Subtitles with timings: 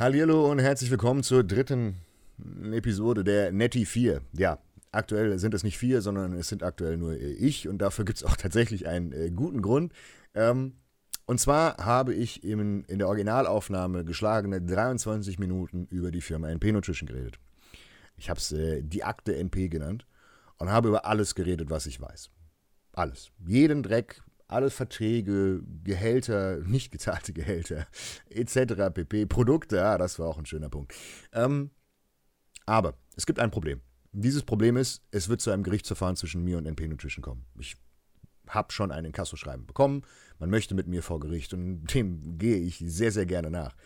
[0.00, 1.96] Hallo und herzlich willkommen zur dritten
[2.72, 4.22] Episode der Netty 4.
[4.32, 4.58] Ja,
[4.92, 8.16] aktuell sind es nicht vier, sondern es sind aktuell nur äh, ich und dafür gibt
[8.16, 9.92] es auch tatsächlich einen äh, guten Grund.
[10.32, 10.72] Ähm,
[11.26, 16.72] und zwar habe ich in, in der Originalaufnahme geschlagene 23 Minuten über die Firma NP
[16.72, 17.38] Nutrition geredet.
[18.16, 20.06] Ich habe es äh, die Akte NP genannt
[20.56, 22.30] und habe über alles geredet, was ich weiß.
[22.94, 23.32] Alles.
[23.46, 27.86] Jeden Dreck, alle Verträge, Gehälter, nicht gezahlte Gehälter,
[28.28, 28.92] etc.
[28.92, 29.26] pp.
[29.26, 30.94] Produkte, ja, das war auch ein schöner Punkt.
[31.32, 31.70] Ähm,
[32.66, 33.80] aber es gibt ein Problem.
[34.12, 37.46] Dieses Problem ist, es wird zu einem Gerichtsverfahren zwischen mir und NP Nutrition kommen.
[37.58, 37.76] Ich
[38.48, 40.02] habe schon ein Inkassoschreiben bekommen.
[40.38, 43.76] Man möchte mit mir vor Gericht und dem gehe ich sehr, sehr gerne nach.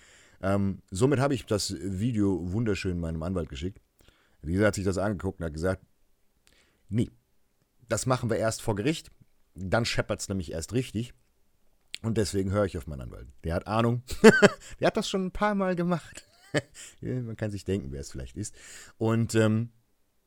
[0.43, 3.81] Ähm, somit habe ich das Video wunderschön meinem Anwalt geschickt.
[4.43, 5.83] Dieser hat sich das angeguckt und hat gesagt,
[6.89, 7.11] nee,
[7.89, 9.11] das machen wir erst vor Gericht.
[9.55, 11.15] Dann scheppert es nämlich erst richtig.
[12.03, 13.29] Und deswegen höre ich auf meinen Anwalt.
[13.45, 14.03] Der hat Ahnung.
[14.81, 16.27] der hat das schon ein paar Mal gemacht.
[17.01, 18.55] Man kann sich denken, wer es vielleicht ist.
[18.99, 19.71] Und ähm,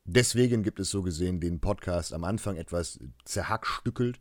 [0.04, 4.18] deswegen gibt es so gesehen den Podcast am Anfang etwas zerhackstückelt.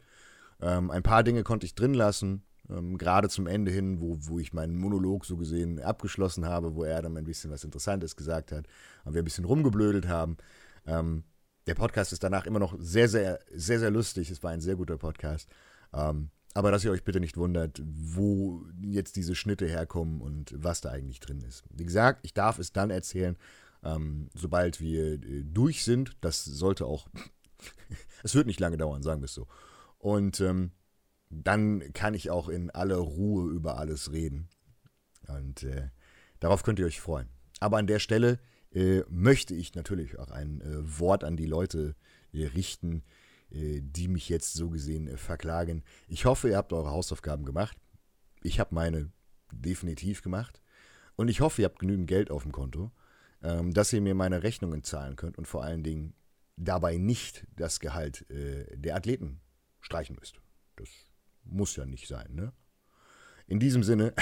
[0.61, 2.43] Ähm, ein paar Dinge konnte ich drin lassen.
[2.69, 6.83] Ähm, gerade zum Ende hin, wo, wo ich meinen Monolog so gesehen abgeschlossen habe, wo
[6.83, 8.67] er dann ein bisschen was Interessantes gesagt hat
[9.05, 10.37] und wir ein bisschen rumgeblödelt haben.
[10.85, 11.23] Ähm,
[11.67, 14.31] der Podcast ist danach immer noch sehr, sehr, sehr, sehr lustig.
[14.31, 15.49] Es war ein sehr guter Podcast.
[15.93, 20.81] Ähm, aber dass ihr euch bitte nicht wundert, wo jetzt diese Schnitte herkommen und was
[20.81, 21.63] da eigentlich drin ist.
[21.69, 23.37] Wie gesagt, ich darf es dann erzählen,
[23.83, 26.15] ähm, sobald wir äh, durch sind.
[26.21, 27.07] Das sollte auch.
[28.23, 29.47] es wird nicht lange dauern, sagen wir es so.
[29.99, 30.71] Und ähm,
[31.29, 34.47] dann kann ich auch in aller Ruhe über alles reden.
[35.27, 35.89] Und äh,
[36.39, 37.27] darauf könnt ihr euch freuen.
[37.59, 38.39] Aber an der Stelle
[38.73, 41.95] äh, möchte ich natürlich auch ein äh, Wort an die Leute
[42.33, 43.03] äh, richten,
[43.49, 45.83] äh, die mich jetzt so gesehen äh, verklagen.
[46.07, 47.77] Ich hoffe, ihr habt eure Hausaufgaben gemacht.
[48.41, 49.11] Ich habe meine
[49.51, 50.61] definitiv gemacht.
[51.15, 52.91] Und ich hoffe, ihr habt genügend Geld auf dem Konto,
[53.41, 56.13] ähm, dass ihr mir meine Rechnungen zahlen könnt und vor allen Dingen
[56.57, 59.41] dabei nicht das Gehalt der Athleten
[59.79, 60.41] streichen müsst.
[60.75, 60.89] Das
[61.43, 62.51] muss ja nicht sein, ne?
[63.47, 64.13] In diesem Sinne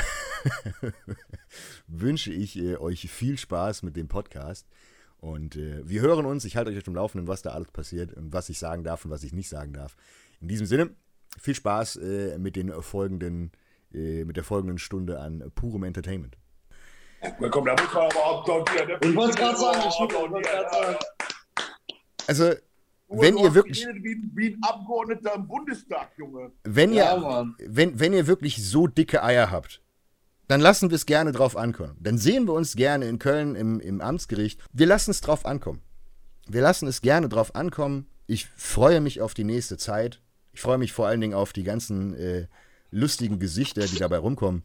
[1.88, 4.68] wünsche ich äh, euch viel Spaß mit dem Podcast.
[5.18, 6.46] Und äh, wir hören uns.
[6.46, 9.04] Ich halte euch auf dem Laufenden, was da alles passiert und was ich sagen darf
[9.04, 9.96] und was ich nicht sagen darf.
[10.42, 10.92] In diesem Sinne,
[11.40, 13.52] viel Spaß äh, mit den folgenden,
[13.92, 16.38] äh, mit der folgenden Stunde an purem Entertainment.
[17.50, 19.00] Komm, da muss man aber applaudieren.
[19.02, 19.80] Ich wollte es gerade sagen.
[19.90, 20.98] Ich wollte gerade sagen.
[22.28, 22.54] Also,
[23.08, 23.86] wenn ihr wirklich.
[23.86, 26.52] Wie, wie, ein Abgeordneter im Bundestag, Junge.
[26.64, 29.82] Wenn ihr, ja, wenn, wenn ihr wirklich so dicke Eier habt,
[30.48, 31.98] dann lassen wir es gerne drauf ankommen.
[32.00, 34.60] Dann sehen wir uns gerne in Köln im, im Amtsgericht.
[34.74, 35.82] Wir lassen es drauf ankommen.
[36.48, 38.08] Wir lassen es gerne drauf ankommen.
[38.28, 40.22] Ich freue mich auf die nächste Zeit.
[40.54, 42.48] Ich freue mich vor allen Dingen auf die ganzen äh,
[42.92, 44.64] lustigen Gesichter, die dabei rumkommen.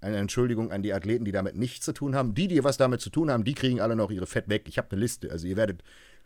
[0.00, 2.34] Eine Entschuldigung an die Athleten, die damit nichts zu tun haben.
[2.34, 4.64] Die, die was damit zu tun haben, die kriegen alle noch ihre Fett weg.
[4.66, 5.30] Ich habe eine Liste.
[5.30, 5.82] Also ihr werdet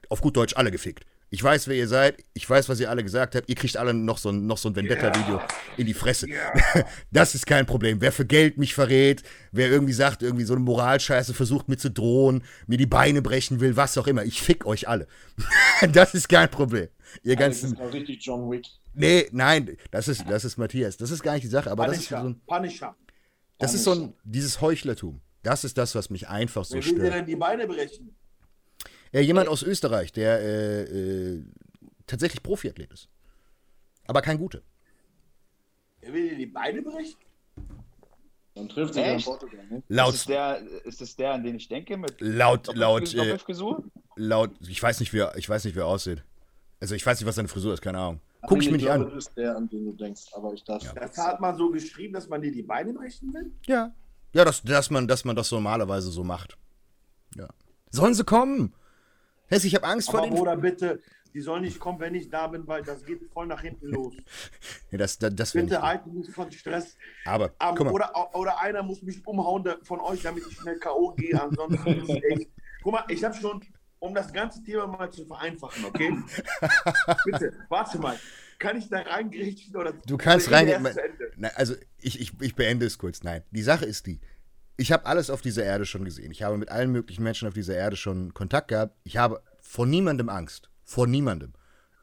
[0.08, 1.04] auf gut Deutsch alle gefickt.
[1.30, 2.24] Ich weiß, wer ihr seid.
[2.32, 3.48] Ich weiß, was ihr alle gesagt habt.
[3.48, 5.48] Ihr kriegt alle noch so ein, noch so ein Vendetta-Video yeah.
[5.76, 6.28] in die Fresse.
[6.28, 6.52] Yeah.
[7.10, 8.00] Das ist kein Problem.
[8.00, 11.90] Wer für Geld mich verrät, wer irgendwie sagt, irgendwie so eine Moralscheiße versucht mir zu
[11.90, 14.24] drohen, mir die Beine brechen will, was auch immer.
[14.24, 15.06] Ich fick euch alle.
[15.92, 16.88] das ist kein Problem.
[17.22, 17.74] Ihr ganzen.
[17.74, 18.66] Das ist richtig John Wick.
[18.94, 20.96] Nee, nein, das ist, das ist Matthias.
[20.96, 21.98] Das ist gar nicht die Sache, aber Punisher.
[21.98, 22.40] das ist so ein.
[22.46, 22.96] Punisher.
[23.58, 25.20] Das ist so ein, dieses Heuchlertum.
[25.42, 26.96] Das ist das, was mich einfach so wer stört.
[26.96, 28.14] Wer will dir denn die Beine brechen?
[29.14, 31.44] Ja, jemand aus Österreich, der äh, äh,
[32.04, 33.08] tatsächlich Profiathlet ist.
[34.08, 34.60] Aber kein guter.
[36.00, 37.14] Er will dir die Beine brechen?
[38.56, 39.66] Dann trifft sich in Portugal.
[39.70, 39.84] Ne?
[39.86, 41.96] Laut, ist, es der, ist es der, an den ich denke?
[41.96, 43.38] Mit laut, laut, äh,
[44.16, 46.24] laut, ich weiß nicht, wie er, ich weiß nicht, wie er aussieht.
[46.80, 48.20] Also ich weiß nicht, was seine Frisur ist, keine Ahnung.
[48.48, 49.04] Guck ich, ich mir nicht an.
[49.04, 50.82] Das ist der, an den du denkst, aber ich darf.
[50.82, 50.92] Ja.
[50.92, 53.52] Das hat man so geschrieben, dass man dir die Beine brechen will?
[53.66, 53.94] Ja.
[54.32, 56.58] Ja, dass, dass, man, dass man das normalerweise so macht.
[57.36, 57.46] Ja.
[57.92, 58.74] Sollen sie kommen?
[59.48, 60.34] Hess, ich habe Angst Aber vor den.
[60.34, 61.00] Bruder, bitte,
[61.34, 64.14] die sollen nicht kommen, wenn ich da bin, weil das geht voll nach hinten los.
[64.90, 66.96] ja, das, das, das bitte halten mich von Stress.
[67.24, 67.92] Aber, Aber guck mal.
[67.92, 71.12] Oder, oder einer muss mich umhauen von euch, damit ich schnell K.O.
[71.14, 71.40] gehe.
[71.40, 72.48] Ansonsten echt.
[72.82, 73.60] Guck mal, ich habe schon,
[73.98, 76.16] um das ganze Thema mal zu vereinfachen, okay?
[77.24, 78.18] bitte, warte mal.
[78.60, 80.86] Kann ich da reingerichten oder Du kannst rein.
[81.56, 83.24] Also ich, ich, ich beende es kurz.
[83.24, 83.42] Nein.
[83.50, 84.20] Die Sache ist die
[84.76, 86.30] ich habe alles auf dieser Erde schon gesehen.
[86.30, 88.96] Ich habe mit allen möglichen Menschen auf dieser Erde schon Kontakt gehabt.
[89.04, 90.68] Ich habe vor niemandem Angst.
[90.84, 91.52] Vor niemandem.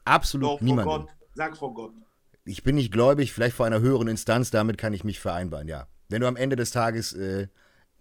[0.04, 0.84] Absolut Doch, niemandem.
[0.84, 1.10] Vor Gott.
[1.34, 1.92] Sag vor Gott.
[2.44, 5.86] Ich bin nicht gläubig, vielleicht vor einer höheren Instanz, damit kann ich mich vereinbaren, ja.
[6.08, 7.46] Wenn du am Ende des Tages äh,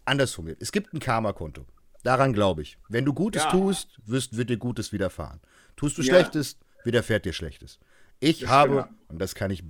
[0.06, 0.62] andersrum wird.
[0.62, 1.66] Es gibt ein Karma-Konto.
[2.04, 2.78] Daran glaube ich.
[2.90, 3.52] Wenn du Gutes ja.
[3.52, 5.40] tust, wirst, wird dir Gutes widerfahren.
[5.76, 6.14] Tust du ja.
[6.14, 7.80] Schlechtes, widerfährt dir Schlechtes.
[8.20, 9.64] Ich das habe, und das kann ich,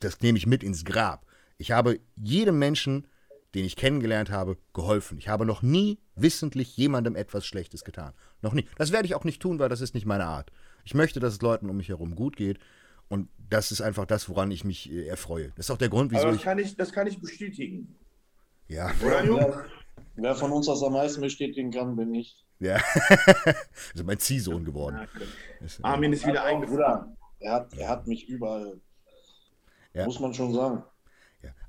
[0.00, 1.26] das nehme ich mit ins Grab.
[1.58, 3.08] Ich habe jedem Menschen
[3.54, 5.18] den ich kennengelernt habe, geholfen.
[5.18, 8.12] Ich habe noch nie wissentlich jemandem etwas Schlechtes getan.
[8.42, 8.66] Noch nie.
[8.76, 10.50] Das werde ich auch nicht tun, weil das ist nicht meine Art.
[10.84, 12.58] Ich möchte, dass es Leuten um mich herum gut geht.
[13.08, 15.52] Und das ist einfach das, woran ich mich äh, erfreue.
[15.56, 16.44] Das ist auch der Grund, wieso Aber das ich.
[16.44, 17.94] kann ich, das kann ich bestätigen.
[18.66, 18.90] Ja?
[19.00, 19.66] Wer,
[20.16, 22.44] wer von uns das am meisten bestätigen kann, bin ich.
[22.60, 22.76] ja.
[23.92, 25.06] also mein Ziehsohn geworden.
[25.60, 26.44] Äh, Armin ist wieder.
[26.60, 28.80] Bruder, er hat, er hat mich überall.
[29.92, 30.06] Ja.
[30.06, 30.82] Muss man schon sagen.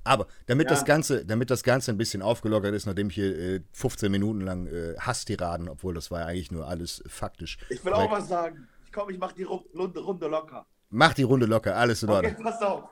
[0.06, 0.76] Aber damit, Ja.
[0.76, 4.42] das Ganze, damit das Ganze ein bisschen aufgelockert ist, nachdem ich hier äh, 15 Minuten
[4.42, 7.58] lang äh, Hasstiraden, obwohl das war ja eigentlich nur alles faktisch.
[7.70, 8.68] Ich will auch was sagen.
[8.86, 10.66] Ich komm, ich mach die Ru- Runde, Runde locker.
[10.92, 12.44] Mach die Runde locker, alles in Okay, Ordnung.
[12.44, 12.90] pass auf.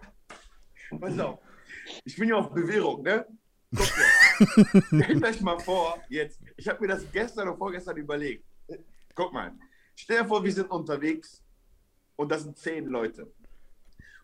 [0.99, 1.39] Pass auf.
[2.03, 3.25] Ich bin ja auf Bewährung, ne?
[3.75, 4.81] Guck mal.
[5.03, 6.39] Stellt euch mal vor, jetzt.
[6.57, 8.43] Ich habe mir das gestern oder vorgestern überlegt.
[9.15, 9.51] Guck mal.
[9.95, 11.41] Stell dir vor, wir sind unterwegs
[12.15, 13.31] und das sind zehn Leute.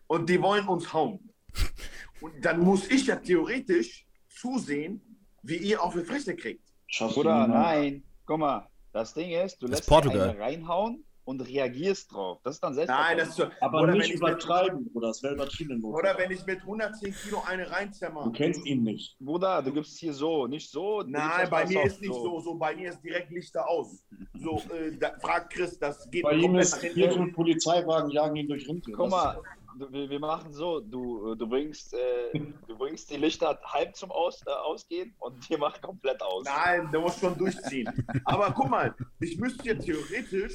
[0.08, 1.20] Und die wollen uns hauen.
[2.20, 5.00] Und dann muss ich ja theoretisch zusehen,
[5.42, 6.64] wie ihr auf die Fresse kriegt.
[6.86, 8.02] Schaffst du Bruder, nein.
[8.26, 10.30] Guck mal, das Ding ist, du Das lässt Portugal.
[10.30, 12.40] eine reinhauen und reagierst drauf.
[12.42, 12.90] Das ist dann selbst.
[12.90, 13.44] Nein, das ist so.
[13.60, 15.08] Aber oder nicht wenn ich mit, übertreiben, Bruder.
[15.08, 15.84] Das wäre übertrieben.
[15.84, 18.32] Oder wenn ich mit 110 Kilo eine Du reinzimmer.
[18.34, 19.16] kennst ihn nicht.
[19.20, 21.02] Bruder, du gibst hier so, nicht so.
[21.02, 22.40] du Nein, bei mir ist nicht so.
[22.40, 22.54] so.
[22.56, 24.04] Bei mir ist direkt Lichter aus.
[24.34, 27.12] So, äh, da, frag Chris, das geht Bei ihm ist hinten.
[27.12, 28.94] fünf Polizeiwagen jagen ihn durch Rindel.
[28.94, 29.42] Guck mal, du,
[29.76, 32.38] wir, wir machen so, du, du, bringst, äh,
[32.68, 36.44] du bringst die Lichter halb zum aus, äh, Ausgehen und wir machen komplett aus.
[36.44, 37.88] Nein, der muss schon durchziehen.
[38.24, 40.54] Aber guck mal, ich müsste ja theoretisch,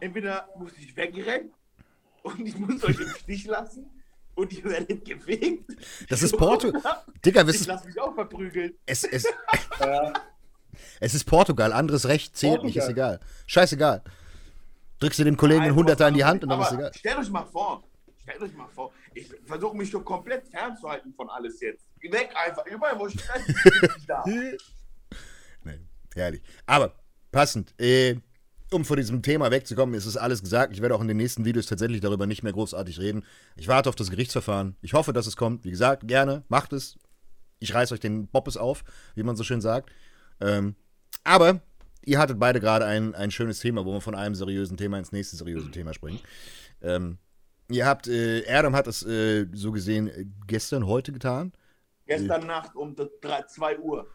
[0.00, 1.52] entweder muss ich wegrennen
[2.22, 3.90] und ich muss euch im Stich lassen
[4.34, 5.76] und ihr werdet gefegt.
[6.08, 6.72] Das ist Porto.
[7.24, 8.74] Digga, Ich wisst, lasse mich auch verprügeln.
[8.86, 9.26] es, es,
[11.00, 13.14] es ist Portugal, anderes Recht zählt nicht, ist Portugal.
[13.14, 13.26] egal.
[13.46, 14.02] Scheißegal.
[14.98, 16.92] Drückst du dem Kollegen einen Hunderter in die Hand und dann ist egal.
[16.94, 17.84] Stellt euch mal vor,
[18.22, 21.84] stellt euch mal vor, ich versuche mich schon komplett fernzuhalten von alles jetzt.
[22.00, 24.24] Weg einfach, überall wo ich bin, bin ich da.
[25.64, 25.80] Nee,
[26.14, 26.42] herrlich.
[26.66, 26.94] Aber
[27.32, 28.16] passend, äh,
[28.70, 30.72] um von diesem Thema wegzukommen, ist es alles gesagt.
[30.72, 33.24] Ich werde auch in den nächsten Videos tatsächlich darüber nicht mehr großartig reden.
[33.56, 34.76] Ich warte auf das Gerichtsverfahren.
[34.82, 35.64] Ich hoffe, dass es kommt.
[35.64, 36.98] Wie gesagt, gerne, macht es.
[37.58, 38.84] Ich reiß euch den Boppes auf,
[39.14, 39.90] wie man so schön sagt.
[40.40, 40.76] Ähm,
[41.24, 41.60] aber
[42.04, 45.12] ihr hattet beide gerade ein, ein schönes Thema, wo wir von einem seriösen Thema ins
[45.12, 46.20] nächste seriöse Thema springen.
[46.82, 47.18] Ähm,
[47.70, 51.52] ihr habt, äh, Erdem hat es äh, so gesehen äh, gestern, heute getan.
[52.06, 54.06] Gestern Nacht um 2 Uhr.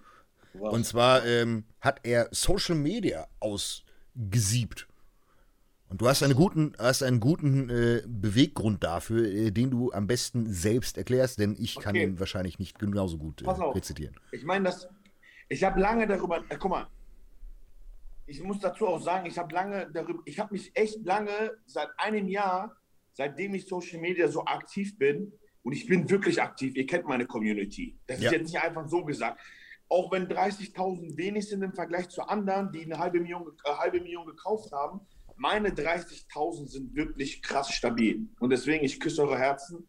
[0.54, 0.74] was?
[0.74, 4.88] Und zwar ähm, hat er Social Media ausgesiebt.
[5.90, 10.08] Und du hast einen guten, hast einen guten äh, Beweggrund dafür, äh, den du am
[10.08, 12.06] besten selbst erklärst, denn ich kann Okay.
[12.06, 14.16] ihn wahrscheinlich nicht genauso gut äh, rezitieren.
[14.32, 14.88] Ich meine, das.
[15.50, 16.44] Ich habe lange darüber.
[16.50, 16.88] Äh, guck mal.
[18.26, 20.22] Ich muss dazu auch sagen, ich habe lange darüber.
[20.26, 22.76] Ich habe mich echt lange, seit einem Jahr,
[23.14, 25.34] seitdem ich Social Media so aktiv bin,
[25.66, 27.98] und ich bin wirklich aktiv, ihr kennt meine Community.
[28.06, 28.26] Das Ja.
[28.32, 29.40] ist jetzt nicht einfach so gesagt.
[29.88, 34.02] Auch wenn 30.000 wenig sind im Vergleich zu anderen, die eine halbe Million, äh, halbe
[34.02, 35.00] Million gekauft haben,
[35.38, 38.28] meine 30.000 sind wirklich krass stabil.
[38.40, 39.88] Und deswegen, ich küsse eure Herzen.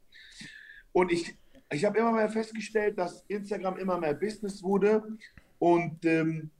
[0.92, 1.34] Und ich,
[1.72, 5.02] ich habe immer mehr festgestellt, dass Instagram immer mehr Business wurde.
[5.58, 6.50] Und ähm,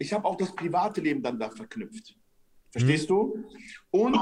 [0.00, 2.16] ich habe auch das private Leben dann da verknüpft.
[2.72, 3.44] Verstehst du?
[3.90, 4.16] Und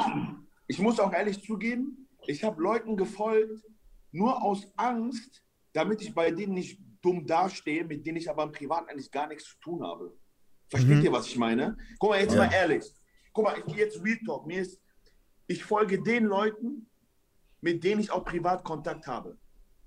[0.66, 3.62] ich muss auch ehrlich zugeben, ich habe Leuten gefolgt,
[4.10, 5.42] nur aus Angst,
[5.72, 9.28] damit ich bei denen nicht dumm dastehe, mit denen ich aber im Privat eigentlich gar
[9.28, 10.16] nichts zu tun habe.
[10.68, 11.04] Versteht Mhm.
[11.04, 11.76] ihr, was ich meine?
[12.00, 12.44] Guck mal, jetzt Ja.
[12.46, 12.84] mal ehrlich.
[13.32, 14.46] Guck mal, ich gehe jetzt Real Talk.
[14.46, 14.80] Mir ist,
[15.46, 16.90] ich folge den Leuten,
[17.60, 19.38] mit denen ich auch privat Kontakt habe.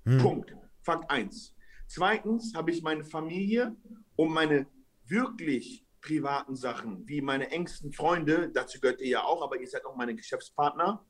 [0.06, 0.18] Hm.
[0.18, 0.56] Punkt.
[0.82, 1.54] Fakt 1.
[1.86, 3.76] Zweitens habe ich meine Familie
[4.16, 4.66] und meine
[5.12, 9.84] wirklich privaten Sachen, wie meine engsten Freunde, dazu gehört ihr ja auch, aber ihr seid
[9.84, 11.04] auch meine Geschäftspartner,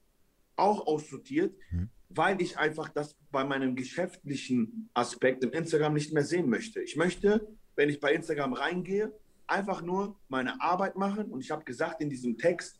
[0.56, 1.88] auch aussortiert, Mhm.
[2.10, 6.82] weil ich einfach das bei meinem geschäftlichen Aspekt im Instagram nicht mehr sehen möchte.
[6.82, 11.64] Ich möchte, wenn ich bei Instagram reingehe, einfach nur meine Arbeit machen und ich habe
[11.64, 12.78] gesagt in diesem Text,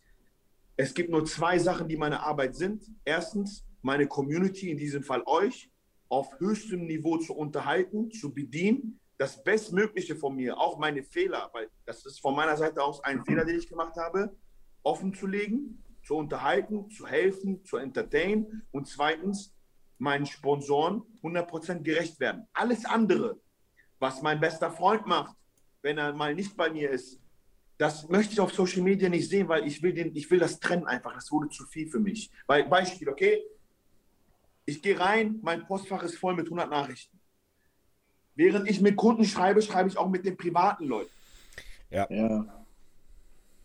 [0.76, 2.84] es gibt nur zwei Sachen, die meine Arbeit sind.
[3.04, 5.70] Erstens, meine Community, in diesem Fall euch,
[6.08, 11.70] auf höchstem Niveau zu unterhalten, zu bedienen, das Bestmögliche von mir, auch meine Fehler, weil
[11.86, 14.34] das ist von meiner Seite aus ein Fehler, den ich gemacht habe,
[14.82, 19.54] offen zu legen, zu unterhalten, zu helfen, zu entertainen und zweitens,
[19.98, 22.48] meinen Sponsoren 100% gerecht werden.
[22.52, 23.38] Alles andere,
[24.00, 25.36] was mein bester Freund macht,
[25.82, 27.20] wenn er mal nicht bei mir ist,
[27.78, 30.58] das möchte ich auf Social Media nicht sehen, weil ich will, den, ich will das
[30.58, 31.14] trennen einfach.
[31.14, 32.28] Das wurde zu viel für mich.
[32.48, 33.40] Weil, Beispiel, okay?
[34.64, 37.21] Ich gehe rein, mein Postfach ist voll mit 100 Nachrichten.
[38.34, 41.10] Während ich mit Kunden schreibe, schreibe ich auch mit den privaten Leuten.
[41.90, 42.06] Ja.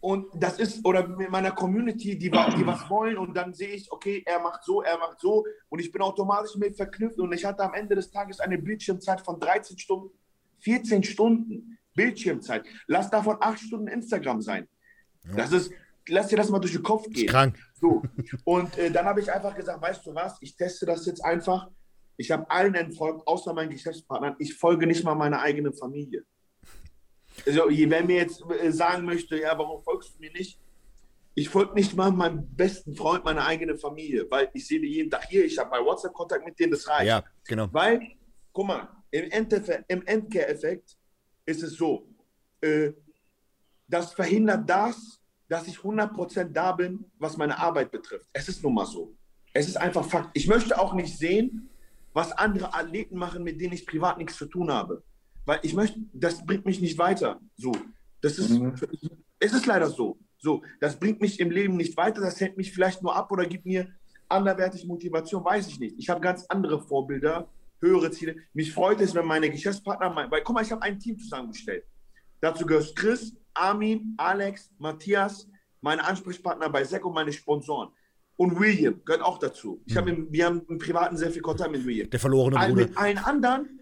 [0.02, 3.90] und das ist, oder mit meiner Community, die, die was wollen und dann sehe ich,
[3.92, 7.46] okay, er macht so, er macht so und ich bin automatisch mit verknüpft und ich
[7.46, 10.10] hatte am Ende des Tages eine Bildschirmzeit von 13 Stunden,
[10.60, 12.66] 14 Stunden Bildschirmzeit.
[12.88, 14.68] Lass davon 8 Stunden Instagram sein.
[15.36, 15.72] Das ist,
[16.08, 17.28] lass dir das mal durch den Kopf Ist gehen.
[17.28, 17.58] krank.
[17.80, 18.04] So.
[18.44, 21.70] Und äh, dann habe ich einfach gesagt, weißt du was, ich teste das jetzt einfach.
[22.18, 24.36] Ich habe allen entfolgt, außer meinen Geschäftspartnern.
[24.40, 26.26] Ich folge nicht mal meiner eigenen Familie.
[27.46, 30.60] Also, wer mir jetzt äh, sagen möchte, ja, warum folgst du mir nicht?
[31.36, 35.12] Ich folge nicht mal meinem besten Freund, meiner eigenen Familie, weil ich sehe die jeden
[35.12, 37.06] Tag hier, ich habe bei WhatsApp Kontakt mit denen, das reicht.
[37.06, 37.68] Ja, genau.
[37.72, 38.02] Weil,
[38.52, 40.98] guck mal, im, Endeffekt, im Endkehreffekt
[41.46, 42.08] ist es so,
[42.62, 42.92] äh,
[43.88, 48.28] das verhindert das, dass ich 100% da bin, was meine Arbeit betrifft.
[48.34, 49.16] Es ist nun mal so.
[49.54, 50.32] Es ist einfach Fakt.
[50.34, 51.70] Ich möchte auch nicht sehen,
[52.18, 55.04] was andere Athleten machen, mit denen ich privat nichts zu tun habe.
[55.46, 57.40] Weil ich möchte, das bringt mich nicht weiter.
[57.56, 57.72] So.
[58.22, 58.74] Das ist, Mhm.
[59.40, 60.18] es ist leider so.
[60.40, 63.46] So, das bringt mich im Leben nicht weiter, das hält mich vielleicht nur ab oder
[63.46, 63.88] gibt mir
[64.30, 65.96] anderweitig Motivation, weiß ich nicht.
[66.00, 67.48] Ich habe ganz andere Vorbilder,
[67.82, 68.36] höhere Ziele.
[68.52, 71.84] Mich freut es, wenn meine Geschäftspartner, mein, weil guck mal, ich habe ein Team zusammengestellt.
[72.42, 75.48] Dazu gehört Chris, Armin, Alex, Matthias,
[75.82, 77.90] meine Ansprechpartner bei SEC und meine Sponsoren.
[78.38, 79.82] Und William gehört auch dazu.
[79.86, 82.10] Ich habe im, wir haben im Privaten sehr viel Kontakt mit William.
[82.10, 82.88] Der verlorene Bruder.
[82.88, 83.80] Mit allen anderen,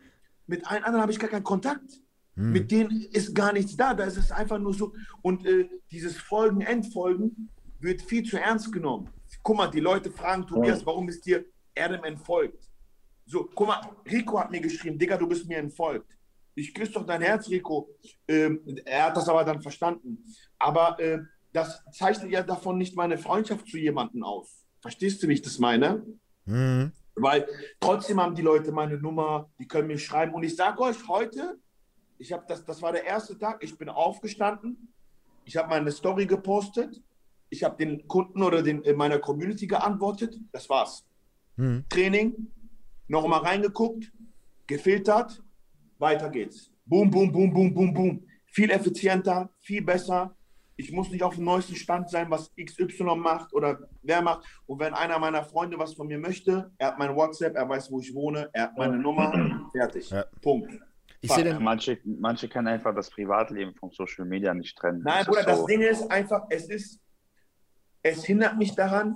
[0.48, 2.02] mit allen anderen habe ich gar keinen Kontakt.
[2.36, 2.52] Hm.
[2.54, 3.94] Mit denen ist gar nichts da.
[3.94, 4.94] Da ist es einfach nur so.
[5.22, 9.10] Und äh, dieses Folgen, Entfolgen wird viel zu ernst genommen.
[9.44, 11.46] Guck mal, die Leute fragen Tobias, warum ist dir
[11.78, 12.64] Adam entfolgt?
[13.26, 16.16] So, guck mal, Rico hat mir geschrieben, Digga, du bist mir entfolgt.
[16.56, 17.90] Ich küsse doch dein Herz, Rico.
[18.28, 20.24] Ähm, er hat das aber dann verstanden.
[20.58, 21.20] Aber äh,
[21.56, 24.66] das zeichnet ja davon nicht meine Freundschaft zu jemandem aus.
[24.82, 26.06] Verstehst du, wie ich das meine?
[26.44, 26.92] Mhm.
[27.16, 27.48] Weil
[27.80, 30.34] trotzdem haben die Leute meine Nummer, die können mir schreiben.
[30.34, 31.58] Und ich sage euch heute,
[32.18, 34.94] ich habe das, das war der erste Tag, ich bin aufgestanden,
[35.46, 37.02] ich habe meine Story gepostet,
[37.50, 41.06] ich habe den Kunden oder den, in meiner Community geantwortet, das war's.
[41.56, 41.86] Mhm.
[41.88, 42.52] Training,
[43.08, 44.12] nochmal reingeguckt,
[44.68, 45.42] gefiltert,
[46.00, 46.70] weiter geht's.
[46.86, 48.28] Boom, boom, boom, boom, boom, boom.
[48.48, 50.36] Viel effizienter, viel besser.
[50.78, 54.46] Ich muss nicht auf dem neuesten Stand sein, was XY macht oder wer macht.
[54.66, 57.90] Und wenn einer meiner Freunde was von mir möchte, er hat mein WhatsApp, er weiß,
[57.92, 59.32] wo ich wohne, er hat meine Nummer,
[59.72, 60.10] fertig.
[60.10, 60.26] Ja.
[60.42, 60.74] Punkt.
[61.22, 61.64] Ich sehe Ja, den.
[61.64, 65.02] manche, manche können einfach das Privatleben von Social Media nicht trennen.
[65.04, 65.68] Nein, Das Bruder, ist das so.
[65.68, 67.00] Ding ist einfach, es ist,
[68.04, 69.16] es hindert mich daran,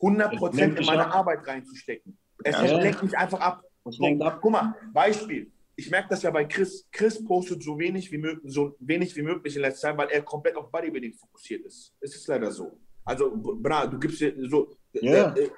[0.00, 1.14] 100% lenkt in meine ab.
[1.14, 2.18] Arbeit reinzustecken.
[2.44, 2.78] Es Ja.
[2.78, 3.38] lenkt mich einfach
[3.86, 4.38] So, ab.
[4.42, 5.50] Guck mal, Beispiel.
[5.76, 6.86] Ich merke das ja bei Chris.
[6.92, 10.22] Chris postet so wenig wie möglich, so wenig wie möglich in letzter Zeit, weil er
[10.22, 11.92] komplett auf Bodybuilding fokussiert ist.
[12.00, 12.78] Es ist leider so.
[13.04, 14.76] Also, bra, du gibst dir so.
[14.92, 15.32] Ja.
[15.34, 15.50] Äh, äh,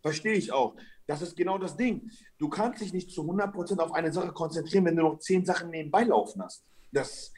[0.00, 0.76] Verstehe ich auch.
[1.06, 2.10] Das ist genau das Ding.
[2.38, 5.70] Du kannst dich nicht zu 100% auf eine Sache konzentrieren, wenn du noch zehn Sachen
[5.70, 6.64] nebenbei laufen hast.
[6.92, 7.32] Das,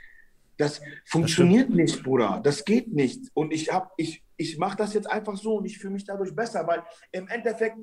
[0.56, 2.40] das funktioniert nicht, Bruder.
[2.44, 3.30] Das geht nicht.
[3.34, 6.34] Und ich, hab- ich, ich mache das jetzt einfach so und ich fühle mich dadurch
[6.34, 7.78] besser, weil im Endeffekt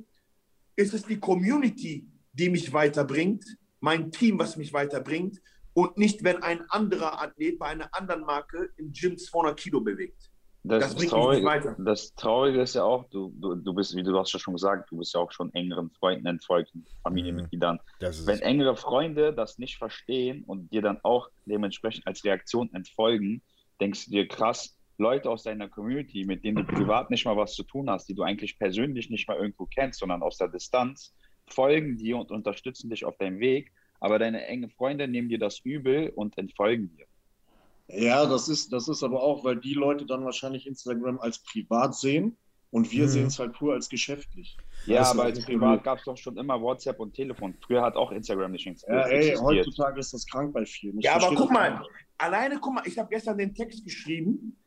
[0.75, 3.45] ist es die Community, die mich weiterbringt,
[3.83, 5.41] mein Team, was mich weiterbringt
[5.73, 10.31] und nicht, wenn ein anderer Athlet bei einer anderen Marke im Gym 200 Kilo bewegt.
[10.63, 11.75] Das, Das das, bringt mich Traurige, nicht weiter.
[11.79, 14.89] das Traurige ist ja auch, du, du, du bist, wie du hast ja schon gesagt,
[14.89, 16.71] du bist ja auch schon engeren Freunden entfolgt,
[17.03, 17.79] Familienmitgliedern.
[17.99, 23.41] Ist Wenn engere Freunde das nicht verstehen und dir dann auch dementsprechend als Reaktion entfolgen,
[23.81, 27.53] denkst du dir krass, Leute aus deiner Community, mit denen du privat nicht mal was
[27.53, 31.13] zu tun hast, die du eigentlich persönlich nicht mal irgendwo kennst, sondern aus der Distanz,
[31.47, 35.59] folgen dir und unterstützen dich auf deinem Weg, aber deine engen Freunde nehmen dir das
[35.59, 37.05] übel und entfolgen dir.
[37.87, 41.95] Ja, das ist, das ist aber auch, weil die Leute dann wahrscheinlich Instagram als privat
[41.95, 42.37] sehen
[42.71, 43.09] und wir Mhm.
[43.09, 44.57] sehen es halt pur als geschäftlich.
[44.85, 47.53] Ja, Das aber war als privat gab es doch schon immer WhatsApp und Telefon.
[47.65, 49.41] Früher hat auch Instagram nicht ex- Ja, ey, existiert.
[49.41, 50.97] heutzutage ist das krank bei vielen.
[50.99, 51.89] Ich Ja, aber guck mal, nicht.
[52.17, 54.57] alleine, guck mal, ich habe gestern den Text geschrieben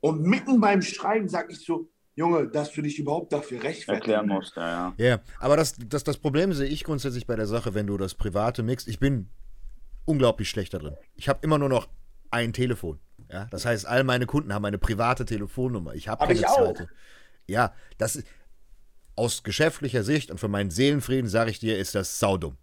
[0.00, 4.26] und mitten beim Schreiben sage ich so, Junge, dass du dich überhaupt dafür rechtfertigen erklären
[4.28, 4.56] musst.
[4.56, 5.06] Ja, ja.
[5.06, 8.14] Ja, aber das, das, das Problem sehe ich grundsätzlich bei der Sache, wenn du das
[8.14, 8.88] Private mixt.
[8.88, 9.28] Ich bin
[10.06, 10.96] unglaublich schlecht da drin.
[11.14, 11.88] Ich habe immer nur noch
[12.30, 12.98] ein Telefon.
[13.30, 15.94] Ja, das heißt, all meine Kunden haben eine private Telefonnummer.
[15.94, 16.56] Ich habe Hab keine ich auch.
[16.56, 16.88] zweite.
[17.46, 18.26] Ja, das ist
[19.14, 22.56] aus geschäftlicher Sicht und für meinen Seelenfrieden sage ich dir, ist das saudum.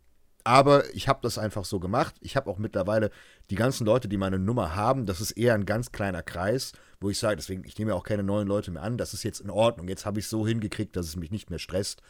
[0.44, 2.16] Aber ich habe das einfach so gemacht.
[2.20, 3.12] Ich habe auch mittlerweile
[3.50, 7.10] die ganzen Leute, die meine Nummer haben, das ist eher ein ganz kleiner Kreis, wo
[7.10, 8.98] ich sage, deswegen, ich nehme ja auch keine neuen Leute mehr an.
[8.98, 9.88] Das ist jetzt in Ordnung.
[9.88, 12.02] Jetzt habe ich es so hingekriegt, dass es mich nicht mehr stresst.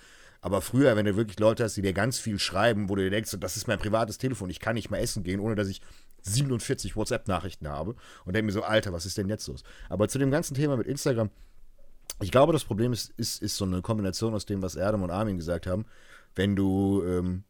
[0.42, 3.12] Aber früher, wenn du wirklich Leute hast, die dir ganz viel schreiben, wo du dir
[3.12, 5.82] denkst, das ist mein privates Telefon, ich kann nicht mal essen gehen, ohne dass ich
[6.24, 9.64] 47 WhatsApp-Nachrichten habe und denke mir so, Alter, was ist denn jetzt los?
[9.88, 11.30] Aber zu dem ganzen Thema mit Instagram,
[12.22, 15.12] ich glaube, das Problem ist, ist, ist so eine Kombination aus dem, was Erdem und
[15.12, 15.86] Armin gesagt haben.
[16.36, 17.44] Wenn du ähm,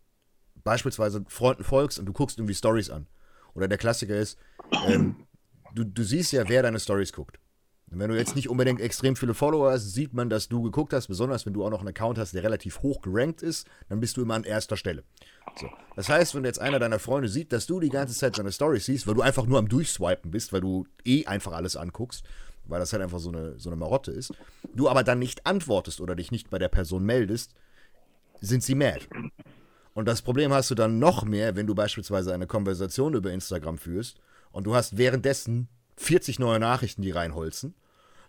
[0.63, 3.08] beispielsweise Freunden folgst und du guckst irgendwie Stories an.
[3.53, 4.38] Oder der Klassiker ist,
[4.88, 5.15] ähm,
[5.75, 7.39] du, du siehst ja, wer deine Stories guckt.
[7.91, 10.93] Und wenn du jetzt nicht unbedingt extrem viele Follower hast, sieht man, dass du geguckt
[10.93, 14.00] hast, besonders wenn du auch noch einen Account hast, der relativ hoch gerankt ist, dann
[14.00, 15.03] bist du immer an erster Stelle.
[15.55, 15.70] So.
[15.96, 18.86] Das heißt, wenn jetzt einer deiner Freunde sieht, dass du die ganze Zeit seine Stories
[18.86, 22.25] siehst, weil du einfach nur am Durchswipen bist, weil du eh einfach alles anguckst,
[22.65, 24.34] weil das halt einfach so eine, so eine Marotte ist,
[24.74, 27.53] du aber dann nicht antwortest oder dich nicht bei der Person meldest,
[28.41, 29.01] sind sie mad.
[29.94, 33.78] Und das Problem hast du dann noch mehr, wenn du beispielsweise eine Konversation über Instagram
[33.78, 34.20] führst
[34.52, 37.76] und du hast währenddessen 40 neue Nachrichten, die reinholzen.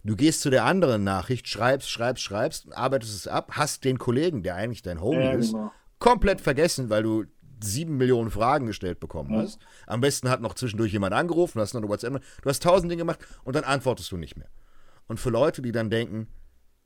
[0.02, 4.42] Du gehst zu der anderen Nachricht, schreibst, schreibst, schreibst, arbeitest es ab, hast den Kollegen,
[4.42, 5.72] der eigentlich dein Homie Ja, ist, genau.
[5.98, 7.24] komplett vergessen, weil du
[7.62, 9.38] sieben Millionen Fragen gestellt bekommen Ja.
[9.40, 9.58] hast.
[9.86, 13.20] Am besten hat noch zwischendurch jemand angerufen, hast noch WhatsApp, du hast tausend Dinge gemacht
[13.44, 14.48] und dann antwortest du nicht mehr.
[15.06, 16.28] Und für Leute, die dann denken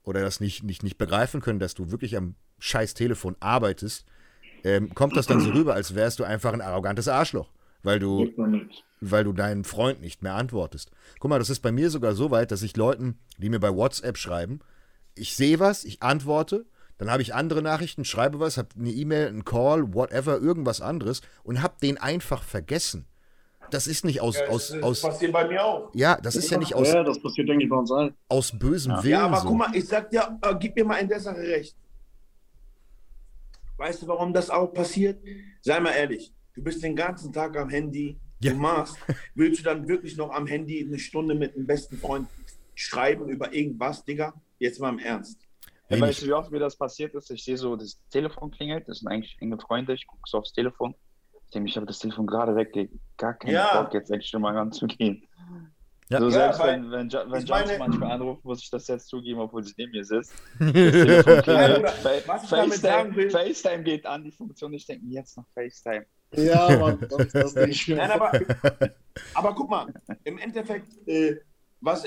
[0.04, 4.04] oder das nicht, nicht, nicht begreifen können, dass du wirklich am scheiß Telefon arbeitest,
[4.64, 7.48] ähm, kommt das dann so rüber, als wärst du einfach ein arrogantes Arschloch,
[7.82, 8.28] weil du
[9.00, 10.90] weil du deinen Freund nicht mehr antwortest.
[11.20, 13.72] Guck mal, das ist bei mir sogar so weit, dass ich Leuten, die mir bei
[13.74, 14.58] WhatsApp schreiben,
[15.14, 16.66] ich sehe was, ich antworte,
[16.98, 21.22] dann habe ich andere Nachrichten, schreibe was, habe eine E-Mail, einen Call, whatever, irgendwas anderes
[21.44, 23.06] und habe den einfach vergessen.
[23.70, 25.90] Das ist nicht aus, Ja, aus, das, aus, das passiert bei mir auch.
[25.94, 28.14] ja, das ist ja nicht aus, Ja, das passiert, denke ich, bei uns allen.
[28.28, 29.48] aus bösem Willen Ja, aber so.
[29.48, 31.76] guck mal, ich sag dir, äh, gib mir mal in der Sache recht.
[33.78, 35.22] Weißt du, warum das auch passiert?
[35.62, 38.52] Sei mal ehrlich, du bist den ganzen Tag am Handy, Ja.
[38.52, 38.96] du machst,
[39.34, 42.28] willst du dann wirklich noch am Handy eine Stunde mit einem besten Freund
[42.74, 44.34] schreiben über irgendwas, Digga?
[44.58, 45.40] Jetzt mal im Ernst.
[45.88, 47.30] Ja, weißt du, wie oft mir das passiert ist?
[47.30, 50.52] Ich sehe so, das Telefon klingelt, das sind eigentlich enge Freunde, ich gucke so aufs
[50.52, 50.94] Telefon.
[51.46, 52.92] Ich denke, ich habe das Telefon gerade weggelegt.
[53.16, 53.80] Gar keinen Ja.
[53.82, 55.26] Bock, jetzt endlich schon mal ranzugehen.
[56.10, 56.18] Ja.
[56.20, 59.08] So Ja, selbst weil wenn, wenn, Jo- wenn meine- manchmal anruft, muss ich das jetzt
[59.08, 60.32] zugeben, obwohl sie neben mir sitzt.
[62.48, 66.06] FaceTime, FaceTime geht an, die Funktion, ich denke, jetzt noch FaceTime.
[66.34, 68.32] Ja, Mann, das, das denke ich Nein, aber,
[69.34, 69.92] aber guck mal,
[70.24, 71.36] im Endeffekt, äh,
[71.80, 72.04] was,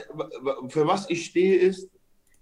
[0.70, 1.90] für was ich stehe, ist,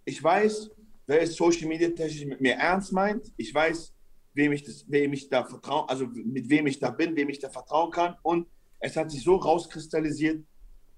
[0.05, 0.71] ich weiß,
[1.07, 3.31] wer es Social Media technisch mit mir ernst meint.
[3.37, 3.93] Ich weiß,
[4.33, 7.39] wem ich, das, wem ich da vertraue, also mit wem ich da bin, wem ich
[7.39, 8.15] da vertrauen kann.
[8.23, 8.47] Und
[8.79, 10.43] es hat sich so rauskristallisiert,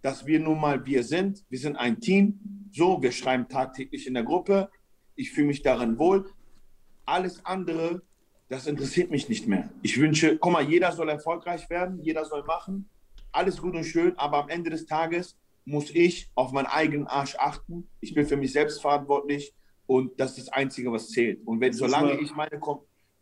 [0.01, 1.43] dass wir nun mal wir sind.
[1.49, 2.39] Wir sind ein Team.
[2.71, 4.69] So, wir schreiben tagtäglich in der Gruppe.
[5.15, 6.29] Ich fühle mich darin wohl.
[7.05, 8.01] Alles andere,
[8.49, 9.69] das interessiert mich nicht mehr.
[9.81, 12.89] Ich wünsche, guck mal, jeder soll erfolgreich werden, jeder soll machen.
[13.31, 17.35] Alles gut und schön, aber am Ende des Tages muss ich auf meinen eigenen Arsch
[17.35, 17.87] achten.
[17.99, 19.53] Ich bin für mich selbst verantwortlich
[19.85, 21.45] und das ist das Einzige, was zählt.
[21.45, 22.59] Und wenn, solange ich meine,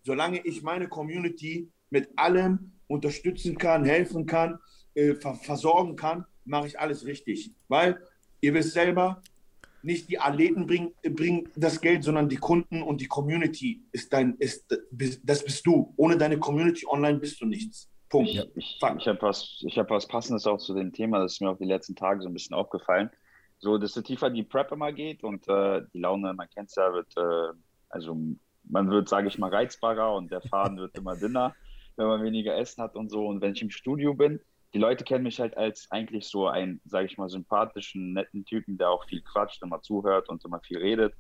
[0.03, 4.59] solange ich meine Community mit allem unterstützen kann, helfen kann,
[4.95, 7.51] äh, ver versorgen kann, mache ich alles richtig.
[7.67, 8.01] Weil
[8.41, 9.21] ihr wisst selber,
[9.81, 14.35] nicht die Athleten bringen, bringen das Geld, sondern die Kunden und die Community ist dein,
[14.35, 14.65] ist,
[15.23, 15.93] das bist du.
[15.95, 17.89] Ohne deine Community online bist du nichts.
[18.09, 18.29] Punkt.
[18.29, 21.41] Ich, ich, ich habe was, ich hab was Passendes auch zu dem Thema, das ist
[21.41, 23.09] mir auch die letzten Tage so ein bisschen aufgefallen.
[23.59, 26.93] So, desto tiefer die Prep immer geht und äh, die Laune, man kennt es ja,
[26.93, 27.53] wird, äh,
[27.89, 28.17] also
[28.63, 31.55] man wird, sage ich mal, reizbarer und der Faden wird immer dünner,
[31.97, 33.27] wenn man weniger Essen hat und so.
[33.27, 34.39] Und wenn ich im Studio bin,
[34.73, 38.77] die Leute kennen mich halt als eigentlich so einen, sage ich mal, sympathischen, netten Typen,
[38.77, 41.15] der auch viel quatscht, immer zuhört und immer viel redet.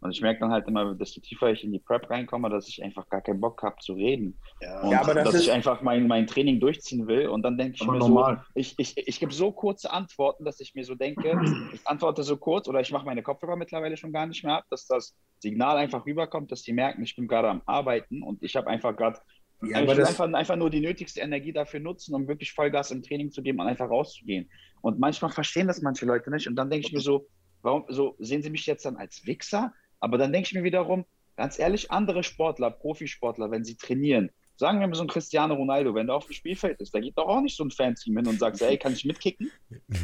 [0.00, 2.82] Und ich merke dann halt immer, desto tiefer ich in die Prep reinkomme, dass ich
[2.82, 4.40] einfach gar keinen Bock habe zu reden.
[4.60, 7.28] Ja, Und Ja, aber das dass ist- ich einfach mein, mein Training durchziehen will.
[7.28, 8.36] Und dann denke ich aber mir normal.
[8.36, 12.24] so, ich, ich, ich gebe so kurze Antworten, dass ich mir so denke, ich antworte
[12.24, 15.16] so kurz oder ich mache meine Kopfhörer mittlerweile schon gar nicht mehr ab, dass das
[15.38, 18.96] Signal einfach rüberkommt, dass die merken, ich bin gerade am Arbeiten und ich habe einfach
[18.96, 19.20] gerade
[19.62, 22.52] Ja, ich aber will das, einfach, einfach nur die nötigste Energie dafür nutzen, um wirklich
[22.52, 24.50] Vollgas im Training zu geben und einfach rauszugehen.
[24.80, 26.48] Und manchmal verstehen das manche Leute nicht.
[26.48, 27.28] Und dann denke ich mir so,
[27.62, 29.72] warum so sehen sie mich jetzt dann als Wichser?
[30.00, 31.04] Aber dann denke ich mir wiederum,
[31.36, 35.94] ganz ehrlich, andere Sportler, Profisportler, wenn sie trainieren, sagen wir mal so ein Cristiano Ronaldo,
[35.94, 38.26] wenn der auf dem Spielfeld ist, da geht doch auch nicht so ein Fanteam hin
[38.26, 39.50] und sagt, ey, kann ich mitkicken?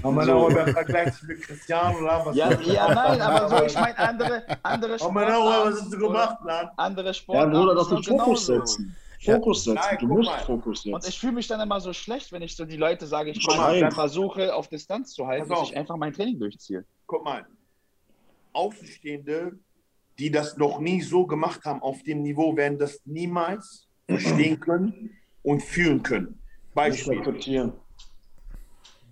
[0.03, 0.33] oh Mann, so.
[0.33, 2.37] aber wer vergleicht sich mit Cristiano oder was?
[2.37, 5.99] Ja, ja, nein, aber so, ich meine andere, andere Oh Mann, oh, was hast du
[5.99, 6.71] gemacht, Mann?
[6.77, 7.51] Andere Ja, Sportler.
[7.51, 8.97] Bruder, das ist Fokus setzen.
[9.21, 9.81] Fokus setzen.
[9.83, 10.39] Nein, du musst mal.
[10.39, 11.09] Fokus Und setzen.
[11.09, 13.91] ich fühle mich dann immer so schlecht, wenn ich so die Leute, sage ich mal,
[13.91, 16.85] versuche auf Distanz zu halten, dass ich einfach mein Training durchziehe.
[17.07, 17.47] Guck mal,
[18.53, 19.59] Außenstehende,
[20.19, 25.11] die das noch nie so gemacht haben auf dem Niveau, werden das niemals verstehen können
[25.43, 26.41] und fühlen können.
[26.75, 27.23] Beispiel.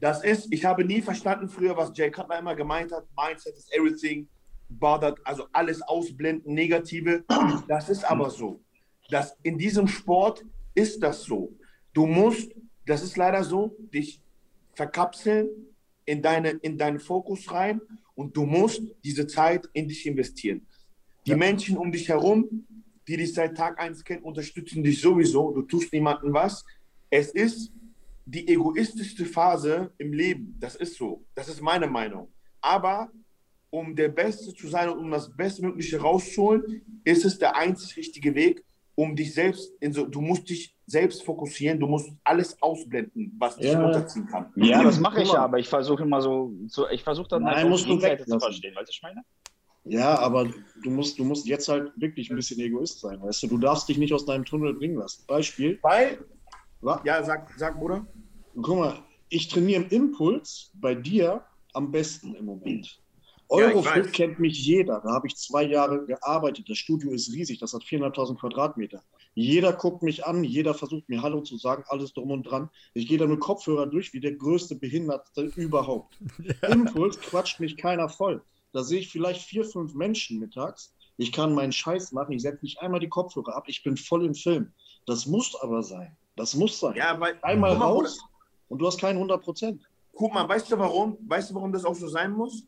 [0.01, 3.07] Das ist, ich habe nie verstanden früher, was Jay Cutler immer gemeint hat.
[3.17, 4.29] Mindset is everything.
[4.69, 7.25] Bothered, also alles ausblenden, Negative.
[7.69, 8.61] Das ist aber so.
[9.11, 11.57] Das, in diesem Sport ist das so.
[11.93, 12.53] Du musst,
[12.85, 14.21] das ist leider so, dich
[14.75, 15.49] verkapseln
[16.05, 17.81] in, deine, in deinen Fokus rein
[18.15, 20.67] und du musst diese Zeit in dich investieren.
[21.27, 22.67] Die Menschen um dich herum,
[23.09, 25.53] die dich seit Tag 1 kennen, unterstützen dich sowieso.
[25.53, 26.65] Du tust niemandem was.
[27.11, 27.73] Es ist
[28.25, 30.57] die egoistischste Phase im Leben.
[30.59, 31.25] Das ist so.
[31.35, 32.29] Das ist meine Meinung.
[32.61, 33.11] Aber
[33.71, 38.35] um der Beste zu sein und um das Bestmögliche rauszuholen, ist es der einzig richtige
[38.35, 38.65] Weg,
[38.97, 43.57] um dich selbst, in so, du musst dich selbst fokussieren, du musst alles ausblenden, was
[43.57, 43.81] dich Ja.
[43.81, 44.53] runterziehen kann.
[44.57, 47.57] Ja, das mache ich ja, aber ich versuche immer so, so ich versuche dann Nein,
[47.57, 49.23] halt musst du Seite zu verstehen, weißt du, was ich meine?
[49.85, 50.51] Ja, aber
[50.83, 53.47] du musst, du musst jetzt halt wirklich ein bisschen Egoist sein, weißt du?
[53.49, 55.25] Du darfst dich nicht aus deinem Tunnel bringen lassen.
[55.29, 56.25] Beispiel, Weil,
[56.81, 57.01] wa?
[57.05, 58.05] ja, sag, sag Bruder.
[58.63, 63.01] guck mal, ich trainiere im Impuls bei dir am besten im Moment.
[63.51, 64.13] Ja, Eurofit weiß.
[64.13, 65.01] kennt mich jeder.
[65.01, 66.69] Da habe ich zwei Jahre gearbeitet.
[66.69, 69.03] Das Studio ist riesig, das hat 400.000 Quadratmeter.
[69.35, 72.71] Jeder guckt mich an, jeder versucht mir Hallo zu sagen, alles drum und dran.
[72.95, 76.19] Ich gehe da mit Kopfhörer durch wie der größte Behinderte überhaupt.
[76.69, 78.43] Impuls quatscht mich keiner voll.
[78.73, 80.95] Da sehe ich vielleicht vier, fünf Menschen mittags.
[81.17, 84.25] Ich kann meinen Scheiß machen, ich setze nicht einmal die Kopfhörer ab, ich bin voll
[84.25, 84.73] im Film.
[85.07, 86.17] Das muss aber sein.
[86.35, 86.95] Das muss sein.
[86.97, 88.19] Ja, weil, Einmal raus
[88.69, 89.83] und du hast keinen 100 Prozent.
[90.15, 91.17] Guck mal, weißt du warum?
[91.27, 92.65] Weißt du, warum das auch so sein muss?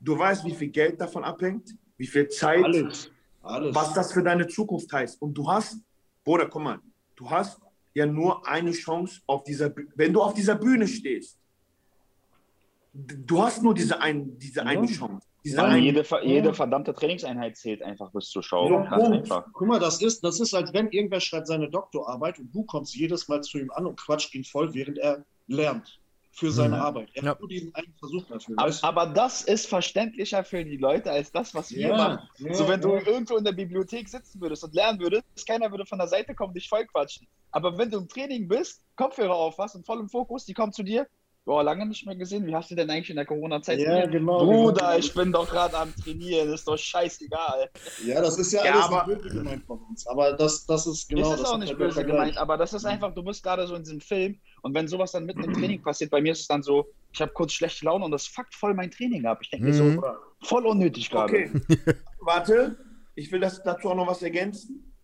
[0.00, 3.10] Du weißt, wie viel Geld davon abhängt, wie viel Zeit, Alles.
[3.42, 3.74] Alles.
[3.74, 5.20] was das für deine Zukunft heißt.
[5.20, 5.78] Und du hast,
[6.24, 6.78] Bruder, guck mal,
[7.16, 7.60] du hast
[7.94, 11.36] ja nur eine Chance auf dieser, wenn du auf dieser Bühne stehst.
[12.92, 14.92] Du hast nur diese, ein, diese eine Ja.
[14.92, 15.26] Chance.
[15.44, 16.20] Diese Ja, eine, jede, ja.
[16.22, 19.18] jede verdammte Trainingseinheit zählt einfach bis zur Ganz Punkt.
[19.18, 19.46] einfach.
[19.52, 22.94] Guck mal, das ist, das ist, als wenn irgendwer schreibt seine Doktorarbeit und du kommst
[22.96, 25.97] jedes Mal zu ihm an und quatscht ihn voll, während er lernt
[26.38, 26.82] für seine Mhm.
[26.82, 27.08] Arbeit.
[27.14, 27.30] Er Ja.
[27.30, 28.54] hat nur diesen einen Versuch dafür.
[28.58, 32.28] Aber, aber das ist verständlicher für die Leute als das, was wir machen.
[32.38, 33.06] ja, So, wenn du ja.
[33.06, 36.54] irgendwo in der Bibliothek sitzen würdest und lernen würdest, keiner würde von der Seite kommen,
[36.54, 37.26] dich voll quatschen.
[37.50, 40.72] Aber wenn du im Training bist, Kopfhörer auf hast und voll im Fokus, die kommen
[40.72, 41.06] zu dir.
[41.48, 42.44] Boah, lange nicht mehr gesehen.
[42.46, 44.98] Wie hast du denn eigentlich in der Corona-Zeit Ja, genau, Bruder, genau.
[44.98, 47.70] ich bin doch gerade am Trainieren, ist doch scheißegal.
[48.04, 50.06] Ja, das ist ja, Ja, alles aber- nicht böse gemeint von uns.
[50.08, 52.16] Aber das, das ist genau ist es das auch ist nicht halt der böse Vergleich.
[52.18, 55.12] gemeint, aber das ist einfach, du bist gerade so in diesem Film und wenn sowas
[55.12, 57.86] dann mitten im Training passiert, bei mir ist es dann so, ich habe kurz schlechte
[57.86, 59.38] Laune und das fuckt voll mein Training ab.
[59.40, 59.94] Ich denke mir Mhm.
[59.94, 61.32] so, voll unnötig gerade.
[61.32, 61.50] Okay,
[62.20, 62.76] warte,
[63.14, 64.94] ich will das dazu auch noch was ergänzen.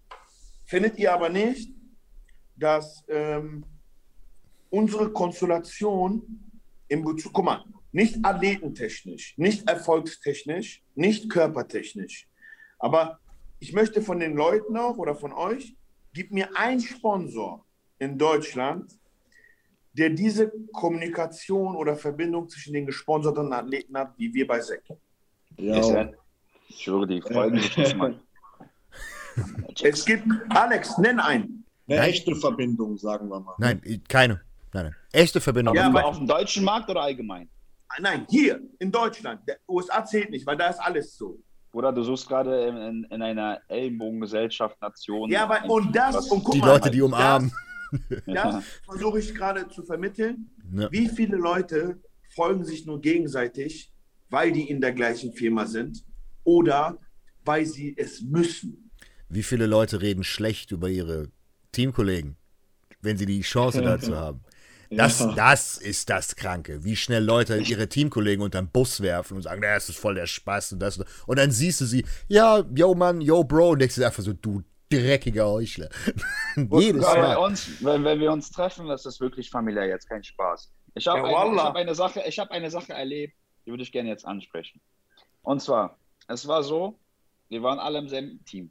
[0.67, 1.71] Findet ihr aber nicht,
[2.55, 3.65] dass ähm,
[4.75, 6.51] unsere Konstellation
[6.89, 12.29] im Bezug, guck mal, nicht athletentechnisch, nicht erfolgstechnisch, nicht körpertechnisch,
[12.81, 13.21] aber
[13.61, 15.77] ich möchte von den Leuten auch oder von euch,
[16.13, 17.65] gib mir einen Sponsor
[18.01, 18.99] in Deutschland,
[19.93, 24.83] der diese Kommunikation oder Verbindung zwischen den gesponserten Athleten hat, wie wir bei SEC.
[25.57, 26.11] Ja,
[26.69, 28.21] Ich schwöre, die folgen sich nicht mal.
[29.83, 31.65] Es gibt, Alex, nenn einen.
[31.89, 33.55] eine echte Verbindung, sagen wir mal.
[33.59, 34.41] Nein, keine.
[34.75, 34.95] Nein, nein.
[35.13, 35.75] Echte Verbindung.
[35.77, 37.49] Ja, Aber auf dem deutschen Markt oder allgemein?
[38.01, 39.41] Nein, hier in Deutschland.
[39.49, 41.39] Der USA zählt nicht, weil da ist alles so.
[41.73, 45.31] Oder du suchst gerade in, in, in einer Ellenbogengesellschaft, Nation.
[45.31, 47.53] Ja, aber ein- und das, und guck die mal, Leute, die umarmen.
[48.27, 50.51] Das, das versuche ich gerade zu vermitteln.
[50.73, 50.91] Ja.
[50.91, 52.01] Wie viele Leute
[52.35, 53.93] folgen sich nur gegenseitig,
[54.31, 56.05] weil die in der gleichen Firma sind
[56.43, 56.99] oder
[57.45, 58.91] weil sie es müssen?
[59.29, 61.29] Wie viele Leute reden schlecht über ihre
[61.71, 62.37] Teamkollegen,
[63.01, 64.44] wenn sie die Chance dazu haben?
[64.97, 65.33] Das, Ja.
[65.35, 66.85] das ist das Kranke.
[66.85, 70.27] Wie schnell Leute ihre Teamkollegen unter den Bus werfen und sagen, das ist voll der
[70.27, 70.99] Spaß und das.
[71.27, 74.33] Und dann siehst du sie, ja, yo Mann, yo Bro, und denkst du einfach so,
[74.33, 75.89] du dreckiger Heuchler.
[76.57, 77.37] Jedes bei Mal.
[77.37, 80.71] uns, wenn, wenn wir uns treffen, das ist wirklich familiär jetzt kein Spaß.
[80.95, 83.35] Ich habe Ja, eine, ich hab eine, Sache, ich hab eine Sache erlebt,
[83.67, 84.81] die würde ich gerne jetzt ansprechen.
[85.43, 86.99] Und zwar, es war so,
[87.49, 88.71] wir waren alle im selben Team.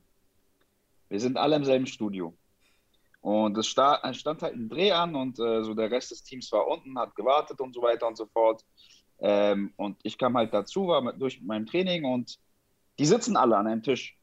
[1.10, 2.36] Wir sind alle im selben Studio.
[3.24, 6.24] Und es sta es stand halt ein Dreh an und äh, so der Rest des
[6.24, 8.66] Teams war unten, hat gewartet und so weiter und so fort.
[9.20, 12.38] Ähm, und ich kam halt dazu, war mit, durch mein Training und
[13.00, 14.20] die sitzen alle an einem Tisch.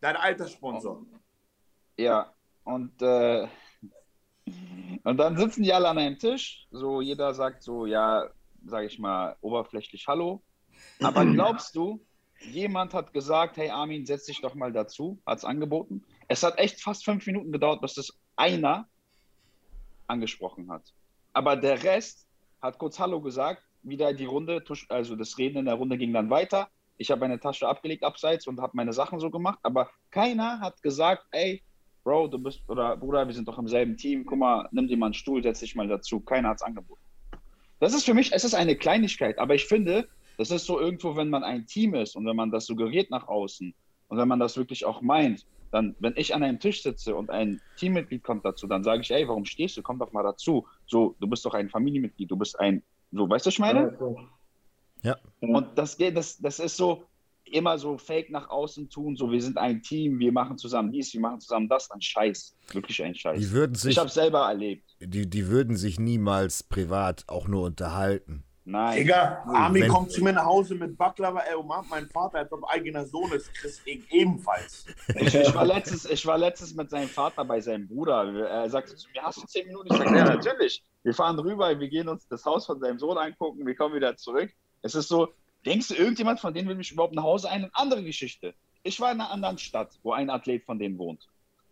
[0.00, 1.06] Dein alter Sponsor.
[1.96, 3.46] Ja, und, äh,
[5.04, 6.66] und dann sitzen die alle an einem Tisch.
[6.72, 8.28] So, jeder sagt so, ja,
[8.66, 10.42] sage ich mal, oberflächlich Hallo.
[11.00, 12.04] Aber glaubst du,
[12.40, 16.02] jemand hat gesagt, hey Armin, setz dich doch mal dazu, hat es angeboten.
[16.26, 18.88] Es hat echt fast fünf Minuten gedauert, bis das einer
[20.08, 20.82] angesprochen hat.
[21.32, 22.26] Aber der Rest
[22.60, 26.28] hat kurz Hallo gesagt, wieder die Runde, also das Reden in der Runde ging dann
[26.28, 26.68] weiter.
[26.96, 30.82] Ich habe meine Tasche abgelegt abseits und habe meine Sachen so gemacht, aber keiner hat
[30.82, 31.62] gesagt, ey,
[32.02, 34.96] Bro, du bist, oder Bruder, wir sind doch im selben Team, guck mal, nimm dir
[34.96, 36.18] mal einen Stuhl, setz dich mal dazu.
[36.18, 37.00] Keiner hat es angeboten.
[37.78, 41.14] Das ist für mich, es ist eine Kleinigkeit, aber ich finde, das ist so irgendwo,
[41.14, 43.72] wenn man ein Team ist und wenn man das suggeriert nach außen
[44.08, 47.30] und wenn man das wirklich auch meint, dann, wenn ich an einem Tisch sitze und
[47.30, 49.82] ein Teammitglied kommt dazu, dann sage ich, ey, warum stehst du?
[49.82, 50.66] Komm doch mal dazu.
[50.86, 53.98] So, du bist doch ein Familienmitglied, du bist ein, so, weißt du, was ich meine?
[55.02, 55.16] Ja.
[55.40, 57.04] Und das geht, das, das ist so
[57.44, 61.12] immer so fake nach außen tun, so wir sind ein Team, wir machen zusammen dies,
[61.12, 62.54] wir machen zusammen das, ein Scheiß.
[62.72, 63.38] Wirklich ein Scheiß.
[63.38, 64.96] Die würden sich, Ich habe selber erlebt.
[65.00, 68.44] die, die würden sich niemals privat auch nur unterhalten.
[68.64, 68.98] Nein.
[68.98, 72.64] Digga, wenn- kommt zu mir nach Hause mit Baklava, ey, umarmt meinen Vater, als ob
[72.70, 74.86] eigener Sohn ist, Chris ich ebenfalls.
[75.16, 78.32] Ich, ich, war letztens, ich war letztens mit seinem Vater bei seinem Bruder.
[78.48, 79.88] Er sagte zu mir, hast du zehn Minuten?
[79.90, 80.84] Ich sagte, ja, natürlich.
[81.02, 84.16] Wir fahren rüber, wir gehen uns das Haus von seinem Sohn angucken, wir kommen wieder
[84.16, 84.50] zurück.
[84.82, 85.32] Es ist so,
[85.66, 87.62] denkst du, irgendjemand von denen will mich überhaupt nach Hause ein?
[87.64, 88.54] Eine andere Geschichte.
[88.84, 91.26] Ich war in einer anderen Stadt, wo ein Athlet von denen wohnt.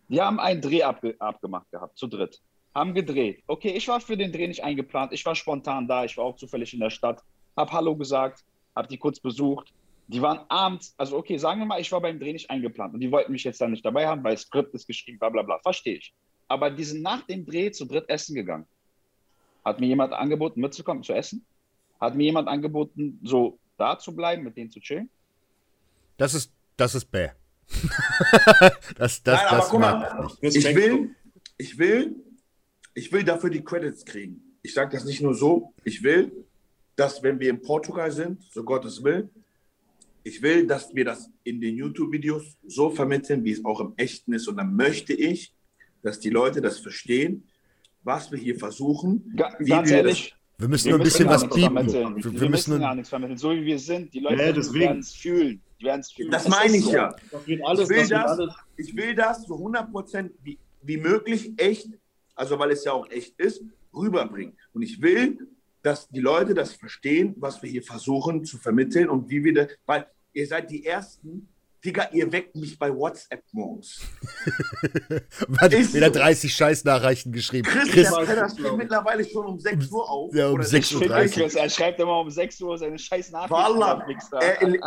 [0.09, 2.41] Die haben einen Dreh abge abgemacht gehabt, zu dritt.
[2.75, 3.43] Haben gedreht.
[3.47, 5.13] Okay, ich war für den Dreh nicht eingeplant.
[5.13, 6.05] Ich war spontan da.
[6.05, 7.23] Ich war auch zufällig in der Stadt.
[7.57, 8.45] Hab Hallo gesagt,
[8.77, 9.73] hab die kurz besucht.
[10.07, 13.01] Die waren abends, also okay, sagen wir mal, ich war beim Dreh nicht eingeplant und
[13.01, 15.59] die wollten mich jetzt dann nicht dabei haben, weil Skript ist geschrieben, bla bla bla.
[15.61, 16.13] Verstehe ich.
[16.49, 18.67] Aber die sind nach dem Dreh zu dritt essen gegangen.
[19.65, 21.45] Hat mir jemand angeboten, mitzukommen, zu essen?
[22.01, 25.09] Hat mir jemand angeboten, so da zu bleiben, mit denen zu chillen?
[26.17, 27.31] Das ist, das ist bäh.
[28.97, 31.15] das, das, Nein, aber das guck mag mal, ich will,
[31.57, 32.17] ich will,
[33.01, 34.43] ich will dafür die Credits kriegen.
[34.61, 36.31] Ich sage das nicht nur so, ich will,
[36.97, 39.31] dass wenn wir in Portugal sind, so Gottes will,
[40.23, 44.35] ich will, dass wir das in den YouTube-Videos so vermitteln, wie es auch im Echten
[44.35, 44.49] ist.
[44.49, 45.55] Und dann möchte ich,
[46.03, 47.45] dass die Leute das verstehen,
[48.03, 49.33] was wir hier versuchen.
[49.35, 52.17] Ga Wie ganz wir ehrlich, Wir müssen wir nur ein bisschen was vermitteln.
[52.17, 53.39] Wir, Wir, wir müssen müssen gar nichts vermitteln.
[53.39, 55.63] So wie wir sind, die Leute Ja, werden es fühlen.
[55.81, 56.31] Die fühlen.
[56.31, 56.93] Das Es meine ich so.
[56.93, 57.15] ja.
[57.31, 58.55] Das alles, Ich will das das.
[58.77, 61.89] Ich will das so 100% wie, wie möglich echt,
[62.41, 63.63] also weil es ja auch echt ist,
[63.95, 64.57] rüberbringen.
[64.73, 65.39] Und ich will,
[65.83, 69.69] dass die Leute das verstehen, was wir hier versuchen zu vermitteln und wie wir das,
[69.85, 71.49] weil ihr seid die Ersten,
[71.85, 74.01] Digga, ihr weckt mich bei WhatsApp morgens.
[75.49, 76.19] Warte, Ist wieder so.
[76.19, 77.69] 30 Scheißnachrichten geschrieben.
[77.71, 80.35] Chris, Chris, steht mittlerweile schon um 6 Uhr auf.
[80.35, 81.01] Ja, um Oder 6 Ich Uhr.
[81.03, 81.43] finde 30.
[81.43, 83.55] Chris, er schreibt immer um 6 Uhr seine scheiß Nachrichten.
[83.55, 84.07] Wallah,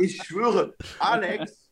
[0.02, 1.63] ich schwöre, Alex,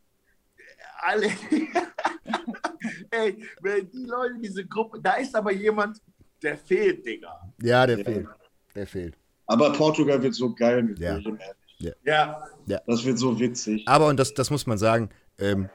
[1.03, 1.33] Alex,
[3.11, 5.97] ey, wenn die Leute, diese Gruppe, da ist aber jemand,
[6.41, 7.39] der fehlt, Digga.
[7.61, 8.03] Ja, der Ja.
[8.03, 8.27] fehlt.
[8.75, 9.17] Der fehlt.
[9.47, 11.15] Aber Portugal wird so geil mit Ja.
[11.17, 11.95] William, ehrlich.
[12.03, 12.47] Ja,
[12.85, 13.83] Das wird so witzig.
[13.87, 15.09] Aber, und das, das muss man sagen,
[15.39, 15.69] ähm,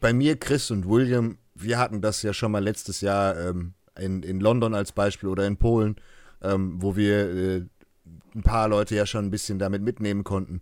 [0.00, 4.22] bei mir, Chris und William, wir hatten das ja schon mal letztes Jahr ähm, in,
[4.22, 5.96] in London als Beispiel oder in Polen,
[6.42, 7.64] ähm, wo wir äh,
[8.34, 10.60] ein paar Leute ja schon ein bisschen damit mitnehmen konnten.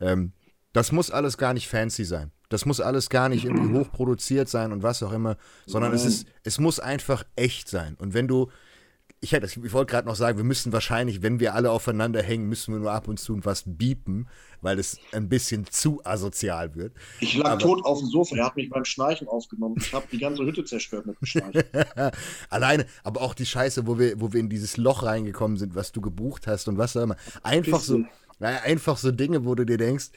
[0.00, 0.32] Ähm,
[0.72, 2.32] das muss alles gar nicht fancy sein.
[2.48, 6.26] Das muss alles gar nicht irgendwie hochproduziert sein und was auch immer, sondern es ist,
[6.44, 7.96] es muss einfach echt sein.
[7.98, 8.50] Und wenn du,
[9.20, 12.48] ich, hätte- ich wollte gerade noch sagen, wir müssen wahrscheinlich, wenn wir alle aufeinander hängen,
[12.48, 14.28] müssen wir nur ab und zu was biepen,
[14.60, 16.92] weil es ein bisschen zu asozial wird.
[17.18, 18.36] Ich lag Aber- tot auf dem Sofa.
[18.36, 19.74] Er hat mich beim Schnarchen aufgenommen.
[19.78, 21.64] Ich habe die ganze Hütte zerstört mit dem Schnarchen.
[22.50, 25.92] Alleine, aber auch die Scheiße, wo wir, wo wir in dieses Loch reingekommen sind, was
[25.92, 27.16] du gebucht hast und was auch immer.
[27.42, 28.04] Einfach so,
[28.38, 30.10] naja, einfach so Dinge, wo du dir denkst,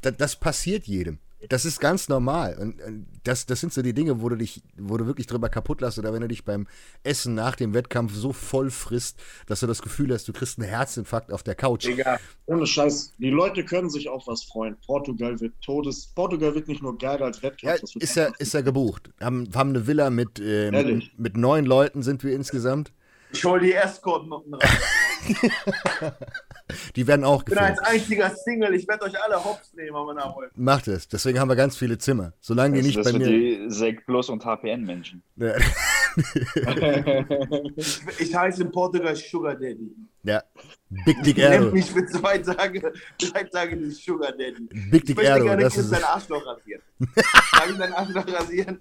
[0.00, 1.18] das, das passiert jedem.
[1.48, 2.56] Das ist ganz normal.
[2.58, 2.80] Und
[3.24, 5.98] das, das sind so die Dinge, wo du dich, wo du wirklich drüber kaputt lässt
[5.98, 6.66] oder wenn du dich beim
[7.02, 10.68] Essen nach dem Wettkampf so voll frisst, dass du das Gefühl hast, du kriegst einen
[10.68, 11.84] Herzinfarkt auf der Couch.
[11.86, 12.18] Digga.
[12.46, 13.14] Ohne Scheiß.
[13.18, 14.76] Die Leute können sich auf was freuen.
[14.86, 16.12] Portugal wird Todes.
[16.14, 17.80] Portugal wird nicht nur geil als Wettkampf.
[17.94, 19.10] Ja, ist ja, einfach- ist ja gebucht.
[19.20, 22.92] Haben, haben eine Villa mit, äh, mit, mit neun Leuten sind wir insgesamt.
[23.32, 24.70] Ich hol die Escort-Noten rein.
[26.96, 28.00] Die werden auch Ich bin als gefilmt.
[28.02, 30.50] einziger Single, ich werde euch alle hops nehmen, aber nachholen.
[30.54, 31.06] Macht es.
[31.06, 32.32] Deswegen haben wir ganz viele Zimmer.
[32.40, 33.28] Solange die Das, nicht das bei sind mir.
[33.28, 35.22] die Sek Plus und HPN-Menschen.
[35.36, 35.54] Ja,
[37.76, 39.94] Ich, ich heiße in Portugal Sugar Daddy.
[40.24, 40.42] ja.
[41.06, 41.70] Big Dick Nennt Erdo.
[41.72, 44.68] mich für zwei Tage, drei Tage den Sugar Daddy.
[44.90, 45.44] Big Ich Dick möchte Erdo.
[45.44, 46.82] gerne Das Chris ist, dein Arschloch rasieren.
[47.14, 48.80] Kann ich dein Arschloch rasieren?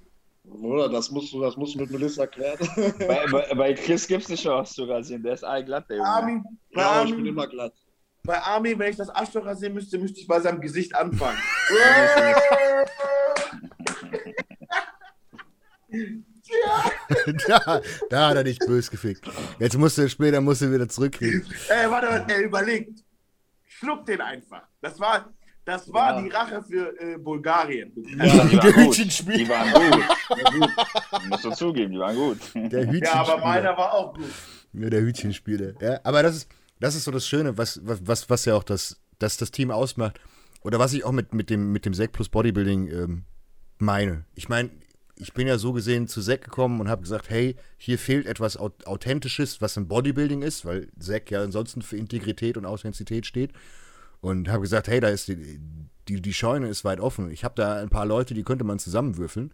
[0.52, 2.60] Bruder, das musst du, das musst du mit Melissa klären.
[3.00, 5.24] Bei, bei, bei Chris gibt es nicht mehr was zu rasieren.
[5.24, 6.10] Der ist allglatt, der Junge.
[6.10, 7.74] Armin, bei, ja, ich bin immer glatt.
[8.24, 11.40] bei Armin, wenn ich das Arschloch rasieren müsste, müsste ich bei seinem Gesicht anfangen.
[17.48, 17.48] da,
[18.10, 19.26] da hat er dich bös gefickt.
[19.60, 21.46] Jetzt musst du später musst du wieder zurückkriegen.
[21.70, 23.04] Ey, warte, warte, er überlegt.
[23.68, 24.64] Schluck den einfach.
[24.82, 25.32] Das war,
[25.66, 26.22] das war Ja.
[26.22, 27.92] die Rache für äh, Bulgarien.
[28.18, 28.98] Ja, die Der waren gut.
[29.38, 31.30] Die waren gut.
[31.30, 32.38] Musst du zugeben, die waren gut.
[32.56, 32.86] Der.
[32.96, 34.26] Ja, aber meiner war auch gut.
[34.74, 35.74] Ja, der Hütchenspieler.
[35.82, 38.64] Ja, aber das ist, das ist so das Schöne, was, was, was, was ja auch
[38.64, 40.20] das, das, das Team ausmacht.
[40.64, 43.24] Oder was ich auch mit, mit dem, mit dem Sek plus Bodybuilding ähm,
[43.80, 44.26] meine.
[44.36, 44.70] Ich meine,
[45.16, 48.58] ich bin ja so gesehen zu Sek gekommen und habe gesagt, hey, hier fehlt etwas
[48.58, 53.52] Au- Authentisches, was im Bodybuilding ist, weil Sek ja ansonsten für Integrität und Authentizität steht.
[54.22, 55.60] Und habe gesagt, hey, da ist die,
[56.08, 57.32] die, die Scheune ist weit offen.
[57.32, 59.54] Ich habe da ein paar Leute, die könnte man zusammenwürfeln.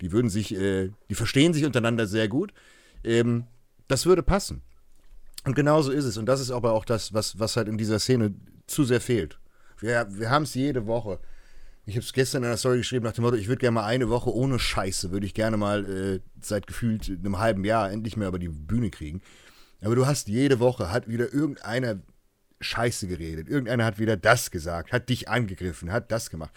[0.00, 2.52] Die würden sich, äh, die verstehen sich untereinander sehr gut.
[3.04, 3.44] Ähm,
[3.88, 4.62] das würde passen.
[5.44, 6.16] Und genauso ist es.
[6.16, 8.34] Und das ist aber auch das, was, was halt in dieser Szene
[8.66, 9.38] zu sehr fehlt.
[9.78, 11.20] Wir, wir haben es jede Woche.
[11.84, 13.84] Ich habe es gestern in der Story geschrieben nach dem Motto, ich würde gerne mal
[13.84, 18.16] eine Woche ohne Scheiße, würde ich gerne mal äh, seit gefühlt einem halben Jahr endlich
[18.16, 19.22] mehr über die Bühne kriegen.
[19.82, 22.00] Aber du hast jede Woche, hat wieder irgendeiner
[22.60, 23.48] Scheiße geredet.
[23.48, 26.52] Irgendeiner hat wieder das gesagt, hat dich angegriffen, hat das gemacht.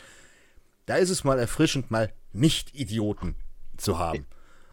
[0.86, 3.36] Da ist es mal erfrischend, mal nicht Idioten
[3.78, 4.26] zu haben.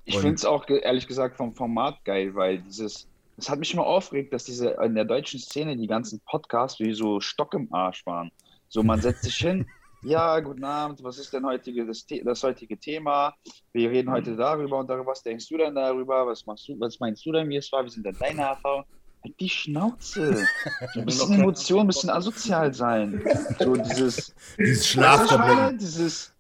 [0.05, 3.85] Ich finde es auch ehrlich gesagt vom Format geil, weil dieses, es hat mich immer
[3.85, 8.07] aufgeregt, dass diese in der deutschen Szene die ganzen Podcasts wie so Stock im Arsch
[8.07, 8.31] waren.
[8.69, 9.67] So, man setzt sich hin,
[10.03, 13.35] ja, guten Abend, was ist denn heutige, das, das heutige Thema?
[13.73, 16.27] Wir reden heute darüber und darüber, was denkst du denn darüber?
[16.27, 17.85] Was machst du, was meinst du denn, wie es war?
[17.85, 18.87] Wie sind denn deine Erfahrungen?
[19.27, 20.47] Halt die Schnauze.
[20.95, 23.23] So ein bisschen Emotion, ein bisschen asozial sein.
[23.59, 25.77] So dieses, Dieses meine?
[25.77, 26.33] Dieses,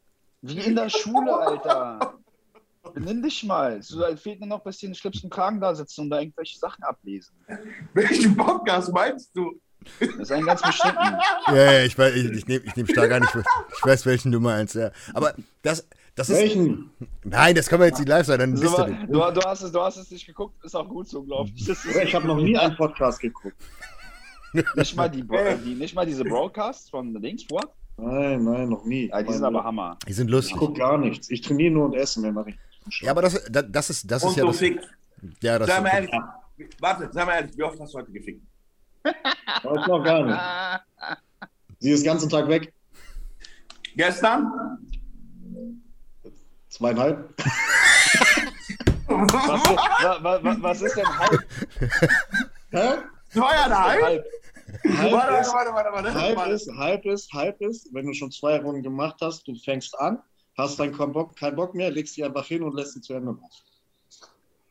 [0.43, 2.15] wie in der Schule, Alter.
[2.95, 3.83] Benimm dich mal.
[3.83, 6.59] So, da fehlt nur noch, dass die in schlimmsten Kragen da sitzen und da irgendwelche
[6.59, 7.35] Sachen ablesen.
[7.93, 9.61] Welchen Podcast meinst du?
[10.01, 11.19] Das ist ein ganz bestimmten.
[11.49, 13.45] Ja, ja, ich, weiß- ich, ich nehme ich nehm stark an, ich, weiß-
[13.77, 14.91] ich weiß, welchen du meinst, ja.
[15.15, 16.39] Aber das, das ist.
[16.39, 16.91] Welchen?
[17.25, 19.03] Nein, das kann man jetzt nicht live sein, dann So, ihr aber nicht.
[19.09, 21.69] du, du, hast es, du hast es nicht geguckt, ist auch gut so, glaube ich.
[21.69, 23.57] Ich habe noch nie einen Podcast geguckt.
[24.77, 25.23] nicht mal, die,
[25.65, 27.69] die, nicht mal diese Broadcasts von Links, what?
[27.99, 29.09] Nein, nein, noch nie.
[29.09, 29.99] Ja, die sind aber Hammer.
[30.09, 30.57] Die sind Ich lustig.
[30.57, 31.31] gucke gar nichts.
[31.31, 33.01] Ich trainiere nur und esse, mehr mache ich.
[33.03, 34.87] Ja, aber das, das, das ist, das Und ist ja so das.
[35.43, 36.11] Ja, das Sei mal ehrlich.
[36.81, 38.43] Warte, sei mal ehrlich, wie oft hast du heute gefickt?
[39.05, 41.19] Weiß noch gar nicht.
[41.79, 42.73] Sie ist den ganzen Tag weg.
[43.97, 44.79] Gestern?
[46.77, 47.35] Zweieinhalb.
[49.09, 51.41] Was, wa, wa, wa, was ist denn halb?
[52.71, 52.89] Hä?
[53.33, 54.03] Zweieinhalb?
[54.03, 54.25] halb?
[54.85, 56.15] Warte, ist, warte, warte, warte.
[56.15, 56.53] halb warte.
[56.53, 60.19] ist, halb ist, halb ist, wenn du schon zwei Runden gemacht hast, du fängst an,
[60.59, 63.15] hast dann keinen Bock, keinen Bock mehr, legst die einfach hin und lässt sie zu
[63.15, 63.49] Ende machen.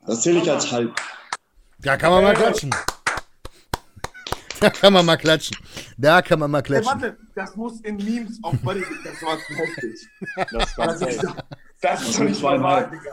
[0.05, 0.93] Das zähle ich als halb.
[1.79, 2.75] Da kann man mal klatschen.
[4.59, 5.57] Da kann man mal klatschen.
[5.97, 7.01] Da kann man mal Ey, klatschen.
[7.01, 10.07] warte, das muss in Memes auf Bodybuilding, das war heftig.
[10.77, 11.35] Das ist Das.
[11.81, 12.89] Das ist nicht normal.
[12.89, 13.11] Digga.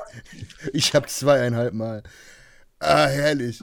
[0.73, 2.03] Ich habe zweieinhalb Mal.
[2.79, 3.63] Ah, herrlich.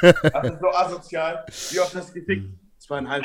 [0.00, 1.44] Das ist so asozial.
[1.70, 2.48] Wie oft hast du gefickt?
[2.78, 3.24] Zweieinhalb.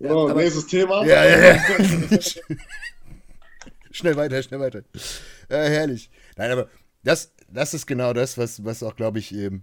[0.00, 1.04] So, aber- nächstes Thema.
[1.04, 2.18] Ja, ja, ja.
[3.90, 4.82] schnell weiter, schnell weiter.
[5.48, 6.10] Äh, herrlich.
[6.36, 6.68] Nein, aber
[7.02, 9.62] das, das ist genau das, was, was auch, glaube ich, ähm,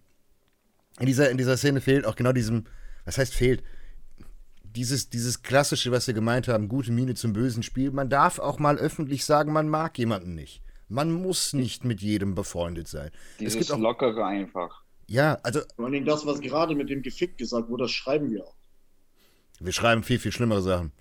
[0.99, 2.05] in, dieser, in dieser Szene fehlt.
[2.05, 2.65] Auch genau diesem,
[3.05, 3.63] was heißt fehlt?
[4.75, 7.91] Dieses, dieses klassische, was wir gemeint haben, gute Miene zum bösen Spiel.
[7.91, 10.61] Man darf auch mal öffentlich sagen, man mag jemanden nicht.
[10.87, 13.11] Man muss nicht mit jedem befreundet sein.
[13.13, 14.83] es Dieses gibt auch, Lockere einfach.
[15.07, 18.45] ja, also Vor allem das, was gerade mit dem Gefickt gesagt wurde, das schreiben wir
[18.45, 18.55] auch.
[19.59, 20.91] wir schreiben viel, viel schlimmere Sachen.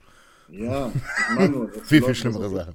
[0.49, 0.93] Ja,
[1.39, 2.57] nur, das Viel, viel schlimmere so.
[2.57, 2.75] Sachen.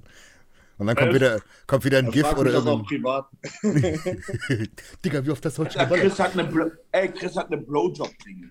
[0.78, 3.26] Und dann kommt wieder, kommt wieder ein GIF oder das auch privat.
[5.04, 5.88] Digga, wie oft das heute schon?
[5.88, 8.50] Chris hat eine, ey, Chris hat eine Blowjob-Klinge.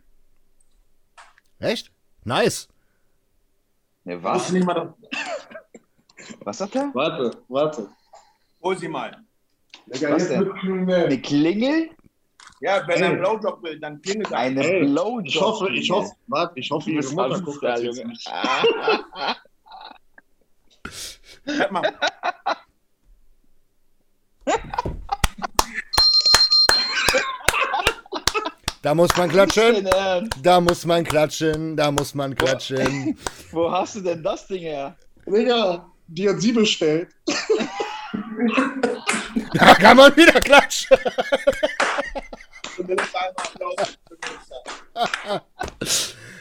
[1.60, 1.92] Echt?
[2.26, 2.68] Nice.
[4.04, 4.52] Ne, was?
[6.44, 6.90] Was sagt er?
[6.94, 7.88] Warte, warte.
[8.62, 9.24] Hol sie mal.
[9.86, 10.52] Was denn?
[10.52, 11.92] Eine Klingel?
[12.62, 14.38] Ja, wenn er einen Blowjob will, dann klingelt er.
[14.40, 15.26] Eine Ey, Blowjob.
[15.28, 18.28] Ich hoffe, ich hoffe, warte, ich hoffe, ihre Mutter guckt das jetzt nicht.
[21.46, 21.94] Hört mal.
[28.86, 29.90] Da muss man klatschen.
[30.44, 31.76] Da muss man klatschen.
[31.76, 33.18] Da muss man klatschen.
[33.52, 34.96] Wo hast du denn das Ding her?
[35.26, 37.10] Digga, die hat sie bestellt.
[39.54, 40.98] Da kann man wieder klatschen.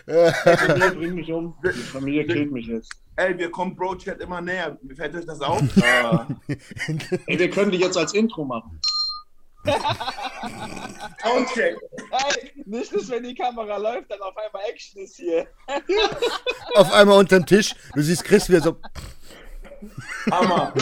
[0.07, 1.55] Familie bringt mich um.
[1.65, 2.93] Die Familie killt mich jetzt.
[3.17, 4.77] Ey, wir kommen Bro-Chat immer näher.
[4.97, 5.63] Fällt euch das auf?
[7.27, 8.81] Ey, wir können die jetzt als Intro machen.
[11.23, 11.77] Soundcheck.
[12.11, 15.47] Ey, nicht, dass wenn die Kamera läuft, dann auf einmal Action ist hier.
[16.75, 17.75] Auf einmal unterm Tisch.
[17.95, 18.77] Du siehst Chris wieder so.
[20.31, 20.75] Hammer.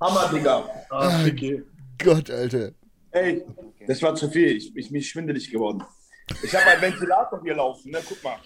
[0.00, 0.68] Hammer, Digga.
[0.90, 1.62] Ah, okay.
[2.02, 2.72] Gott, Alter.
[3.12, 3.44] Ey,
[3.86, 4.56] das war zu viel.
[4.56, 5.82] Ich, ich bin schwindelig geworden.
[6.42, 8.02] Ich habe einen Ventilator hier laufen, ne?
[8.06, 8.38] Guck mal.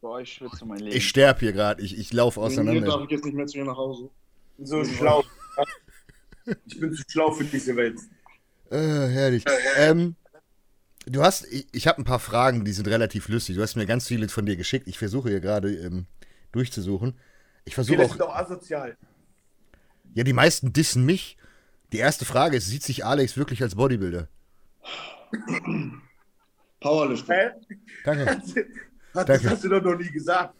[0.00, 0.96] Boah, ich schwitze mein Leben.
[0.96, 1.82] Ich sterbe hier gerade.
[1.82, 3.04] Ich, ich laufe Wegen mir darf auseinander.
[3.04, 4.10] ich jetzt nicht mehr zu ihr nach Hause.
[4.58, 5.24] So schlau.
[6.66, 7.98] Ich bin zu schlau für diese Welt.
[8.70, 9.44] Äh, herrlich.
[9.76, 10.16] Ähm,
[11.06, 13.56] du hast, ich, ich habe ein paar Fragen, die sind relativ lustig.
[13.56, 14.88] Du hast mir ganz viele von dir geschickt.
[14.88, 16.06] Ich versuche hier gerade ähm,
[16.52, 17.14] durchzusuchen.
[17.64, 18.10] Ich versuche Viele auch.
[18.10, 18.96] sind doch asozial.
[20.14, 21.36] Ja, die meisten dissen mich.
[21.92, 24.28] Die erste Frage ist: Sieht sich Alex wirklich als Bodybuilder?
[26.80, 27.34] Powerlifting.
[27.34, 27.50] Hä?
[28.04, 28.42] Danke.
[29.14, 29.50] Das Danke.
[29.50, 30.54] hast du doch noch nie gesagt.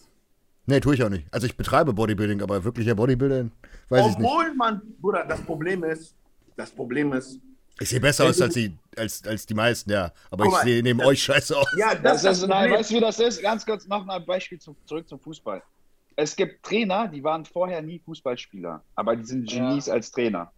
[0.66, 1.26] Nee, tue ich auch nicht.
[1.32, 3.50] Also ich betreibe Bodybuilding, aber wirklicher Bodybuilder,
[3.92, 4.26] weiß ich nicht.
[4.28, 6.14] Obwohl man, Bruder, das Problem ist,
[6.56, 7.38] das Problem ist,
[7.80, 10.12] Ich sehe besser aus als die, als, als die meisten, ja.
[10.30, 11.66] Aber Guck ich sehe neben das- euch scheiße aus.
[11.78, 13.40] ja, Das das, ist, nein, weißt du, wie das ist?
[13.42, 15.62] Ganz kurz noch ein Beispiel zu, zurück zum Fußball.
[16.16, 20.52] Es gibt Trainer, die waren vorher nie Fußballspieler, aber die sind Genies als Trainer.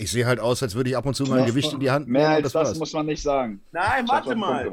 [0.00, 1.80] Ich sehe halt aus, als würde ich ab und zu mal ein Ja, Gewicht in
[1.80, 3.60] die Hand Mehr nehmen und als das das muss man nicht sagen.
[3.72, 4.70] Nein, warte mal.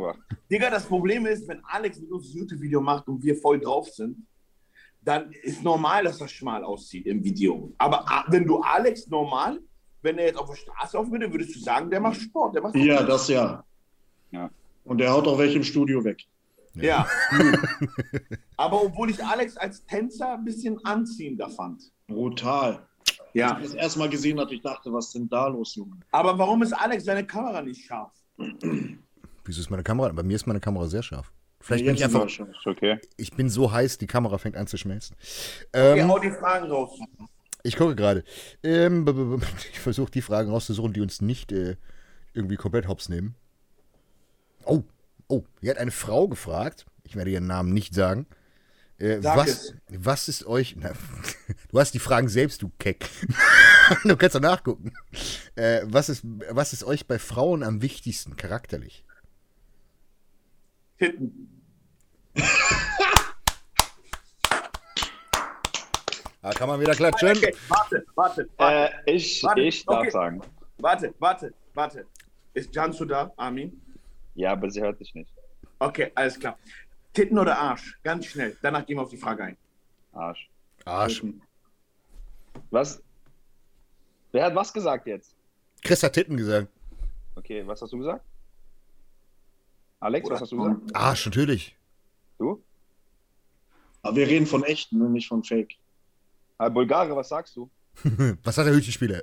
[0.51, 3.89] Digga, das Problem ist, wenn Alex mit uns das YouTube-Video macht und wir voll drauf
[3.89, 4.17] sind,
[5.05, 7.71] dann ist normal, dass das schmal aussieht im Video.
[7.77, 9.59] Aber ah, wenn du Alex normal,
[10.01, 12.55] wenn er jetzt auf der Straße laufen würde, würdest du sagen, der macht Sport.
[12.55, 13.63] Der macht Ja, das ja.
[14.31, 14.49] Ja.
[14.83, 16.23] Und der haut auch welche im Studio weg.
[16.73, 17.07] Ja.
[18.57, 21.91] Aber obwohl ich Alex als Tänzer ein bisschen anziehender fand.
[22.07, 22.85] Brutal.
[23.33, 23.53] Ja.
[23.53, 25.97] Als ich das erste Mal gesehen hatte, ich dachte, was ist denn da los, Junge?
[26.11, 28.11] Aber warum ist Alex seine Kamera nicht scharf?
[28.37, 30.11] Wieso ist meine Kamera?
[30.11, 31.31] Bei mir ist meine Kamera sehr scharf.
[31.65, 32.27] Vielleicht bin ich einfach,
[32.65, 32.99] okay.
[33.17, 35.15] ich bin so heiß, die Kamera fängt an zu schmelzen.
[35.73, 36.91] Okay, Ähm, hau die Fragen raus.
[37.63, 38.23] ich gucke gerade.
[38.61, 39.41] Ähm,
[39.71, 41.77] ich versuche die Fragen rauszusuchen, die uns nicht äh,
[42.35, 43.33] irgendwie komplett hops nehmen.
[44.65, 44.83] Oh,
[45.27, 46.85] oh, hier hat eine Frau gefragt.
[47.03, 48.27] Ich werde ihren Namen nicht sagen.
[48.99, 49.73] Äh, was, es.
[49.87, 50.75] was ist euch.
[50.79, 50.93] Na,
[51.71, 53.09] du hast die Fragen selbst, du Keck.
[54.03, 54.93] du kannst doch nachgucken.
[55.55, 59.03] Äh, was, ist, was ist euch bei Frauen am wichtigsten charakterlich?
[60.99, 61.54] Titten.
[66.41, 67.29] Da kann man wieder klatschen.
[67.29, 68.93] Okay, warte, warte, warte.
[69.07, 70.11] Äh, ich Warte, ich darf okay.
[70.11, 70.41] sagen.
[70.77, 72.05] Warte, warte, warte.
[72.53, 73.81] Ist Jansu da, Armin?
[74.35, 75.33] Ja, aber sie hört dich nicht.
[75.79, 76.55] Okay, alles klar.
[77.13, 77.97] Titten oder Arsch?
[78.03, 78.55] Ganz schnell.
[78.61, 79.57] Danach gehen wir auf die Frage ein.
[80.13, 80.47] Arsch.
[80.85, 81.23] Arsch.
[82.69, 83.01] Was?
[84.31, 85.35] Wer hat was gesagt jetzt?
[85.83, 86.67] Chris hat Titten gesagt.
[87.35, 88.23] Okay, was hast du gesagt?
[89.99, 90.95] Alex, Oder- was hast du gesagt?
[90.95, 91.75] Arsch, natürlich.
[92.37, 92.63] Du?
[94.01, 95.75] Aber wir reden von echten, ne, nicht von Fake.
[96.57, 97.69] Ah, Bulgare, was sagst du?
[98.43, 99.21] Was hat der Hütchenspieler?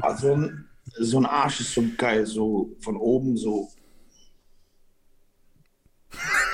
[0.00, 3.68] Also ein, so ein Arsch ist so geil, so von oben so.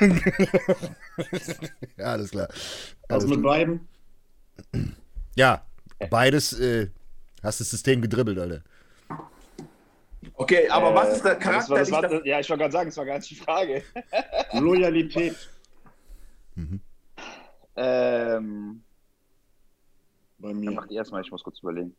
[1.98, 2.48] Ja, alles klar.
[3.08, 3.52] Also Alles mit klar.
[3.54, 3.88] beiden?
[5.36, 5.66] Ja,
[6.10, 6.88] beides äh,
[7.42, 8.62] hast das System gedribbelt, Alter.
[10.34, 11.70] Okay, aber was Äh, ist der das Charakter?
[11.70, 13.82] war, das war, das- ja, ich wollte gerade sagen, das war gar nicht die Frage.
[14.54, 15.36] Loyalität.
[17.76, 18.82] Ähm,
[20.38, 20.70] Bei dann mir.
[20.72, 21.94] mach die erstmal, ich muss kurz überlegen.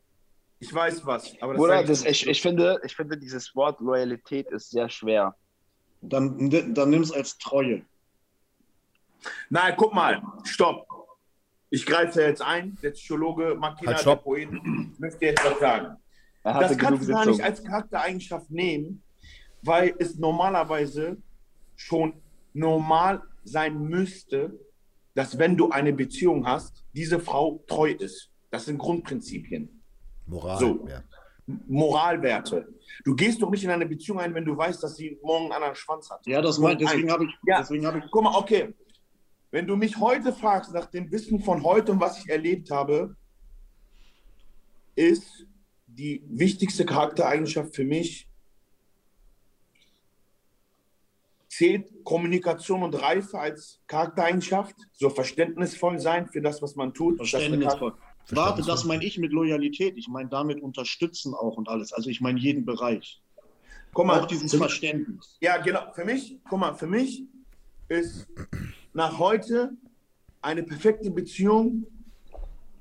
[0.60, 4.52] ich weiß was, aber das Bruder, das, ich, ich, finde, ich finde, dieses Wort Loyalität
[4.52, 5.36] ist sehr schwer.
[6.02, 7.84] Dann, dann nimm es als Treue.
[9.50, 10.88] Nein, guck mal, stopp.
[11.70, 12.78] Ich greife jetzt ein.
[12.82, 14.16] Der Psychologe Makina, Halt, der.
[14.16, 14.50] Poet,
[15.00, 15.98] möchte jetzt was sagen.
[16.44, 19.04] Das kannst du gar nicht als Charaktereigenschaft nehmen,
[19.62, 21.18] weil es normalerweise
[21.76, 22.14] schon
[22.54, 24.60] normal sein müsste,
[25.14, 28.30] dass wenn du eine Beziehung hast, diese Frau treu ist.
[28.50, 29.82] Das sind Grundprinzipien.
[30.26, 30.60] Moral.
[30.60, 30.88] So.
[30.88, 31.04] Ja.
[31.68, 32.68] Moralwerte.
[33.04, 35.54] Du gehst doch nicht in eine Beziehung ein, wenn du weißt, dass sie morgen einen
[35.54, 36.26] anderen Schwanz hat.
[36.28, 37.60] Ja, das mein, deswegen habe ich, Ja.
[37.60, 38.74] deswegen habe ich, Guck mal, okay.
[39.50, 43.18] Wenn du mich heute fragst, nach dem Wissen von heute und was ich erlebt habe,
[44.96, 45.46] ist
[45.88, 48.30] die wichtigste Charaktereigenschaft für mich,
[51.52, 57.20] zählt Kommunikation und Reife als Charaktereigenschaft, so verständnisvoll sein für das, was man tut.
[57.20, 57.94] Das verständnisvoll.
[58.30, 59.98] Warte, das meine ich mit Loyalität.
[59.98, 61.92] Ich meine damit unterstützen auch und alles.
[61.92, 63.22] Also ich meine jeden Bereich.
[63.94, 65.38] Guck mal, Auch dieses Verständnis.
[65.42, 65.92] Ja, genau.
[65.94, 67.26] Für mich, guck mal, für mich
[67.90, 68.28] ist
[68.94, 69.72] nach heute
[70.42, 71.86] eine perfekte Beziehung.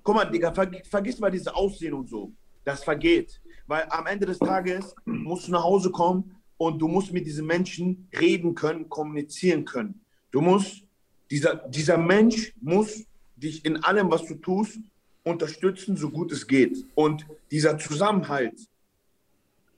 [0.04, 2.32] Guck mal, Digga, ver vergiss mal diese Aussehen und so.
[2.62, 3.40] Das vergeht.
[3.66, 7.46] Weil am Ende des Tages musst du nach Hause kommen und du musst mit diesem
[7.46, 10.04] Menschen reden können, kommunizieren können.
[10.30, 10.82] Du musst,
[11.30, 14.78] dieser, dieser Mensch muss dich in allem, was du tust,
[15.22, 16.84] unterstützen, so gut es geht.
[16.94, 18.60] Und dieser Zusammenhalt,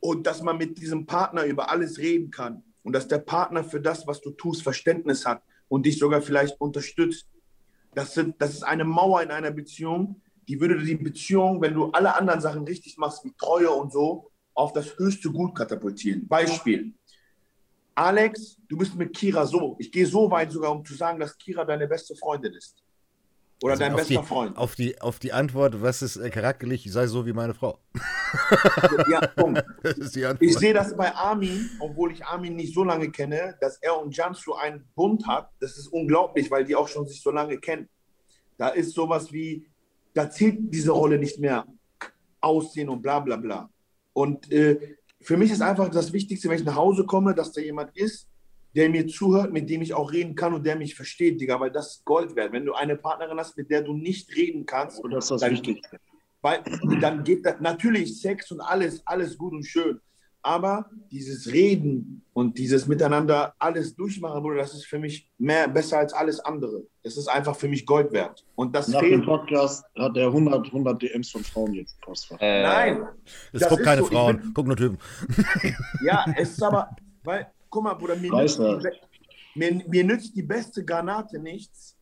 [0.01, 3.80] und dass man mit diesem Partner über alles reden kann und dass der Partner für
[3.80, 7.28] das, was du tust, Verständnis hat und dich sogar vielleicht unterstützt.
[7.95, 11.93] Das, sind, das ist eine Mauer in einer Beziehung, die würde die Beziehung, wenn du
[11.93, 16.26] alle anderen Sachen richtig machst, wie Treue und so, auf das höchste Gut katapultieren.
[16.26, 16.92] Beispiel.
[17.94, 19.76] Alex, du bist mit Kira so.
[19.78, 22.82] Ich gehe so weit sogar, um zu sagen, dass Kira deine beste Freundin ist.
[23.62, 24.57] Oder Also dein bester die, Freund.
[24.57, 27.78] Auf die, auf die Antwort, was ist äh, charakterlich, sei so wie meine Frau.
[29.09, 29.62] Ja, Punkt.
[30.40, 34.16] Ich sehe das bei Armin, obwohl ich Armin nicht so lange kenne, dass er und
[34.16, 35.50] Jansu einen Bund hat.
[35.61, 37.88] Das ist unglaublich, weil die auch schon sich so lange kennen.
[38.57, 39.66] Da ist sowas wie,
[40.14, 41.66] da zählt diese Rolle nicht mehr.
[42.40, 43.68] Aussehen und bla bla bla.
[44.12, 47.60] Und äh, für mich ist einfach das Wichtigste, wenn ich nach Hause komme, dass da
[47.60, 48.28] jemand ist,
[48.74, 51.70] der mir zuhört, mit dem ich auch reden kann und der mich versteht, Digga, weil
[51.70, 52.52] das ist Gold wert.
[52.52, 55.40] Wenn du eine Partnerin hast, mit der du nicht reden kannst, Und das ist das
[55.42, 55.98] dann, Wichtigste.
[56.40, 56.62] weil
[57.00, 60.00] dann geht das natürlich Sex und alles, alles gut und schön.
[60.45, 65.99] Aber dieses Reden und dieses Miteinander alles durchmachen, Bruder, das ist für mich mehr besser
[65.99, 66.82] als alles andere.
[67.05, 68.45] Das ist einfach für mich Gold wert.
[68.57, 69.12] Und das Nach fehlt.
[69.12, 72.38] dem Podcast hat er 100, 100 DMs von Frauen jetzt Postfach.
[72.40, 73.05] Äh, Nein.
[73.53, 74.99] Es Das guckt keine so, Frauen, bin- guck nur Typen.
[76.05, 76.88] Ja, es ist aber,
[77.22, 78.78] weil, guck mal, Bruder, mir nützt, die,
[79.55, 81.97] mir, mir nützt die beste Granate nichts,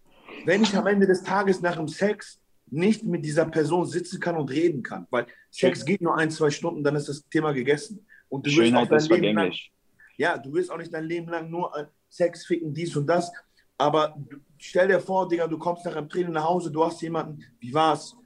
[0.47, 2.41] wenn ich am Ende des Tages nach dem Sex
[2.72, 5.07] nicht mit dieser Person sitzen kann und reden kann.
[5.11, 8.07] Weil Sex geht nur ein, zwei Stunden, dann ist das Thema gegessen.
[8.31, 9.72] Und du wirst auch Schönheit dein Leben lang, vergänglich.
[10.16, 13.31] ja, du wirst auch nicht dein Leben lang nur äh, Sex ficken, dies und das.
[13.76, 14.16] Aber
[14.59, 17.72] stell dir vor, Digga, du kommst nach einem Training nach Hause, du hast jemanden, wie
[17.74, 18.16] war's?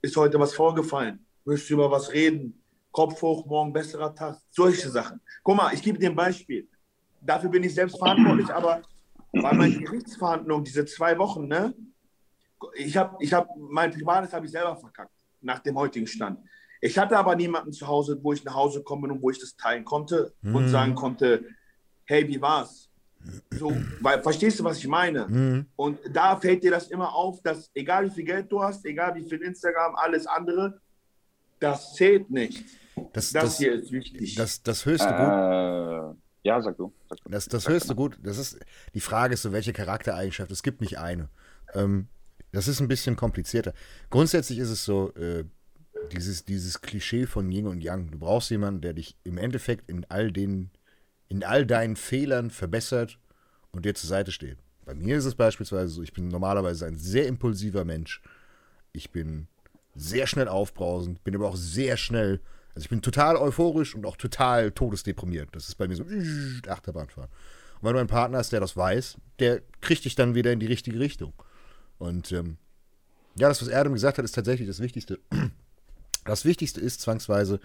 [0.00, 1.24] Ist heute was vorgefallen?
[1.44, 2.60] Willst du über was reden?
[2.90, 4.38] Kopf hoch, morgen besserer Tag.
[4.50, 5.20] Solche Sachen.
[5.42, 6.68] Guck mal, ich gebe dir ein Beispiel.
[7.20, 8.82] Dafür bin ich selbst verantwortlich, aber
[9.32, 11.74] bei meinen Gerichtsverhandlungen, diese zwei Wochen, ne?
[12.74, 16.38] Ich habe, ich hab, mein Privates habe ich selber verkackt, nach dem heutigen Stand.
[16.84, 19.54] Ich hatte aber niemanden zu Hause, wo ich nach Hause kommen und wo ich das
[19.56, 20.68] teilen konnte und Mhm.
[20.68, 21.44] sagen konnte,
[22.04, 22.88] hey, wie war's?
[23.52, 25.28] So, weil, verstehst du, was ich meine?
[25.28, 25.66] Mhm.
[25.76, 29.14] Und da fällt dir das immer auf, dass egal wie viel Geld du hast, egal
[29.14, 30.80] wie viel Instagram, alles andere,
[31.60, 32.64] das zählt nicht.
[33.12, 34.34] Das, Das, das, hier ist wichtig.
[34.34, 36.92] das, das höchste Gut, Äh, ja, sag du.
[37.08, 37.30] Sag du.
[37.30, 37.94] Das, das Sag höchste.
[37.94, 38.58] Gut, das ist,
[38.92, 41.28] die Frage ist so, welche Charaktereigenschaft, es gibt nicht eine.
[41.74, 42.08] Ähm,
[42.50, 43.72] das ist ein bisschen komplizierter.
[44.10, 45.44] Grundsätzlich ist es so, äh,
[46.10, 48.10] dieses, dieses Klischee von Yin und Yang.
[48.10, 50.70] Du brauchst jemanden, der dich im Endeffekt in all den,
[51.28, 53.18] in all deinen Fehlern verbessert
[53.70, 54.58] und dir zur Seite steht.
[54.84, 58.20] Bei mir ist es beispielsweise so, ich bin normalerweise ein sehr impulsiver Mensch.
[58.92, 59.46] Ich bin
[59.94, 62.40] sehr schnell aufbrausend, bin aber auch sehr schnell,
[62.74, 65.50] also ich bin total euphorisch und auch total todesdeprimiert.
[65.52, 66.04] Das ist bei mir so
[66.68, 67.30] Achterbahnfahren.
[67.80, 70.60] Und wenn du einen Partner hast, der das weiß, der kriegt dich dann wieder in
[70.60, 71.32] die richtige Richtung.
[71.98, 72.56] Und ähm,
[73.36, 75.18] ja, das, was Erdem gesagt hat, ist tatsächlich das Wichtigste.
[76.24, 77.60] Das Wichtigste ist zwangsweise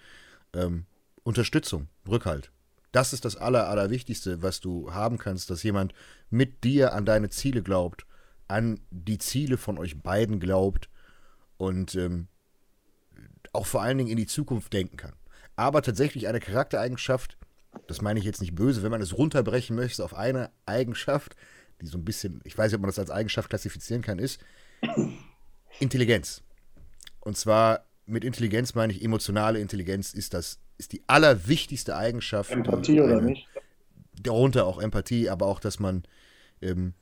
[0.53, 0.85] ähm,
[1.23, 2.51] Unterstützung, Rückhalt.
[2.91, 5.93] Das ist das Aller, Allerwichtigste, was du haben kannst, dass jemand
[6.29, 8.05] mit dir an deine Ziele glaubt,
[8.47, 10.89] an die Ziele von euch beiden glaubt
[11.57, 12.27] und ähm,
[13.53, 15.13] auch vor allen Dingen in die Zukunft denken kann.
[15.55, 17.37] Aber tatsächlich eine Charaktereigenschaft,
[17.87, 21.35] das meine ich jetzt nicht böse, wenn man es runterbrechen möchte auf eine Eigenschaft,
[21.81, 24.39] die so ein bisschen, ich weiß nicht, ob man das als Eigenschaft klassifizieren kann, ist
[25.79, 26.41] Intelligenz.
[27.19, 32.51] Und zwar mit Intelligenz meine ich emotionale Intelligenz ist das ist die allerwichtigste Eigenschaft.
[32.51, 33.47] Empathie oder nicht?
[34.21, 36.03] Darunter auch Empathie, aber auch, dass man
[36.61, 36.93] ähm,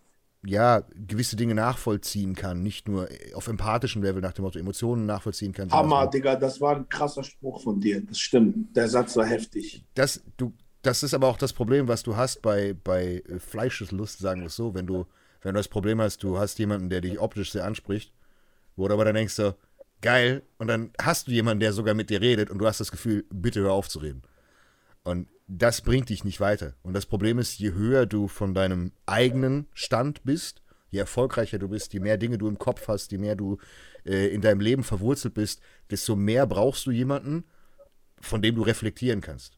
[0.46, 5.54] ja gewisse Dinge nachvollziehen kann, nicht nur auf empathischem Level nach dem Motto Emotionen nachvollziehen
[5.54, 5.72] kann.
[5.72, 8.02] Hammer, Digga, das war ein krasser Spruch von dir.
[8.02, 8.76] Das stimmt.
[8.76, 9.84] Der Satz war heftig.
[9.94, 14.20] das, du, das ist aber auch das Problem, was du hast bei, bei äh, Fleischeslust,
[14.20, 15.06] sagen wir es so, wenn du,
[15.42, 18.14] wenn du das Problem hast, du hast jemanden, der dich optisch sehr anspricht,
[18.76, 19.54] wo du aber dann denkst so,
[20.02, 22.92] geil, und dann hast du jemanden, der sogar mit dir redet und du hast das
[22.92, 24.22] Gefühl, bitte hör auf zu reden.
[25.04, 26.74] Und das bringt dich nicht weiter.
[26.82, 31.68] Und das Problem ist, je höher du von deinem eigenen Stand bist, je erfolgreicher du
[31.68, 33.58] bist, je mehr Dinge du im Kopf hast, je mehr du
[34.06, 37.44] äh, in deinem Leben verwurzelt bist, desto mehr brauchst du jemanden,
[38.20, 39.55] von dem du reflektieren kannst.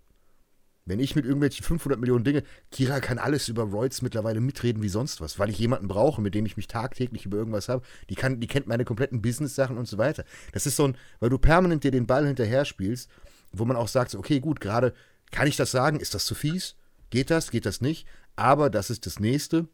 [0.88, 4.88] Wenn ich mit irgendwelchen 500 Millionen Dinge, Kira kann alles über Royds mittlerweile mitreden wie
[4.88, 7.84] sonst was, weil ich jemanden brauche, mit dem ich mich tagtäglich über irgendwas habe.
[8.10, 10.24] Die, kann, die kennt meine kompletten Business-Sachen und so weiter.
[10.54, 13.10] Das ist so ein, weil du permanent dir den Ball hinterher spielst,
[13.52, 14.94] wo man auch sagt, okay, gut, gerade
[15.30, 16.00] kann ich das sagen?
[16.00, 16.76] Ist das zu fies?
[17.10, 17.52] Geht das?
[17.52, 18.08] Geht das nicht?
[18.38, 19.68] Aber das ist das Nächste,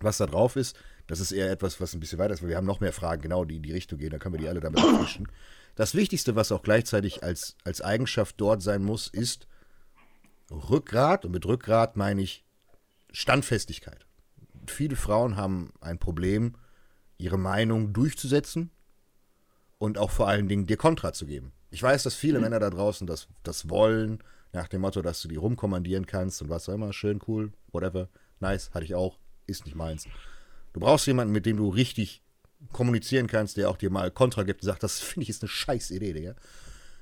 [0.00, 0.76] was da drauf ist.
[1.06, 3.22] Das ist eher etwas, was ein bisschen weiter ist, weil wir haben noch mehr Fragen,
[3.22, 4.10] genau, die in die Richtung gehen.
[4.10, 5.28] Da können wir die alle damit abfischen.
[5.74, 9.46] Das Wichtigste, was auch gleichzeitig als, als Eigenschaft dort sein muss, ist
[10.50, 11.24] Rückgrat.
[11.24, 12.44] Und mit Rückgrat meine ich
[13.12, 14.06] Standfestigkeit.
[14.66, 16.54] Viele Frauen haben ein Problem,
[17.16, 18.70] ihre Meinung durchzusetzen
[19.78, 21.52] und auch vor allen Dingen dir Kontra zu geben.
[21.70, 24.22] Ich weiß, dass viele Männer da draußen das, das wollen,
[24.52, 28.08] nach dem Motto, dass du die rumkommandieren kannst und was auch immer, schön, cool, whatever,
[28.40, 30.06] nice, hatte ich auch, ist nicht meins.
[30.72, 32.22] Du brauchst jemanden, mit dem du richtig
[32.72, 35.48] kommunizieren kannst, der auch dir mal Kontra gibt und sagt, das finde ich ist eine
[35.48, 36.34] scheiß Idee, Digga.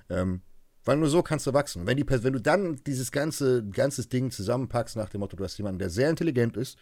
[0.09, 0.43] Ähm,
[0.87, 1.87] weil nur so kannst du wachsen.
[1.87, 5.59] Wenn, die, wenn du dann dieses ganze ganzes Ding zusammenpackst nach dem Motto, du hast
[5.59, 6.79] jemanden, der sehr intelligent ist,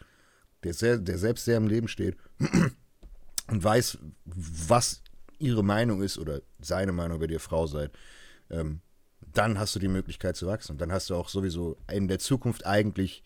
[0.62, 2.16] der, sehr, der selbst sehr im Leben steht
[3.48, 5.02] und weiß, was
[5.38, 7.92] ihre Meinung ist oder seine Meinung, wenn ihr Frau seid,
[8.50, 8.82] ähm,
[9.32, 10.72] dann hast du die Möglichkeit zu wachsen.
[10.72, 13.22] Und dann hast du auch sowieso in der Zukunft eigentlich,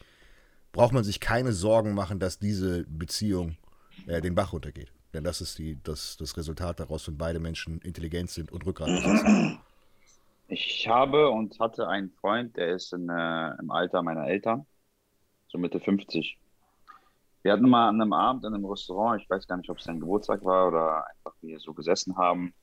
[0.71, 3.57] braucht man sich keine Sorgen machen, dass diese Beziehung
[4.07, 4.93] äh, den Bach runtergeht.
[5.13, 8.89] Denn das ist die, das, das Resultat daraus, wenn beide Menschen intelligent sind und Rückgrat
[8.89, 9.59] besitzen.
[10.51, 14.67] Ich habe und hatte einen Freund, der ist in, äh, im Alter meiner Eltern,
[15.47, 16.39] so Mitte 50.
[17.43, 19.85] Wir hatten mal an einem Abend in einem Restaurant, ich weiß gar nicht, ob es
[19.85, 22.55] sein Geburtstag war oder einfach wir so gesessen haben,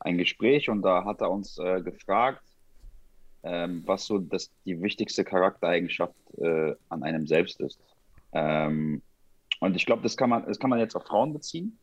[0.00, 2.42] ein Gespräch und da hat er uns äh, gefragt,
[3.42, 7.80] ähm, was so das, die wichtigste Charaktereigenschaft äh, an einem selbst ist.
[8.32, 9.00] Ähm,
[9.60, 11.78] und ich glaube, das kann man, das kann man jetzt auf Frauen beziehen.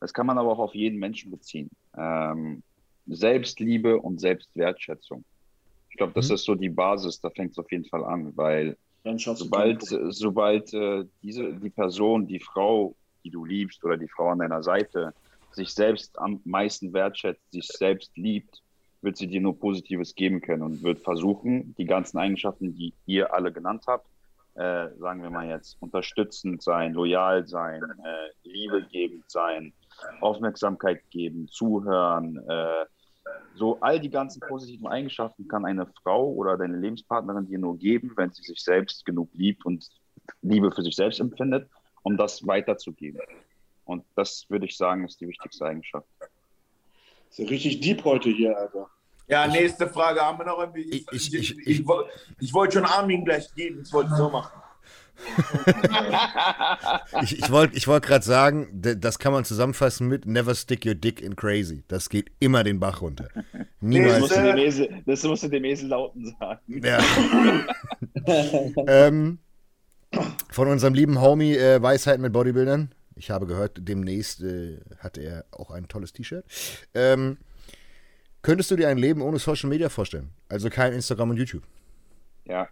[0.00, 1.70] Das kann man aber auch auf jeden Menschen beziehen.
[1.96, 2.64] Ähm,
[3.06, 5.24] Selbstliebe und Selbstwertschätzung.
[5.90, 6.34] Ich glaube, das Mhm.
[6.34, 8.76] ist so die Basis, da fängt es auf jeden Fall an, weil
[9.34, 14.38] sobald, sobald äh, diese, die Person, die Frau, die du liebst oder die Frau an
[14.38, 15.14] deiner Seite
[15.50, 18.62] sich selbst am meisten wertschätzt, sich selbst liebt,
[19.02, 23.34] wird sie dir nur Positives geben können und wird versuchen, die ganzen Eigenschaften, die ihr
[23.34, 24.06] alle genannt habt,
[24.54, 29.74] äh, sagen wir mal jetzt, unterstützend sein, loyal sein, äh, Liebe gebend sein,
[30.20, 32.84] Aufmerksamkeit geben, zuhören, äh,
[33.54, 38.12] so all die ganzen positiven Eigenschaften kann eine Frau oder deine Lebenspartnerin dir nur geben,
[38.16, 39.86] wenn sie sich selbst genug liebt und
[40.42, 41.68] Liebe für sich selbst empfindet,
[42.02, 43.20] um das weiterzugeben.
[43.84, 46.06] Und das würde ich sagen, ist die wichtigste Eigenschaft.
[47.30, 48.88] Ist ja richtig deep heute hier, Alter.
[49.28, 50.82] Ja, nächste Frage haben wir noch irgendwie.
[50.82, 52.06] Ich, Ich- ich, ich- ich, ich- woll-
[52.40, 54.61] ich wollte schon Armin gleich geben, das wollte ich so machen.
[57.22, 60.94] Ich, ich wollte ich wollt gerade sagen, das kann man zusammenfassen mit Never stick your
[60.94, 61.84] dick in crazy.
[61.88, 63.28] Das geht immer den Bach runter.
[63.34, 63.44] Das
[63.80, 64.20] Niemals.
[64.20, 66.82] musst, du dem Esel, das musst du dem Esel lauten sagen.
[66.82, 66.98] Ja.
[68.86, 69.38] ähm,
[70.50, 72.94] von unserem lieben Homie äh, Weisheiten mit Bodybuildern.
[73.14, 76.44] Ich habe gehört, demnächst äh, hat er auch ein tolles T-Shirt.
[76.94, 77.38] Ähm,
[78.42, 80.30] könntest du dir ein Leben ohne Social Media vorstellen?
[80.48, 81.62] Also kein Instagram und YouTube.
[82.44, 82.68] Ja.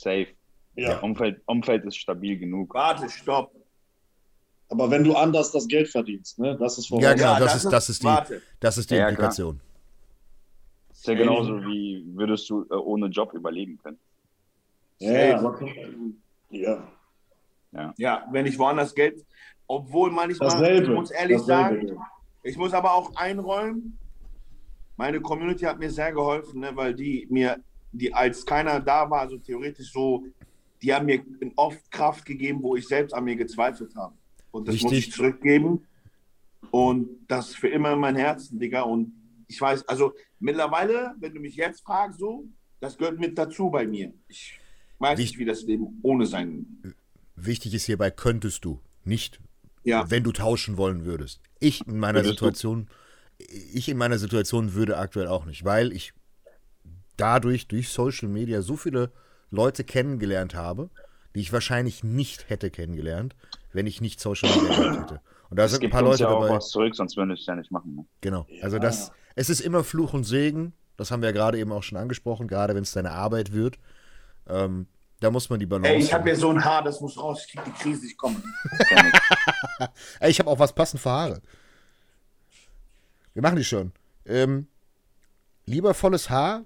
[0.00, 0.28] Safe.
[0.76, 0.98] Ja.
[1.00, 2.74] Umfeld, Umfeld ist stabil genug.
[2.74, 3.52] Warte, stopp.
[4.68, 6.56] Aber wenn du anders das Geld verdienst, ne?
[6.56, 6.90] Das ist.
[6.90, 8.40] Ja, genau, das ist- das ist die- Warte.
[8.60, 9.60] Das ist die Ja, Implikation.
[10.92, 13.98] Ist ja genauso wie würdest du äh, ohne Job überleben können.
[14.98, 15.58] Ja, aber,
[16.50, 16.84] ja.
[17.96, 19.24] Ja, wenn ich woanders Geld,
[19.66, 20.92] obwohl manchmal, Dasselbe.
[20.92, 21.86] ich muss ehrlich Dasselbe.
[21.88, 22.00] sagen,
[22.42, 23.96] ich muss aber auch einräumen,
[24.96, 27.58] meine Community hat mir sehr geholfen, ne, weil die mir,
[27.92, 30.24] die als keiner da war, so theoretisch so,
[30.82, 31.22] die haben mir
[31.56, 34.14] oft Kraft gegeben, wo ich selbst an mir gezweifelt habe.
[34.50, 35.08] Und das muss Richtig.
[35.08, 35.86] ich zurückgeben.
[36.70, 38.82] Und das für immer in mein Herzen, Digga.
[38.82, 39.12] Und
[39.48, 42.44] ich weiß, also mittlerweile, wenn du mich jetzt fragst, so,
[42.80, 44.12] das gehört mit dazu bei mir.
[44.28, 44.58] Ich
[44.98, 46.66] weiß Wie- nicht, wie das Leben ohne sein.
[47.36, 48.80] Wichtig ist hierbei, könntest du.
[49.04, 49.40] Nicht,
[49.82, 50.10] Ja.
[50.10, 51.40] wenn du tauschen wollen würdest.
[51.58, 52.22] Ich in meiner?
[52.22, 52.88] Situation,
[53.38, 56.12] ich in meiner Situation würde aktuell auch nicht, weil ich
[57.20, 59.12] dadurch durch Social Media so viele
[59.50, 60.90] Leute kennengelernt habe,
[61.34, 63.36] die ich wahrscheinlich nicht hätte kennengelernt,
[63.72, 65.20] wenn ich nicht Social Media gehabt hätte.
[65.50, 66.54] Und da Es sind ein gibt paar Leute ja auch dabei.
[66.56, 67.96] was zurück, sonst würde ich es ja nicht machen.
[67.96, 68.04] Ne?
[68.20, 68.46] Genau.
[68.48, 68.64] Ja.
[68.64, 70.72] Also das, es ist immer Fluch und Segen.
[70.96, 73.78] Das haben wir ja gerade eben auch schon angesprochen, gerade wenn es deine Arbeit wird.
[74.48, 74.86] Ähm,
[75.20, 75.88] da muss man die Balance.
[75.92, 77.44] Ey, ich habe hier so ein Haar, das muss raus.
[77.46, 78.36] Ich krieg die Krise, ich komme.
[80.20, 81.42] Ey, ich habe auch was passend für Haare.
[83.34, 83.92] Wir machen die schon.
[84.24, 84.66] Ähm,
[85.66, 86.64] lieber volles Haar,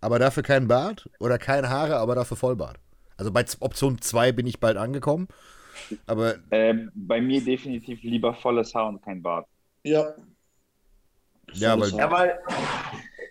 [0.00, 2.78] aber dafür kein Bart oder keine Haare, aber dafür Vollbart.
[3.16, 5.28] Also bei Option 2 bin ich bald angekommen.
[6.06, 9.46] Aber Ähm, bei mir definitiv lieber volles Haar und kein Bart.
[9.82, 10.14] Ja.
[11.52, 12.38] Ja, weil- Ja, weil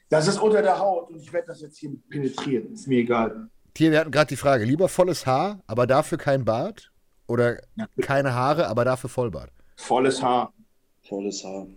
[0.10, 2.74] das ist unter der Haut und ich werde das jetzt hier penetrieren.
[2.74, 3.50] Ist mir egal.
[3.78, 6.92] hier, wir hatten gerade die Frage, lieber volles Haar, aber dafür kein Bart
[7.28, 7.88] oder Ja.
[8.02, 9.52] keine Haare, aber dafür Vollbart.
[9.76, 10.54] Volles Haar.
[11.04, 11.68] Volles Haar.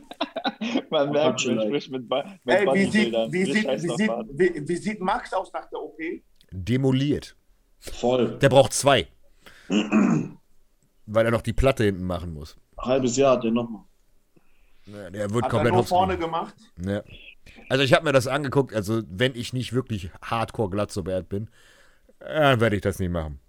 [0.90, 4.76] Man merkt, man spricht mit, mit Ey, wie sieht, wie, sieht, wie, sieht, wie, wie
[4.76, 5.98] sieht Max aus nach der OP?
[6.50, 7.36] Demoliert.
[7.78, 8.38] Voll.
[8.38, 9.08] Der braucht zwei.
[9.68, 12.56] weil er noch die Platte hinten machen muss.
[12.78, 13.82] Halbes Jahr hat der nochmal.
[14.86, 16.54] Ja, Der wird Hat er komplett nur hops vorne gemacht?
[16.84, 17.02] Ja.
[17.68, 21.28] Also ich habe mir das angeguckt, also wenn ich nicht wirklich hardcore glatt so wert
[21.28, 21.48] bin,
[22.18, 23.40] dann werde ich das nicht machen.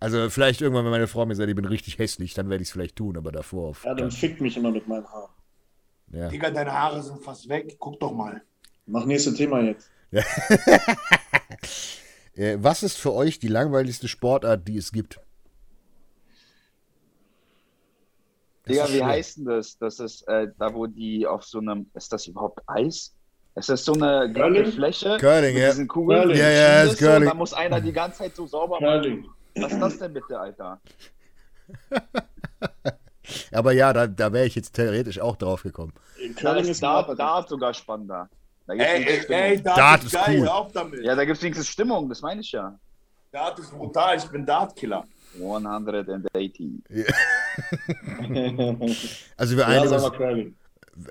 [0.00, 2.68] Also vielleicht irgendwann, wenn meine Frau mir sagt, ich bin richtig hässlich, dann werde ich
[2.68, 3.84] es vielleicht tun, aber davor auf.
[3.84, 5.30] Ja, dann fickt mich immer mit meinen Haaren.
[6.12, 6.28] Ja.
[6.28, 7.76] Digga, deine Haare sind fast weg.
[7.78, 8.42] Guck doch mal.
[8.86, 9.90] Mach nächstes Thema jetzt.
[12.36, 15.20] Äh, was ist für euch die langweiligste Sportart, die es gibt?
[18.64, 19.78] Das Digga, wie heißt denn das?
[19.78, 21.86] Das ist äh, da, wo die auf so einem.
[21.94, 23.14] Ist das überhaupt Eis?
[23.54, 24.66] Es ist so eine glatte?
[24.66, 25.16] Fläche.
[25.20, 25.68] Curling, mit ja.
[25.68, 26.22] diesen Kugeln.
[26.22, 26.38] Curling.
[26.38, 27.28] Ja, ja, ist und Curling.
[27.28, 29.02] Da muss einer die ganze Zeit so sauber machen.
[29.02, 29.28] Curling.
[29.54, 30.80] Was ist das denn bitte, Alter?
[33.52, 35.92] Aber ja, da, da wäre ich jetzt theoretisch auch drauf gekommen.
[36.22, 37.18] In Da Curling ist ist Dart, Dart.
[37.18, 38.28] Dart sogar spannender.
[38.66, 40.38] Da gibt's Ey, ey, ey, Dart, Dart ist ist geil.
[40.40, 40.46] cool.
[40.46, 41.04] Hör auf damit.
[41.04, 42.78] Ja, da gibt es wenigstens Stimmung, das meine ich ja.
[43.32, 44.16] Dart ist brutal.
[44.16, 45.04] Ich bin Dart-Killer.
[45.40, 46.82] 180.
[49.36, 50.12] Also wir einigen, uns,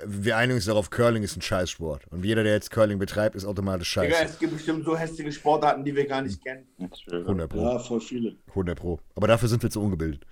[0.06, 2.08] wir einigen uns darauf, Curling ist ein Scheißsport.
[2.10, 4.34] Und jeder, der jetzt Curling betreibt, ist automatisch Digga, scheiße.
[4.34, 6.66] es gibt bestimmt so hässliche Sportarten, die wir gar nicht kennen.
[7.12, 7.62] 100 Pro.
[7.62, 8.36] Ja, voll viele.
[8.50, 9.00] 100 Pro.
[9.16, 10.26] Aber dafür sind wir zu ungebildet.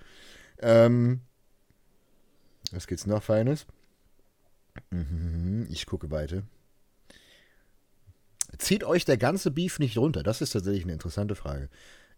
[0.60, 1.20] Ähm,
[2.72, 3.66] was geht's noch Feines?
[4.90, 6.42] Mhm, Ich gucke weiter.
[8.58, 10.22] Zieht euch der ganze Beef nicht runter?
[10.22, 11.68] Das ist tatsächlich eine interessante Frage.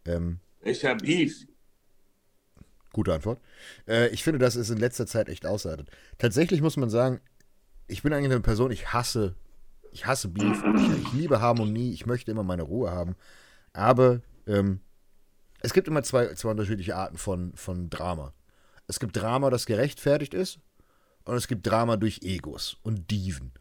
[0.05, 1.47] Ähm, Ich hab Beef.
[2.93, 3.41] Gute Antwort.
[3.89, 5.91] Äh, ich finde, das ist in letzter Zeit echt ausartet.
[6.19, 7.21] Tatsächlich muss man sagen,
[7.87, 9.35] ich bin eigentlich eine Person, ich hasse,
[9.93, 10.63] ich hasse Beef.
[10.77, 13.17] Ich, ich liebe Harmonie, ich möchte immer meine Ruhe haben.
[13.73, 14.81] Aber ähm,
[15.61, 18.33] es gibt immer zwei, zwei unterschiedliche Arten von, von Drama.
[18.87, 20.59] Es gibt Drama, das gerechtfertigt ist,
[21.25, 23.53] und es gibt Drama durch Egos und Dieven.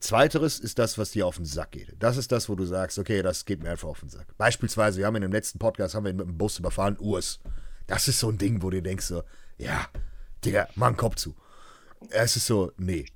[0.00, 1.94] Zweiteres ist das, was dir auf den Sack geht.
[1.98, 4.36] Das ist das, wo du sagst, okay, das geht mir einfach auf den Sack.
[4.36, 7.40] Beispielsweise, wir haben in dem letzten Podcast haben wir ihn mit dem Bus überfahren, Urs.
[7.86, 9.22] Das ist so ein Ding, wo du denkst so,
[9.56, 9.86] ja,
[10.44, 11.34] Digga, mach einen Kopf zu.
[12.10, 13.06] Es ist so, nee.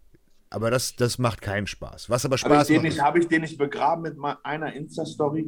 [0.51, 2.09] Aber das, das macht keinen Spaß.
[2.09, 4.72] Was aber Habe Spaß den macht, nicht- ist, hab ich den nicht begraben mit einer
[4.72, 5.46] Insta-Story?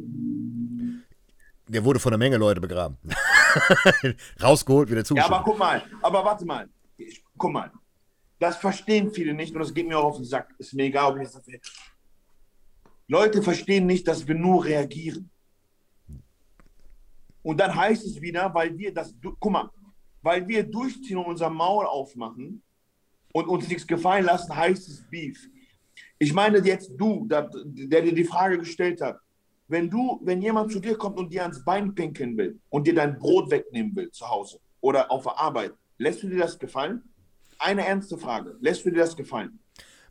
[1.67, 2.97] der wurde von einer Menge Leute begraben.
[4.41, 5.33] Rausgeholt, wieder Ja, zugeschickt.
[5.33, 6.69] aber guck mal, aber warte mal.
[6.97, 7.71] Ich, guck mal.
[8.39, 10.53] Das verstehen viele nicht und das geht mir auch auf den Sack.
[10.57, 11.59] Ist mir egal, ob ich das dafür.
[13.07, 15.29] Leute verstehen nicht, dass wir nur reagieren.
[17.43, 19.69] Und dann heißt es wieder, weil wir das, guck mal,
[20.21, 22.61] weil wir durchziehen und unser Maul aufmachen
[23.33, 25.49] und uns nichts gefallen lassen, heißt es Beef.
[26.19, 29.19] Ich meine jetzt du, der, der dir die Frage gestellt hat,
[29.71, 32.93] wenn du, wenn jemand zu dir kommt und dir ans Bein pinkeln will und dir
[32.93, 37.01] dein Brot wegnehmen will zu Hause oder auf der Arbeit, lässt du dir das gefallen?
[37.57, 38.57] Eine ernste Frage.
[38.59, 39.59] Lässt du dir das gefallen?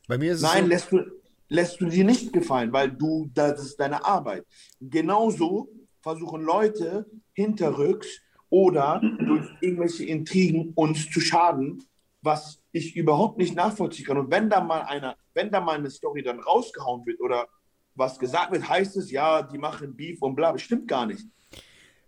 [0.09, 1.05] Bei mir ist es Nein, so, lässt du,
[1.49, 4.47] lässt du dir nicht gefallen, weil du, das ist deine Arbeit.
[4.81, 5.69] Genauso
[6.01, 8.09] versuchen Leute hinterrücks
[8.49, 11.85] oder durch irgendwelche Intrigen uns zu schaden,
[12.23, 14.19] was ich überhaupt nicht nachvollziehen kann.
[14.19, 17.47] Und wenn da mal einer, wenn da mal eine Story dann rausgehauen wird oder
[17.95, 20.57] was gesagt wird, heißt es, ja, die machen Beef und bla.
[20.59, 21.27] Stimmt gar nicht.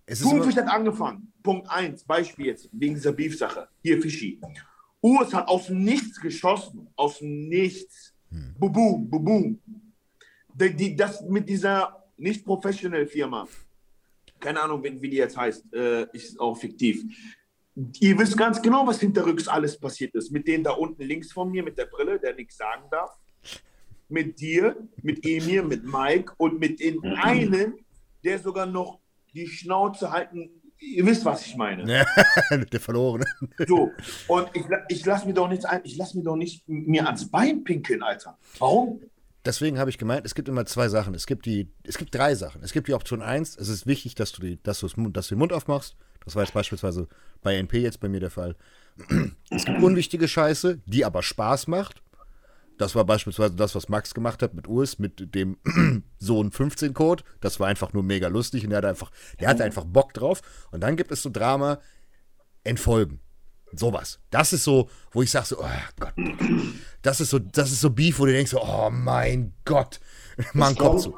[0.06, 1.32] Thunfisch hat angefangen.
[1.42, 3.68] Punkt 1, Beispiel jetzt, wegen dieser Beef-Sache.
[3.82, 4.40] Hier, Fischi.
[5.00, 6.88] Urs hat aus Nichts geschossen.
[6.96, 8.14] Aus Nichts.
[8.58, 9.60] Bubum, bubum.
[10.54, 13.46] Die, die, das mit dieser nicht professionell Firma.
[14.38, 15.72] Keine Ahnung, wie, wie die jetzt heißt.
[15.74, 17.02] Äh, ist auch fiktiv.
[18.00, 20.30] Ihr wisst ganz genau, was hinterrücks alles passiert ist.
[20.30, 23.10] Mit denen da unten links von mir, mit der Brille, der nichts sagen darf.
[24.12, 27.74] Mit dir, mit Emir, mit Mike und mit den einen,
[28.22, 29.00] der sogar noch
[29.34, 30.50] die Schnauze halten.
[30.78, 31.84] Ihr wisst, was ich meine.
[32.72, 33.24] der Verlorene.
[33.66, 33.90] So,
[34.28, 37.30] und ich, ich lasse mir doch nichts ein, ich lasse mir doch nicht mir ans
[37.30, 38.36] Bein pinkeln, Alter.
[38.58, 39.00] Warum?
[39.44, 41.14] Deswegen habe ich gemeint, es gibt immer zwei Sachen.
[41.14, 42.62] Es gibt die, es gibt drei Sachen.
[42.62, 43.56] Es gibt die Option eins.
[43.56, 45.96] Es ist wichtig, dass du, die, dass, du das Mund- dass du den Mund aufmachst.
[46.24, 47.08] Das war jetzt beispielsweise
[47.42, 48.56] bei NP jetzt bei mir der Fall.
[49.50, 52.02] Es gibt unwichtige Scheiße, die aber Spaß macht.
[52.82, 55.56] Das war beispielsweise das, was Max gemacht hat mit Urs, mit dem
[56.18, 57.22] Sohn 15-Code.
[57.40, 60.42] Das war einfach nur mega lustig und der hatte einfach, der hatte einfach Bock drauf.
[60.72, 61.78] Und dann gibt es so Drama,
[62.64, 63.20] Entfolgen.
[63.72, 64.18] Sowas.
[64.30, 65.66] Das ist so, wo ich sage so, oh
[66.00, 66.12] Gott,
[67.02, 70.00] das ist so, das ist so Beef, wo du denkst so, oh mein Gott,
[70.52, 71.16] Kopf kommt, zu.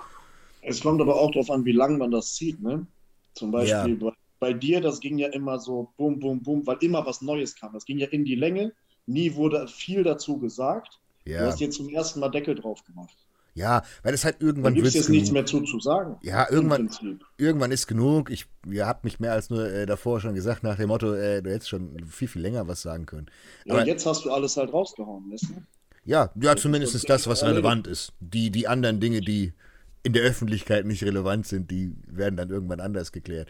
[0.60, 2.60] es kommt aber auch darauf an, wie lange man das zieht.
[2.62, 2.86] Ne?
[3.32, 4.10] Zum Beispiel Ja.
[4.10, 7.56] bei, bei dir, das ging ja immer so bum, bum, bum, weil immer was Neues
[7.56, 7.72] kam.
[7.72, 8.74] Das ging ja in die Länge.
[9.06, 11.00] Nie wurde viel dazu gesagt.
[11.24, 13.16] Du Ja, hast jetzt zum ersten Mal Deckel drauf gemacht.
[13.54, 16.16] ja, weil es halt irgendwann wird's jetzt nichts mehr zu, zu sagen.
[16.22, 16.90] Ja, irgendwann,
[17.38, 18.30] irgendwann ist genug.
[18.30, 21.40] Ich, ihr habt mich mehr als nur äh, davor schon gesagt, nach dem Motto, äh,
[21.42, 23.26] du hättest schon viel, viel länger was sagen können.
[23.64, 25.62] Ja, Aber- jetzt hast du alles halt rausgehauen, weißt du?
[26.04, 28.12] Ja, ja, zumindest ist das, was relevant ist.
[28.20, 29.54] Die, die anderen Dinge, die
[30.02, 33.48] in der Öffentlichkeit nicht relevant sind, die werden dann irgendwann anders geklärt.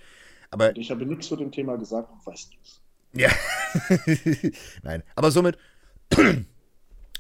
[0.53, 2.81] Aber Ich habe nichts zu dem Thema gesagt und weißt du es.
[3.21, 3.31] Ja.
[4.85, 5.03] Nein.
[5.17, 5.59] Aber somit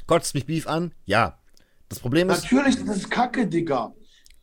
[0.07, 0.93] kotzt mich Beef an?
[1.05, 1.39] Ja.
[1.89, 3.95] Das Problem ist, Natürlich, das ist Kacke, Digga.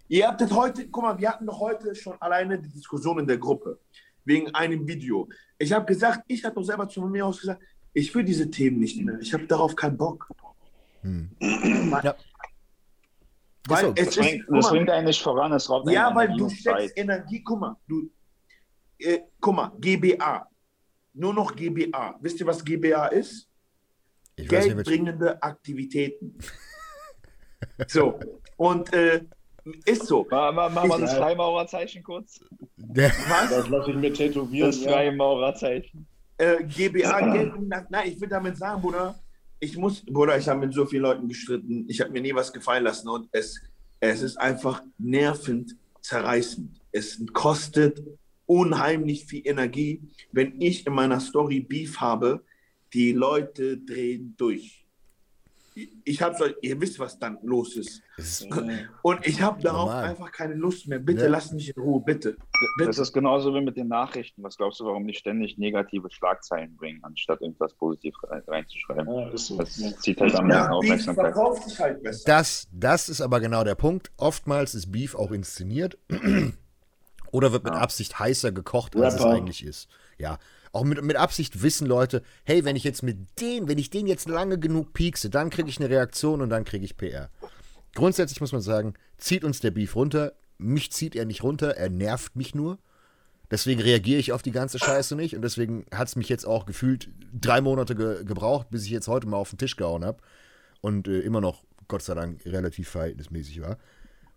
[0.07, 3.27] Ihr habt das heute, guck mal, wir hatten doch heute schon alleine die Diskussion in
[3.27, 3.79] der Gruppe
[4.25, 5.27] wegen einem Video.
[5.57, 7.61] Ich habe gesagt, ich habe doch selber zu mir aus gesagt,
[7.93, 9.19] ich will diese Themen nicht mehr.
[9.19, 10.27] Ich habe darauf keinen Bock.
[11.01, 11.31] Hm.
[11.39, 12.15] Weil, Ja.
[13.67, 13.89] weil Ist so.
[13.89, 16.49] es Das ist, bringt, guck das bringt einen nicht voran, es raubt Ja, weil du
[16.49, 16.91] steckst Zeit.
[16.95, 18.09] Energie, guck mal, du,
[18.99, 20.47] äh, guck mal, GBA,
[21.13, 22.17] nur noch GBA.
[22.21, 23.47] Wisst ihr, was GBA ist?
[24.35, 26.37] Ich weiß nicht, Geldbringende Aktivitäten.
[27.87, 28.19] so,
[28.57, 29.21] und äh,
[29.85, 30.25] ist so.
[30.29, 32.39] Mach, mach, mach mal Ich- das Freimaurerzeichen kurz.
[32.77, 33.49] der, Was?
[33.49, 34.71] Das lasse ich mir tätowieren.
[34.71, 34.79] Das.
[34.83, 36.07] Freimaurerzeichen.
[36.37, 39.19] Äh, GBA, Geldbringende Nein, ich will damit sagen, Bruder,
[39.59, 42.51] ich muss, Bruder, ich habe mit so vielen Leuten gestritten, ich habe mir nie was
[42.51, 43.61] gefallen lassen und es,
[43.99, 46.81] es ist einfach nervend zerreißend.
[46.91, 48.01] Es kostet
[48.47, 50.01] unheimlich viel Energie,
[50.31, 52.43] wenn ich in meiner Story Beef habe,
[52.93, 54.77] die Leute drehen durch.
[56.03, 58.01] ich habe so, ihr wisst, was dann los ist.
[58.17, 58.47] Es ist
[59.03, 60.03] Und ich habe darauf Normal.
[60.09, 60.99] einfach keine Lust mehr.
[60.99, 61.29] Bitte Ja.
[61.29, 62.35] lasst mich in Ruhe, bitte.
[62.77, 63.01] Das bitte.
[63.01, 64.43] ist genauso wie mit den Nachrichten.
[64.43, 69.07] Was glaubst du, warum die ständig negative Schlagzeilen bringen, anstatt irgendwas positiv rein- reinzuschreiben?
[69.15, 69.57] Ja, ist so.
[69.57, 71.33] Das zieht halt am Ja, Aufmerksamkeit.
[71.33, 72.23] verkauft sich halt besser.
[72.25, 74.11] Das, das ist aber genau der Punkt.
[74.17, 75.97] Oftmals ist Beef auch inszeniert
[77.31, 79.33] oder wird mit Absicht heißer gekocht, als es Rapper.
[79.35, 79.87] eigentlich ist.
[80.17, 80.37] Ja,
[80.71, 84.07] auch mit, mit Absicht wissen Leute, hey, wenn ich jetzt mit dem, wenn ich den
[84.07, 87.29] jetzt lange genug piekse, dann kriege ich eine Reaktion und dann kriege ich PR.
[87.93, 90.33] Grundsätzlich muss man sagen, zieht uns der Beef runter.
[90.57, 92.77] Mich zieht er nicht runter, er nervt mich nur.
[93.49, 96.65] Deswegen reagiere ich auf die ganze Scheiße nicht und deswegen hat es mich jetzt auch
[96.65, 100.19] gefühlt drei Monate ge gebraucht, bis ich jetzt heute mal auf den Tisch gehauen habe
[100.79, 103.77] und äh, immer noch, Gott sei Dank, relativ verhältnismäßig war.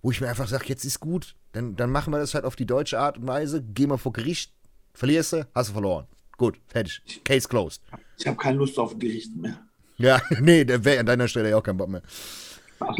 [0.02, 2.56] Wo ich mir einfach sage, jetzt ist gut, dann, dann machen wir das halt auf
[2.56, 4.52] die deutsche Art und Weise, geh mal vor Gericht,
[4.94, 6.08] verlierst du, hast du verloren.
[6.36, 7.82] Gut, fertig, Case closed.
[8.18, 9.60] Ich habe keine Lust auf Gericht mehr.
[9.96, 12.02] Ja, nee, da wäre an deiner Stelle ja auch kein Bock mehr.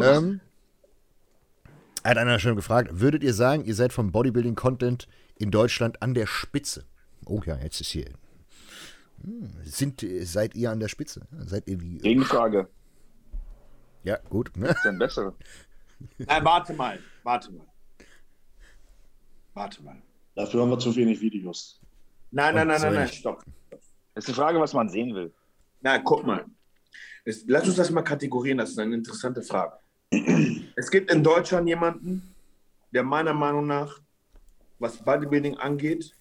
[0.01, 0.39] Ähm,
[2.03, 5.07] hat einer schon gefragt, würdet ihr sagen, ihr seid vom Bodybuilding-Content
[5.37, 6.85] in Deutschland an der Spitze?
[7.25, 8.11] Oh ja, jetzt ist hier.
[9.23, 11.27] Hm, sind, seid ihr an der Spitze?
[11.45, 11.97] Seid ihr wie.
[11.97, 12.69] Gegenfrage.
[14.03, 14.55] Ja, gut.
[14.55, 14.67] Ne?
[14.67, 15.33] Ist denn bessere?
[16.17, 17.65] Nein, warte mal, warte mal.
[19.53, 20.01] Warte mal.
[20.35, 21.81] Dafür haben wir zu wenig Videos.
[22.35, 23.45] Nein, nein, nein, nein, nein, stopp.
[24.13, 25.33] Ist die Frage, was man sehen will.
[25.79, 26.43] Na, guck mal.
[27.23, 29.77] Es, lass uns das mal kategorieren, das ist eine interessante Frage.
[30.75, 32.35] Es gibt in Deutschland jemanden,
[32.91, 34.01] der meiner Meinung nach,
[34.79, 36.13] was Bodybuilding angeht,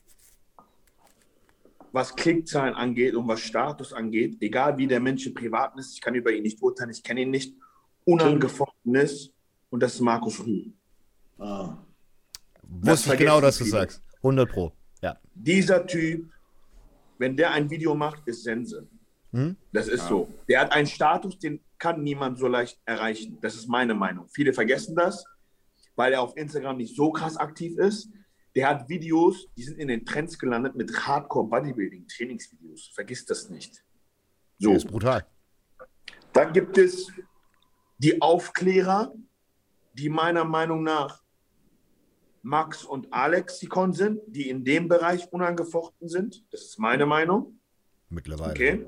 [1.91, 6.01] was Klickzahlen angeht und was Status angeht, egal wie der Mensch im Privaten ist, ich
[6.01, 7.57] kann über ihn nicht urteilen, ich kenne ihn nicht,
[8.05, 9.33] unangefochten ist
[9.69, 10.73] und das ist Markus Rühl.
[11.39, 11.77] Ah.
[12.63, 14.01] Wusste ich genau, dass du sagst.
[14.19, 14.73] 100 Pro.
[15.05, 15.19] Ja.
[15.35, 16.33] Dieser Typ,
[17.19, 18.89] wenn der ein Video macht, ist Sense.
[19.33, 19.55] Hm?
[19.71, 20.33] Das ist so.
[20.49, 23.37] Der hat einen Status, den kann niemand so leicht erreichen.
[23.43, 24.29] Das ist meine Meinung.
[24.29, 25.23] Viele vergessen das,
[25.95, 28.09] weil er auf Instagram nicht so krass aktiv ist.
[28.57, 32.93] Der hat Videos, die sind in den Trends gelandet mit Hardcore Bodybuilding Trainingsvideos.
[32.95, 33.85] Vergiss das nicht.
[34.59, 34.71] So.
[34.71, 35.27] Der ist brutal.
[36.33, 37.13] Dann gibt es
[37.99, 39.13] die Aufklärer,
[39.93, 41.24] die meiner Meinung nach
[42.45, 46.45] Max und Alexikon sind, die in dem Bereich unangefochten sind.
[46.53, 47.59] Das ist meine Meinung.
[48.11, 48.51] Mittlerweile.
[48.51, 48.87] Okay.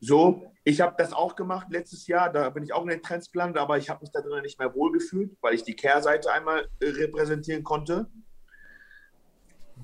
[0.00, 2.32] So, ich habe das auch gemacht letztes Jahr.
[2.32, 4.60] Da bin ich auch in den Trends gelandet, aber ich habe mich da drin nicht
[4.60, 8.08] mehr wohlgefühlt, weil ich die Kehrseite einmal äh, repräsentieren konnte.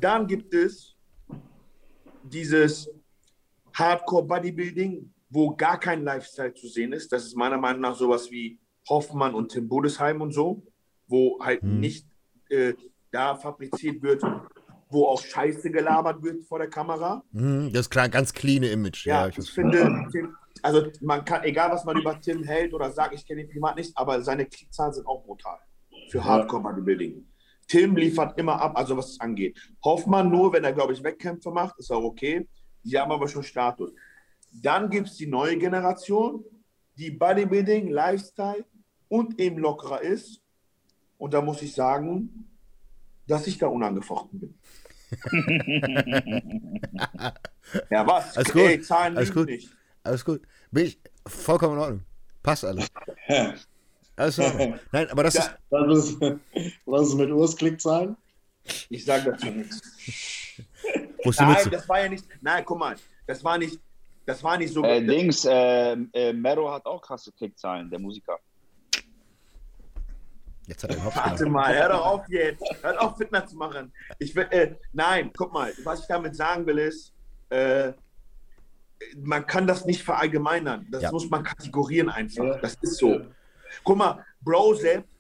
[0.00, 0.94] Dann gibt es
[2.22, 2.88] dieses
[3.74, 7.10] Hardcore Bodybuilding, wo gar kein Lifestyle zu sehen ist.
[7.10, 10.62] Das ist meiner Meinung nach sowas wie Hoffmann und Tim Budesheim und so,
[11.08, 11.80] wo halt Hm.
[11.80, 12.06] nicht
[12.50, 12.74] äh,
[13.10, 14.22] da fabriziert wird,
[14.90, 17.22] wo auch Scheiße gelabert wird vor der Kamera.
[17.32, 19.06] Mhm, das ist klar, ganz clean Image.
[19.06, 22.72] Ja, ich ich, weiß- finde, Tim, also man kann, egal was man über Tim hält
[22.74, 25.58] oder sagt, ich kenne ihn privat nicht, aber seine Klickzahlen sind auch brutal
[26.10, 27.26] für Hardcore Bodybuilding.
[27.66, 29.58] Tim liefert immer ab, also was es angeht.
[29.84, 32.48] Hoffmann nur, wenn er, glaube ich, Wettkämpfe macht, ist auch okay.
[32.82, 33.92] Die haben aber schon Status.
[34.62, 36.42] Dann gibt es die neue Generation,
[36.96, 38.64] die Bodybuilding, Lifestyle
[39.08, 40.40] und eben lockerer ist.
[41.18, 42.48] Und da muss ich sagen,
[43.26, 44.54] dass ich da unangefochten bin.
[47.90, 48.36] ja, was?
[48.36, 49.48] Alles gut, Ey, Zahlen alles gut.
[49.48, 49.70] nicht.
[50.04, 50.42] Alles gut.
[50.70, 52.02] Bin ich vollkommen in Ordnung.
[52.42, 52.86] Passt alles.
[54.16, 54.78] Alles in Ordnung.
[54.92, 55.42] Nein, aber das Ja.
[55.42, 55.52] ist.
[55.70, 56.20] Was ist,
[56.86, 58.16] was ist mit Urs Klickzahlen?
[58.90, 59.80] Ich sage dazu nichts.
[61.38, 62.24] Nein, das war ja nicht.
[62.40, 62.96] Nein, guck mal,
[63.26, 63.78] das war nicht,
[64.26, 64.82] das war nicht so.
[64.84, 68.38] Äh, Dings, äh, äh, Mero hat auch krasse Klickzahlen, der Musiker.
[70.68, 71.52] Jetzt hat er Hops Warte genommen.
[71.54, 72.62] mal, hör doch auf jetzt.
[72.82, 73.90] Hör auf, Fitner zu machen.
[74.18, 77.12] Ich will, äh, nein, guck mal, was ich damit sagen will ist,
[77.48, 77.92] äh,
[79.16, 80.86] man kann das nicht verallgemeinern.
[80.90, 81.10] Das Ja.
[81.10, 82.60] muss man kategorieren einfach.
[82.60, 83.20] Das ist so.
[83.82, 85.10] Guck mal, Bro selbst,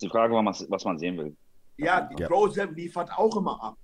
[0.00, 1.36] Die Frage war, was man sehen will.
[1.78, 2.28] ja, Ja.
[2.28, 3.76] Bro selbst liefert auch immer ab.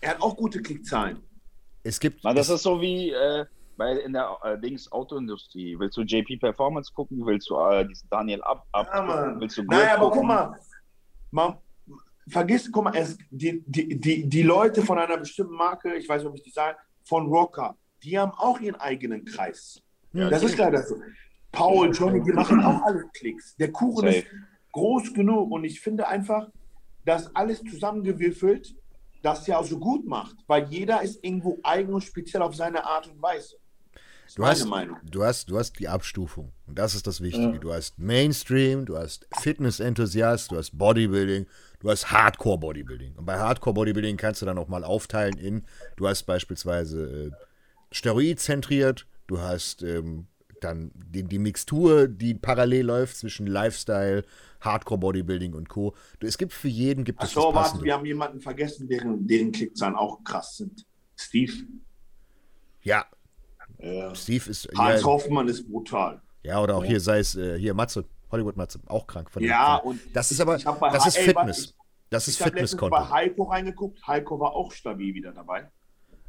[0.00, 1.20] Er hat auch gute Klickzahlen.
[1.82, 2.22] Es gibt.
[2.24, 3.44] Na, das es, ist so wie äh,
[3.76, 5.78] bei in der äh, Dings Autoindustrie.
[5.78, 7.24] Willst du JP Performance gucken?
[7.26, 9.40] Willst du äh, diesen Daniel ab, ab Ja, Mann.
[9.40, 10.28] Willst du Grip aber guck gucken?
[10.28, 10.58] mal,
[11.30, 11.56] man,
[12.28, 16.22] vergiss, guck mal, es, die, die, die, die Leute von einer bestimmten Marke, ich weiß
[16.22, 19.80] nicht, ob ich die sage, von Rocker, die haben auch ihren eigenen Kreis.
[20.12, 20.96] Ja, das ist leider so.
[21.52, 23.56] Paul, Johnny, die machen auch alle Klicks.
[23.56, 24.18] Der Kuchen Safe.
[24.18, 24.26] ist
[24.72, 26.50] groß genug und ich finde einfach,
[27.04, 28.74] dass alles zusammengewürfelt
[29.22, 32.84] das ja auch so gut macht, weil jeder ist irgendwo eigen und speziell auf seine
[32.84, 33.56] Art und Weise.
[34.34, 34.64] Du hast,
[35.04, 36.52] du, hast, du hast die Abstufung.
[36.66, 37.52] Und das ist das Wichtige.
[37.52, 37.58] Ja.
[37.58, 41.46] Du hast Mainstream, du hast Fitness-Enthusiast, du hast Bodybuilding,
[41.80, 43.14] du hast Hardcore-Bodybuilding.
[43.16, 45.64] Und bei Hardcore-Bodybuilding kannst du dann auch mal aufteilen in,
[45.96, 47.30] du hast beispielsweise äh,
[47.92, 50.26] Steroid-zentriert, du hast ähm,
[50.60, 54.24] dann die, die Mixtur, die parallel läuft zwischen Lifestyle,
[54.60, 55.94] Hardcore Bodybuilding und Co.
[56.18, 59.26] Du, es gibt für jeden gibt es Achso, das warte, wir haben jemanden vergessen, deren,
[59.26, 60.86] deren Klickzahlen auch krass sind.
[61.16, 61.52] Steve.
[62.82, 63.06] Ja,
[63.78, 64.14] Ja.
[64.14, 66.20] Steve ist Hans ja, Hoffmann ist brutal.
[66.42, 69.48] ja oder auch hier sei es äh, hier Matze, Hollywood Matze, auch krank von dem-
[69.50, 71.58] Ja, und das ist aber ich hab bei das ist Ey, Fitness.
[71.66, 71.74] ich-
[72.08, 73.08] Das ist Ich habe bei.
[73.10, 74.06] Heiko reingeguckt.
[74.06, 75.68] Heiko war auch stabil wieder dabei.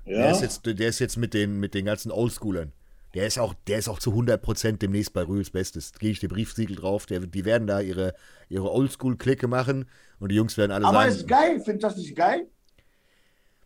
[0.08, 0.32] Der Ja.
[0.32, 2.74] ist jetzt, der ist jetzt mit den, mit den ganzen Oldschoolern.
[3.14, 5.92] Der ist auch, der ist auch zu 100% demnächst bei Rühls Bestes.
[5.94, 7.06] Gehe ich dir Briefsiegel drauf.
[7.06, 8.16] Der, die werden da ihre,
[8.50, 9.88] ihre Oldschool-Clique machen
[10.20, 11.12] und die Jungs werden alle Aber sagen.
[11.12, 12.48] ist geil, findest du das nicht geil?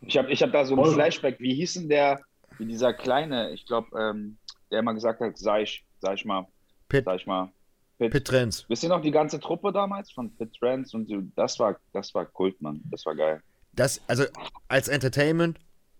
[0.01, 0.93] Ich habe ich hab da so ein.
[0.93, 1.39] Flashback.
[1.39, 2.19] Wie hieß denn der,
[2.57, 4.37] wie dieser kleine, ich glaube, ähm,
[4.71, 6.47] der immer gesagt hat, sag ich, sag ich mal,
[6.89, 7.51] Pit, sag ich mal,
[7.97, 8.11] Pit.
[8.11, 8.65] Pit Trends.
[8.67, 11.21] Wisst ihr noch die ganze Truppe damals von Pit Trends und so?
[11.35, 12.81] Das war, das war Kult, Mann.
[12.89, 13.41] Das war geil.
[13.73, 14.25] Das, also
[14.67, 15.59] als Entertainment,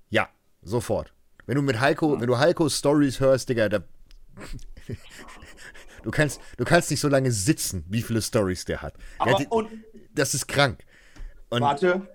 [0.09, 0.27] ja,
[0.61, 1.13] sofort.
[1.45, 3.83] Wenn du mit Heiko, wenn du Heikos Stories hörst, Digga, da.
[6.03, 8.95] du, kannst, du kannst nicht so lange sitzen, wie viele Stories der hat.
[8.95, 9.69] Der Aber hat die, und
[10.13, 10.83] das ist krank.
[11.49, 12.07] Und warte.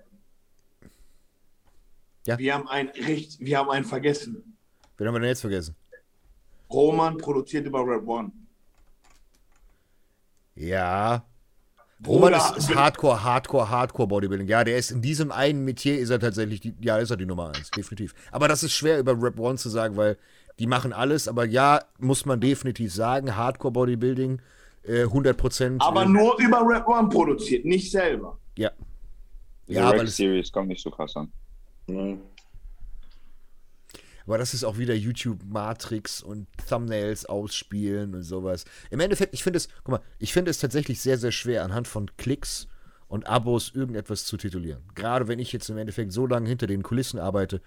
[2.27, 2.37] Ja.
[2.37, 4.57] Wir haben einen recht, wir haben einen vergessen.
[4.97, 5.75] wen haben wir denn jetzt vergessen?
[6.69, 8.31] Roman produziert über Red One.
[10.55, 11.23] Ja.
[12.05, 14.47] Roman ist, ist Hardcore, Hardcore, Hardcore Bodybuilding.
[14.47, 17.25] Ja, der ist in diesem einen Metier ist er tatsächlich, die, ja, ist er die
[17.25, 18.13] Nummer eins, definitiv.
[18.31, 20.17] Aber das ist schwer über Rap One zu sagen, weil
[20.59, 21.29] die machen alles.
[21.29, 24.41] Aber ja, muss man definitiv sagen, Hardcore Bodybuilding,
[24.83, 25.81] äh, 100 Prozent.
[25.81, 28.37] Aber äh, nur über Red One produziert, nicht selber.
[28.57, 28.71] Ja.
[29.67, 31.31] Ja, aber Series kommt nicht so krass an.
[31.87, 32.17] Ja.
[34.25, 38.65] aber das ist auch wieder YouTube-Matrix und Thumbnails ausspielen und sowas.
[38.89, 41.87] Im Endeffekt, ich finde es, guck mal, ich finde es tatsächlich sehr, sehr schwer, anhand
[41.87, 42.67] von Klicks
[43.07, 44.83] und Abos irgendetwas zu titulieren.
[44.95, 47.61] Gerade wenn ich jetzt im Endeffekt so lange hinter den Kulissen arbeite,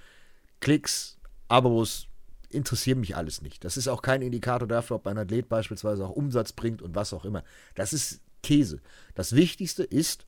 [0.61, 1.18] Klicks,
[1.49, 2.09] Abos
[2.51, 3.64] interessieren mich alles nicht.
[3.64, 7.14] Das ist auch kein Indikator dafür, ob ein Athlet beispielsweise auch Umsatz bringt und was
[7.14, 7.43] auch immer.
[7.75, 8.81] Das ist Käse.
[9.14, 10.27] Das Wichtigste ist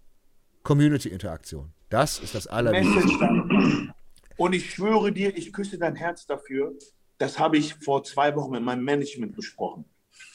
[0.62, 1.72] Community-Interaktion.
[1.92, 3.92] Das ist das Allerwichtigste.
[4.38, 6.74] Und ich schwöre dir, ich küsse dein Herz dafür.
[7.18, 9.84] Das habe ich vor zwei Wochen mit meinem Management besprochen.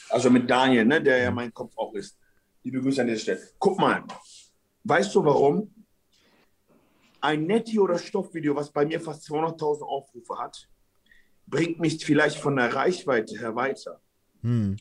[0.09, 2.15] Also mit Daniel, ne, der ja mein Kopf auch ist.
[2.63, 3.41] Liebe Grüße an dieser Stelle.
[3.57, 4.03] Guck mal,
[4.83, 5.73] weißt du warum?
[7.21, 10.69] Ein Netti- oder Stoffvideo, was bei mir fast 200.000 Aufrufe hat,
[11.47, 13.99] bringt mich vielleicht von der Reichweite her weiter.
[14.43, 14.77] Hm.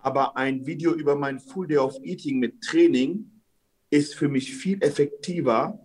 [0.00, 3.30] Aber ein Video über mein Full Day of Eating mit Training
[3.88, 5.78] ist für mich viel effektiver,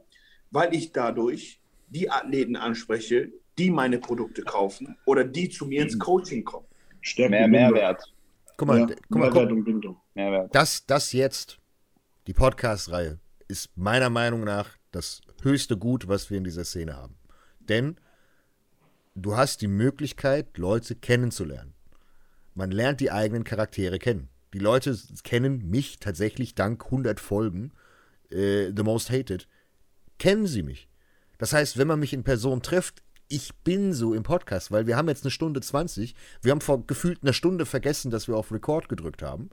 [0.51, 5.97] weil ich dadurch die Athleten anspreche, die meine Produkte kaufen oder die zu mir ins
[5.97, 6.67] Coaching kommen.
[7.01, 7.73] Stärken Mehr Bindung.
[7.73, 8.13] Mehrwert.
[8.57, 9.97] Guck mal, Ja, guck mal, guck, Mehrwert und Bindung.
[10.13, 10.53] Mehrwert.
[10.53, 11.59] das, das jetzt,
[12.27, 17.15] die Podcast-Reihe, ist meiner Meinung nach das höchste Gut, was wir in dieser Szene haben.
[17.59, 17.97] Denn
[19.15, 21.73] du hast die Möglichkeit, Leute kennenzulernen.
[22.53, 24.29] Man lernt die eigenen Charaktere kennen.
[24.53, 27.71] Die Leute kennen mich tatsächlich dank 100 Folgen,
[28.31, 29.47] äh, The Most Hated,
[30.19, 30.87] kennen sie mich.
[31.37, 34.95] Das heißt, wenn man mich in Person trifft, ich bin so im Podcast, weil wir
[34.95, 36.15] haben jetzt eine Stunde 20.
[36.41, 39.49] Wir haben vor gefühlt einer Stunde vergessen, dass wir auf Record gedrückt haben.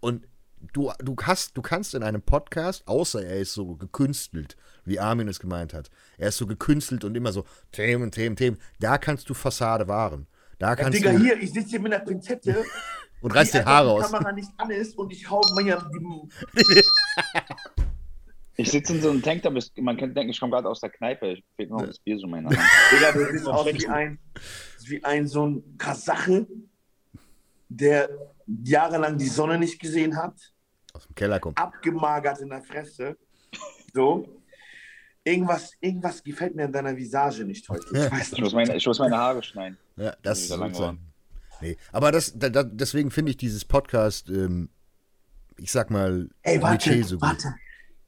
[0.00, 0.26] Und
[0.72, 5.28] du, du, hast, du kannst in einem Podcast, außer er ist so gekünstelt, wie Armin
[5.28, 9.28] es gemeint hat, er ist so gekünstelt und immer so Themen, Themen, Themen, da kannst
[9.30, 10.26] du Fassade wahren.
[10.58, 12.62] Da Ja, kannst Digga, du hier, ich sitze hier mit einer Pinzette,
[13.22, 14.06] und reißt die den Haare aus.
[14.06, 16.28] die Kamera nicht an ist und ich hau mir die
[18.56, 21.32] Ich sitze in so einem Tanktop, man könnte denken, ich komme gerade aus der Kneipe.
[21.32, 22.58] Ich fehlt noch das Bier so in meiner Hand.
[22.92, 24.18] Digga, du siehst aus wie ein,
[24.86, 26.46] wie ein so ein Kasache,
[27.68, 28.08] der
[28.62, 30.34] jahrelang die Sonne nicht gesehen hat,
[30.92, 31.58] Aus dem Keller kommt.
[31.58, 33.16] abgemagert in der Fresse.
[33.92, 34.28] So.
[35.26, 37.86] Irgendwas, irgendwas gefällt mir an deiner Visage nicht heute.
[37.92, 38.40] Ich weiß Ich nicht.
[38.42, 39.78] muss meine, ich muss meine Haare schneiden.
[39.96, 40.98] Ja, das ist lang sein.
[41.60, 44.68] Nee, aber das, da, da, deswegen finde ich dieses Podcast, ähm,
[45.56, 47.22] ich sag mal, Ey, warte, so gut.
[47.22, 47.54] warte,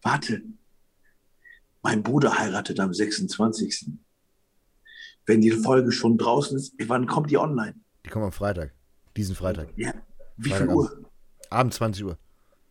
[0.07, 0.43] warte.
[1.83, 3.87] Mein Bruder heiratet am 26.
[5.27, 7.75] Wenn die Folge schon draußen ist, wann kommt die online?
[8.05, 8.73] Die kommen am Freitag.
[9.17, 9.69] Diesen Freitag.
[9.77, 9.93] Ja.
[10.37, 10.77] Wie viel Freitagabend.
[10.77, 11.11] Uhr?
[11.51, 12.19] Abend 20 Uhr.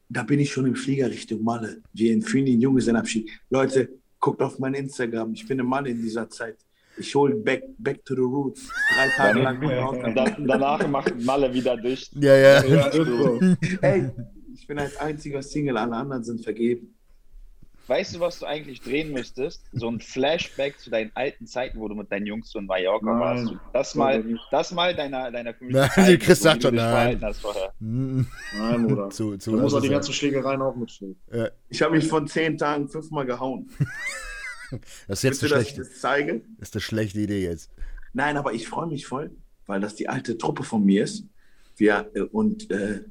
[0.07, 1.81] Da bin ich schon im Flieger Richtung Malle.
[1.91, 3.29] Wir entführen den Junggesellenabschied.
[3.49, 5.33] Leute, guckt auf mein Instagram.
[5.33, 6.57] Ich bin ein Mann in dieser Zeit.
[6.97, 8.69] Ich hole back, back to the roots.
[8.95, 9.61] Drei Tage lang.
[9.61, 12.09] Und dann, danach macht Malle wieder durch.
[12.13, 12.63] Ja, ja.
[12.63, 13.39] Ja, so.
[13.81, 14.09] Ey,
[14.53, 16.94] ich bin als einziger Single, alle anderen sind vergeben.
[17.87, 19.63] Weißt du, was du eigentlich drehen müsstest?
[19.71, 23.05] So ein Flashback zu deinen alten Zeiten, wo du mit deinen Jungs so in Mallorca
[23.05, 23.19] Nein.
[23.19, 23.53] warst.
[23.73, 27.21] Das mal, das mal deiner, deiner Nein, zeigen, Chris sagt schon du nein.
[27.79, 28.27] Mhm.
[28.57, 29.09] Nein, Bruder.
[29.11, 31.15] zu, zu, Da muss also er die ganzen Schlägereien auch mitfühlen.
[31.31, 33.69] ja, Ich habe mich von zehn Tagen fünfmal gehauen.
[35.07, 36.41] das ist jetzt Willst eine du, schlechte, das zeige?
[36.57, 37.69] das ist eine schlechte Idee jetzt.
[38.13, 39.31] Nein, aber ich freue mich voll,
[39.67, 41.25] weil das die alte Truppe von mir ist.
[41.77, 43.01] Wir, äh, und äh,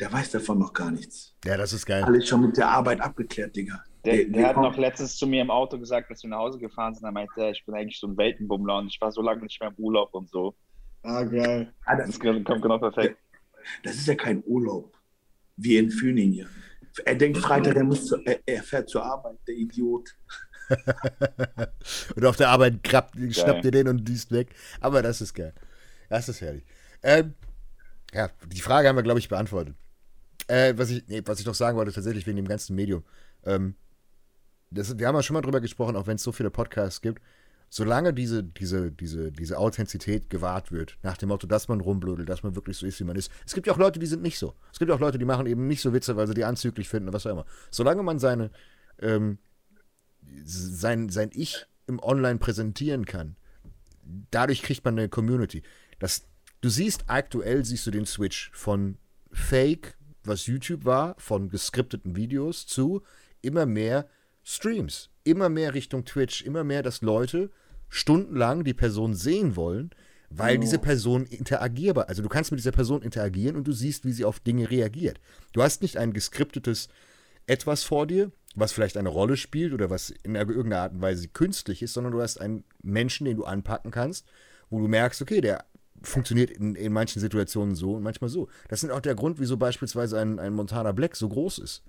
[0.00, 1.34] der weiß davon noch gar nichts.
[1.44, 2.02] Ja, das ist geil.
[2.04, 3.84] Alles schon mit der Arbeit abgeklärt, Digga.
[4.04, 6.58] Der, der hat kommt- noch letztens zu mir im Auto gesagt, dass wir nach Hause
[6.58, 7.04] gefahren sind.
[7.04, 9.70] Er meinte, ich bin eigentlich so ein Weltenbummler und ich war so lange nicht mehr
[9.70, 10.54] im Urlaub und so.
[11.02, 11.72] Ah, geil.
[11.84, 13.18] Ah, das, Das kommt genau perfekt.
[13.82, 14.96] das ist ja kein Urlaub.
[15.56, 16.48] Wie in Füning hier.
[17.04, 20.08] Er denkt Freitag, er, muss zu, er, er fährt zur Arbeit, der Idiot.
[22.16, 24.54] Und auf der Arbeit krabbt, schnappt ihr den und düst weg.
[24.80, 25.54] Aber das ist geil.
[26.08, 26.64] Das ist herrlich.
[27.02, 27.34] Ähm,
[28.12, 29.74] ja, die Frage haben wir, glaube ich, beantwortet.
[30.46, 33.02] Äh, was, ich, nee, was ich noch sagen wollte, tatsächlich wegen dem ganzen Medium.
[33.44, 33.74] Ähm,
[34.70, 37.22] das, wir haben ja schon mal drüber gesprochen, auch wenn es so viele Podcasts gibt.
[37.70, 42.42] Solange diese, diese, diese, diese Authentizität gewahrt wird, nach dem Motto, dass man rumblödelt, dass
[42.42, 43.30] man wirklich so ist, wie man ist.
[43.44, 44.54] Es gibt ja auch Leute, die sind nicht so.
[44.72, 47.08] Es gibt auch Leute, die machen eben nicht so Witze, weil sie die anzüglich finden,
[47.08, 47.44] oder was auch immer.
[47.70, 48.50] Solange man seine,
[49.00, 49.38] ähm,
[50.44, 53.36] sein, sein Ich im Online präsentieren kann,
[54.30, 55.62] dadurch kriegt man eine Community.
[55.98, 56.26] Das,
[56.62, 58.96] du siehst aktuell, siehst du den Switch von
[59.30, 63.02] Fake, was YouTube war, von geskripteten Videos zu
[63.42, 64.08] immer mehr
[64.50, 67.50] Streams, immer mehr Richtung Twitch, immer mehr, dass Leute
[67.90, 69.90] stundenlang die Person sehen wollen,
[70.30, 70.60] weil Oh.
[70.60, 74.24] diese Person interagierbar, also du kannst mit dieser Person interagieren und du siehst, wie sie
[74.24, 75.20] auf Dinge reagiert.
[75.52, 76.88] Du hast nicht ein geskriptetes
[77.46, 81.28] etwas vor dir, was vielleicht eine Rolle spielt oder was in irgendeiner Art und Weise
[81.28, 84.26] künstlich ist, sondern du hast einen Menschen, den du anpacken kannst,
[84.70, 85.66] wo du merkst, okay, der
[86.02, 88.48] funktioniert in, in manchen Situationen so und manchmal so.
[88.68, 91.82] Das ist auch der Grund, wieso beispielsweise ein, ein Montana Black so groß ist.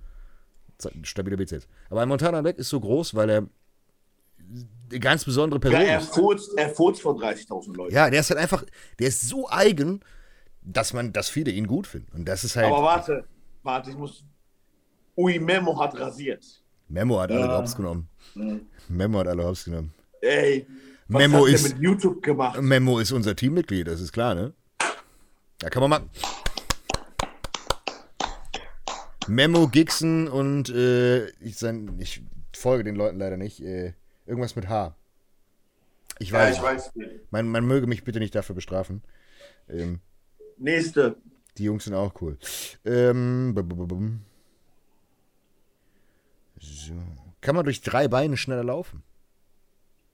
[1.04, 1.68] Stabiler BZ.
[1.90, 3.48] Aber ein Montana Black ist so groß, weil er
[4.90, 6.14] eine ganz besondere Ja, Person er ist.
[6.16, 7.94] furzt, er furzt vor 30.000 Leuten.
[7.94, 8.64] Ja, der ist halt einfach,
[8.98, 10.00] der ist so eigen,
[10.62, 12.12] dass man, dass viele ihn gut finden.
[12.16, 12.68] Und das ist halt.
[12.68, 13.26] Aber warte,
[13.64, 14.24] warte, ich muss.
[15.18, 16.46] Ui Memo hat rasiert.
[16.88, 17.58] Memo hat alle Ja.
[17.58, 18.08] hops genommen.
[18.36, 18.56] Ja.
[18.88, 19.94] Memo hat alle hops genommen.
[20.22, 20.66] Ey,
[21.08, 22.62] was Memo hat ist- mit YouTube gemacht?
[22.62, 24.54] Memo ist unser Teammitglied, das ist klar, ne?
[25.60, 26.02] Da kann man mal.
[29.30, 32.22] Memo, Gixen und äh, ich, sein, ich
[32.56, 33.62] folge den Leuten leider nicht.
[33.62, 33.94] Äh,
[34.26, 34.96] irgendwas mit H.
[36.20, 36.58] Ich Ja, weiß.
[36.58, 36.92] ich weiß.
[37.32, 39.04] Man, man möge mich bitte nicht dafür bestrafen.
[39.70, 40.00] Ähm,
[40.58, 41.16] Nächste.
[41.58, 42.38] die Jungs sind auch cool.
[42.86, 43.56] Ähm,
[46.60, 46.94] so.
[47.42, 49.04] Kann man durch drei Beine schneller laufen?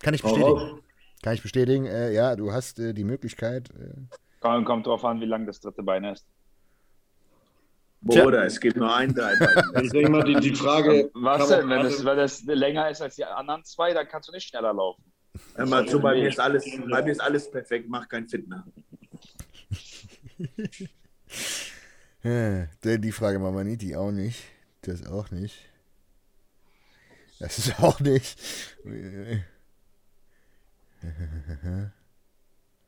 [0.00, 0.80] Kann ich bestätigen.
[1.22, 1.86] Kann ich bestätigen.
[1.86, 3.70] Äh, ja, du hast äh, die Möglichkeit.
[3.70, 3.94] Äh,
[4.54, 6.26] Kommt, kommt drauf an, wie lang das dritte Bein ist.
[8.00, 9.48] Bruder, es gibt nur ein Dreibein.
[9.82, 11.10] Ich denke mal, die, die Frage.
[11.14, 11.66] Was denn?
[11.66, 14.32] man Wenn das, gerade- wenn das länger ist als die anderen zwei, dann kannst du
[14.32, 15.02] nicht schneller laufen.
[15.54, 18.64] Hör mal zu, bei mir ist alles, bei mir ist alles perfekt, mach kein Fitner.
[22.22, 24.42] die die Frage machen wir nicht, die auch nicht.
[24.82, 25.56] Das auch nicht.
[27.38, 28.38] Das ist auch nicht.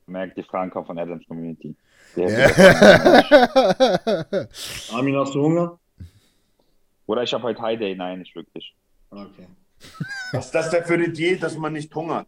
[0.09, 1.75] Merkt, die Fragen kommen von Adams Community.
[2.17, 2.39] Der-
[4.93, 5.79] Armin, hast du Hunger?
[7.07, 7.95] Oder ich habe heute High Day.
[7.95, 8.75] Nein, nicht wirklich.
[9.11, 9.47] Okay.
[10.33, 12.27] Was ist das denn für eine Diät, dass man nicht hungert?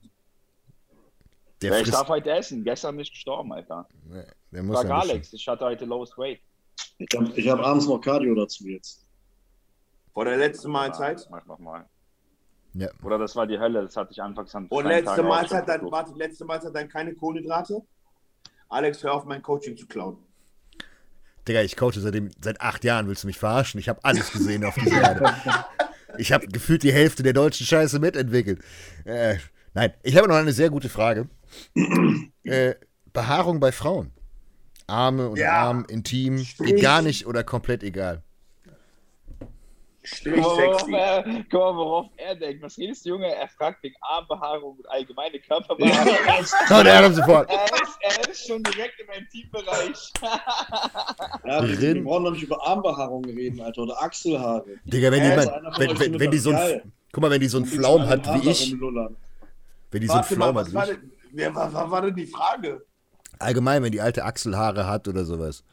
[1.62, 2.64] Der Ja, ich darf heute essen.
[2.64, 3.86] Gestern nicht gestorben, Alter.
[4.50, 6.40] Der muss Sag ja Alex, ich hatte heute lowest weight.
[6.98, 9.04] Ich habe hab abends noch Cardio dazu jetzt.
[10.14, 11.26] Vor der letzten Mahlzeit?
[11.30, 11.84] Mach nochmal.
[12.74, 12.88] Ja.
[13.02, 16.12] Oder das war die Hölle, das hatte ich anfangs an Und letzte Mahlzeit, dann, warte,
[16.16, 17.82] letzte Mahlzeit dann keine Kohlenhydrate?
[18.68, 20.18] Alex, hör auf, mein Coaching zu klauen.
[21.48, 23.80] Digga, ich coache seitdem, seit acht Jahren, willst du mich verarschen?
[23.80, 25.34] Ich habe alles gesehen auf dieser Erde.
[26.18, 28.60] Ich habe gefühlt die Hälfte der deutschen Scheiße mitentwickelt.
[29.04, 29.36] Äh,
[29.74, 31.28] nein, ich habe noch eine sehr gute Frage.
[32.44, 32.74] äh,
[33.12, 34.12] Behaarung bei Frauen.
[34.86, 35.52] Arme und Ja.
[35.52, 36.74] Arm, intim, Strich.
[36.74, 38.22] geht gar nicht oder komplett egal.
[40.02, 40.92] Strich Guck mal, sexy.
[40.94, 42.62] er, guck mal, worauf er denkt.
[42.62, 43.34] Was redest du, Junge?
[43.34, 46.14] Er fragt wegen Armbehaarung und allgemeine Körperbehaarung.
[46.84, 47.50] Der hat sofort.
[47.50, 50.12] er, ist, er ist schon direkt im Intimbereich.
[51.44, 54.64] Ja, wir, brauchen doch nicht über Armbehaarung reden, Alter, oder Achselhaare.
[54.84, 57.66] Digga, wenn jemand, wenn, wenn, wenn die so ein, guck mal, wenn die so einen
[57.66, 58.72] Und Flaum mit hat wie ich,
[59.90, 60.98] wenn die so einen Warte mal, Flaum was war hat
[61.32, 62.82] wie ich, was, was war denn die Frage?
[63.40, 65.64] allgemein, wenn die alte Achselhaare hat oder sowas.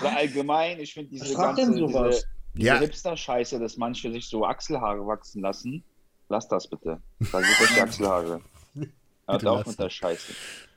[0.00, 2.16] Oder allgemein, ich finde diese Was fragt ganze denn sowas?
[2.16, 2.78] diese, diese Ja.
[2.78, 5.84] Hipster-Scheiße, dass manche sich so Achselhaare wachsen lassen.
[6.28, 7.00] Lass das bitte.
[7.32, 8.40] Rasiert euch die Achselhaare.
[9.26, 10.32] Hört auf mit der Scheiße.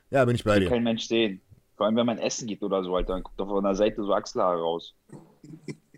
[0.10, 0.70] Ja, bin ich bei dir.
[0.70, 1.42] kein Mensch sehen.
[1.76, 4.04] Vor allem, wenn man essen geht oder so, Alter, dann guckt doch von der Seite
[4.04, 4.96] so Achselhaare raus.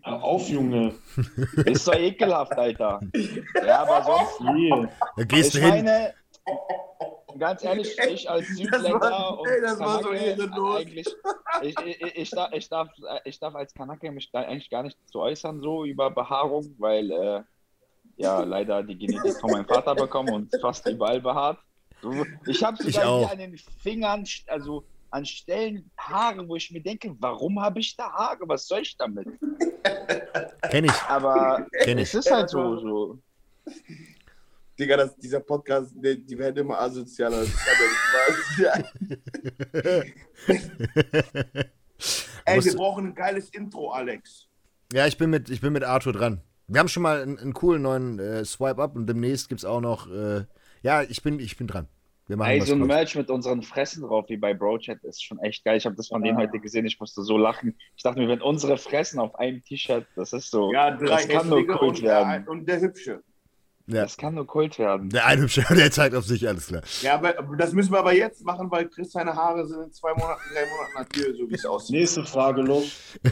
[0.02, 0.94] Hör auf, Junge.
[1.66, 3.00] Ist doch ekelhaft, Alter.
[3.66, 4.88] Ja, aber sonst, Hier.
[5.16, 5.84] Da gehst ich du hin.
[5.84, 6.14] meine,
[7.38, 10.76] ganz ehrlich, ich als Südländer war- und ey, Kanake ehrenlos.
[10.80, 11.06] eigentlich,
[11.62, 12.88] ich, ich, ich, darf, ich, darf,
[13.24, 17.10] ich darf als Kanake mich da eigentlich gar nicht zu äußern, so über Behaarung, weil
[17.10, 17.42] äh,
[18.16, 21.58] ja leider die Genetik von meinem Vater bekommen und fast überall behaart.
[22.46, 27.14] Ich habe Ich sogar an den Fingern, also an Stellen Haare, wo ich mir denke,
[27.18, 28.40] warum habe ich da Haare?
[28.46, 29.26] Was soll ich damit?
[30.70, 31.02] Kenn ich.
[31.08, 32.20] Aber Kenn es ich.
[32.20, 32.76] ist halt so.
[32.78, 33.18] so.
[34.78, 37.44] Digga, das, dieser Podcast, die, die werden immer asozialer.
[38.58, 38.74] Ja.
[42.44, 44.48] Ey, wir brauchen ein geiles Intro, Alex.
[44.92, 46.42] Ja, ich bin mit, ich bin mit Arthur dran.
[46.68, 49.80] Wir haben schon mal einen, einen coolen neuen äh, Swipe-Up und demnächst gibt es auch
[49.80, 50.10] noch.
[50.10, 50.44] Äh,
[50.82, 51.88] ja, ich bin, ich bin dran.
[52.26, 52.80] Wir machen Ey, so ein.
[52.80, 55.76] Merch mit unseren Fressen drauf, wie bei BroChat, ist schon echt geil.
[55.76, 57.76] Ich habe das von denen heute gesehen, ich musste so lachen.
[57.96, 61.28] Ich dachte mir, wenn unsere Fressen auf einem T-Shirt, das ist so, Ja, drei das
[61.28, 62.48] kann nur der, werden.
[62.48, 63.22] und der Hübsche.
[63.88, 64.02] Ja.
[64.02, 65.10] Das kann nur Kult werden.
[65.10, 66.82] Der eine Hübsche, der zeigt auf sich, alles klar.
[67.02, 70.12] Ja, aber das müssen wir aber jetzt machen, weil Chris seine Haare sind in zwei
[70.12, 71.96] Monaten, drei Monaten natürlich, so wie es aussieht.
[71.96, 72.90] Nächste Frage, los.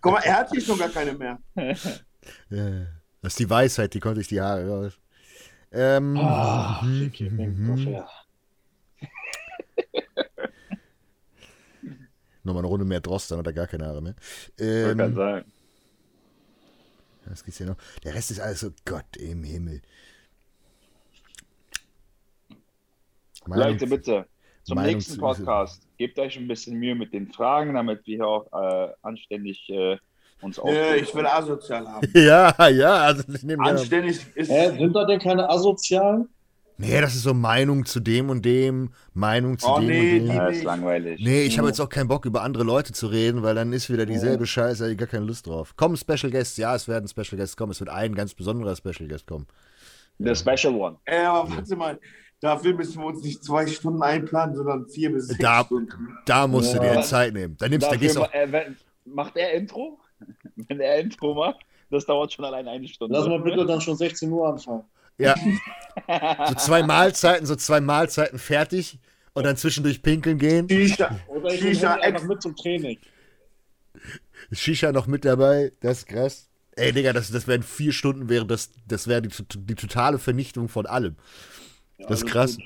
[0.00, 1.38] Guck mal, er hat hier schon gar keine mehr.
[1.56, 4.98] Das ist die Weisheit, die konnte ich die Haare raus.
[5.72, 7.70] Ähm, Ah, mhm, Ricky, mhm.
[7.70, 8.08] ungefähr.
[12.44, 14.14] Nochmal eine Runde mehr Drost, dann hat er gar keine Haare mehr.
[14.56, 15.52] Ich wollte grad Ähm, sagen.
[17.30, 17.76] Was gibt's hier noch?
[18.04, 19.82] Der Rest ist alles so Gott im Himmel.
[23.46, 24.26] Meinung- Leute, bitte,
[24.64, 28.26] zum Meinung nächsten Podcast, gebt euch ein bisschen Mühe mit den Fragen, damit wir hier
[28.26, 29.98] auch äh, anständig äh,
[30.42, 31.04] uns Äh, ausdrücken.
[31.04, 32.08] ich will asozial haben.
[32.14, 33.64] Ja, ja, also ich nehme.
[33.64, 34.50] Anständig ist.
[34.50, 36.28] Hä, sind da denn keine Asozialen?
[36.78, 40.26] Nee, das ist so Meinung zu dem und dem, Meinung zu Oh, dem nee, und
[40.28, 40.36] dem.
[40.36, 41.20] Ja, ist langweilig.
[41.24, 43.90] Nee, ich habe jetzt auch keinen Bock, über andere Leute zu reden, weil dann ist
[43.90, 45.74] wieder dieselbe Scheiße, hab ich gar keine Lust drauf.
[45.76, 49.08] Kommen Special Guests, ja, es werden Special Guests kommen, es wird ein ganz besonderer Special
[49.08, 49.46] Guest kommen.
[50.18, 50.96] The Special One.
[51.06, 51.98] Äh, aber warte mal,
[52.40, 56.16] dafür müssen wir uns nicht zwei Stunden einplanen, sondern vier bis sechs Da- Stunden.
[56.26, 56.96] Da musst du dir Ja.
[57.00, 57.56] die Zeit nehmen.
[57.58, 58.76] Da nimmst du, da Dafür, gehst auch, äh, wenn,
[59.06, 59.98] macht er Intro?
[60.68, 63.14] Wenn er Intro macht, das dauert schon allein eine Stunde.
[63.16, 64.84] Lass mal bitte dann schon 16 Uhr anfangen.
[65.18, 65.34] Ja,
[66.48, 68.98] so zwei Mahlzeiten, so zwei Mahlzeiten fertig
[69.32, 70.68] und dann zwischendurch pinkeln gehen.
[70.68, 72.98] Shisha, Oder ich Shisha einfach mit zum Training.
[74.52, 76.48] Shisha noch mit dabei, das ist krass.
[76.76, 80.68] Ey, Digga, das, das wären vier Stunden, wäre das, das wäre die, die totale Vernichtung
[80.68, 81.16] von allem.
[81.96, 82.56] Ja, Das ist krass.
[82.56, 82.64] gut.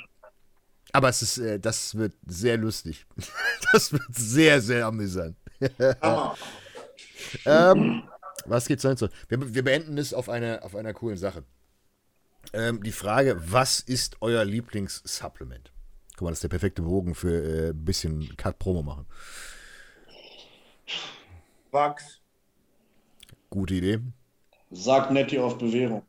[0.93, 3.06] Aber es ist, äh, das wird sehr lustig.
[3.72, 5.36] Das wird sehr, sehr amüsant.
[6.02, 6.36] Hammer.
[7.44, 8.02] Ähm,
[8.47, 9.09] was geht's sonst so?
[9.28, 11.44] Wir, wir beenden es auf einer auf einer coolen Sache.
[12.52, 15.72] Ähm, die Frage, was ist euer Lieblingssupplement?
[16.16, 19.06] Guck mal, das ist der perfekte Bogen für äh, ein bisschen Cut-Promo machen.
[21.70, 22.20] Wachs.
[23.48, 24.01] Gute Idee.
[24.70, 26.02] Sagt Netti auf Bewährung.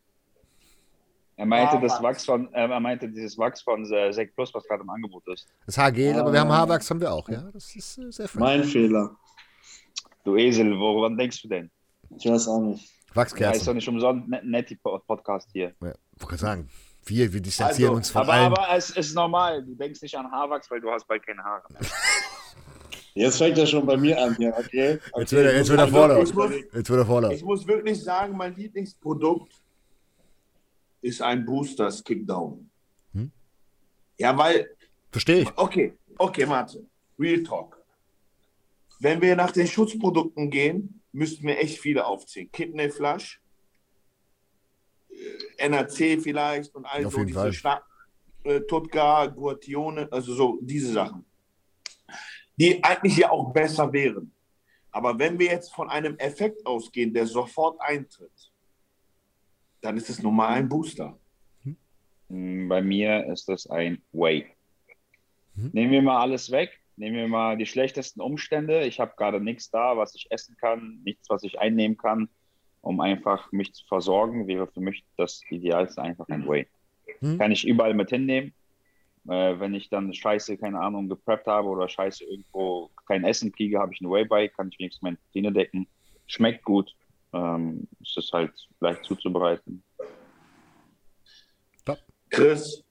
[1.38, 2.26] Er meinte, Ah, das Wachs.
[2.26, 5.48] Von, äh, er meinte dieses Wachs von äh, Sek Plus, was gerade im Angebot ist.
[5.66, 6.58] Das Haargel, aber wir haben Ah.
[6.58, 7.50] Haarwachs, haben wir auch, ja.
[7.54, 8.40] Das ist äh, sehr fresh.
[8.40, 9.16] Mein Fehler.
[10.24, 11.72] Du Esel, woran denkst du denn?
[12.16, 12.92] Ich weiß auch nicht.
[13.14, 13.76] Ja, ist doch Wachskerzen.
[13.76, 15.70] nicht umsonst ne Netti Podcast hier.
[15.82, 16.70] Ja, wollte gerade sagen,
[17.06, 18.54] wir, wir distanzieren Also, uns von Aber, allem.
[18.54, 19.64] aber es ist normal.
[19.64, 21.82] Du denkst nicht an Haarwachs, weil du hast bald keine Haare mehr.
[23.14, 24.98] Jetzt fängt er schon bei mir an, ja, okay?
[25.12, 25.20] okay.
[25.20, 26.24] Jetzt wird er- jetzt wird er vorlaut.
[26.26, 27.34] ich, muss, Jetzt wird er vorlaut.
[27.34, 29.52] ich muss wirklich sagen, mein Lieblingsprodukt
[31.02, 32.70] ist ein Boosters Kickdown.
[33.14, 33.30] Hm?
[34.18, 34.70] Ja, weil
[35.12, 35.58] Verstehe ich.
[35.58, 36.90] Okay, okay, Martin.
[37.20, 37.78] Real Talk.
[39.02, 42.52] Wenn wir nach den Schutzprodukten gehen, müssten wir echt viele aufzählen.
[42.52, 43.42] Kidney Flush,
[45.60, 47.54] NAC vielleicht und all Auf so diese Fall.
[47.54, 47.84] Schna
[48.44, 51.26] äh, Tutka, Guatione, also so diese Sachen.
[52.58, 54.32] Die eigentlich ja auch besser wären.
[54.92, 58.52] Aber wenn wir jetzt von einem Effekt ausgehen, der sofort eintritt,
[59.80, 61.18] dann ist es nun mal ein Booster.
[62.28, 64.48] Mm, Bei mir ist das ein Way.
[65.56, 65.70] Mhm.
[65.74, 66.81] Nehmen wir mal alles weg.
[67.02, 68.86] Nehmen wir mal die schlechtesten Umstände.
[68.86, 72.30] Ich habe gerade nichts da, was ich essen kann, nichts, was ich einnehmen kann,
[72.82, 74.46] um einfach mich zu versorgen.
[74.46, 76.68] Wäre für mich das Idealste einfach ein Way.
[77.20, 77.40] Mhm.
[77.40, 78.54] Kann ich überall mit hinnehmen.
[79.28, 83.80] Äh, wenn ich dann Scheiße, keine Ahnung, gepreppt habe oder Scheiße irgendwo kein Essen kriege,
[83.80, 85.88] habe ich ein Way bei, kann ich wenigstens meine Proteine decken.
[86.28, 86.96] Schmeckt gut.
[87.34, 89.82] Ähm, es ist halt leicht zuzubereiten.
[92.30, 92.84] Chris,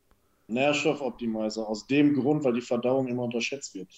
[0.51, 1.66] Nährstoffoptimizer.
[1.66, 3.89] Aus dem Grund, weil die Verdauung immer unterschätzt wird.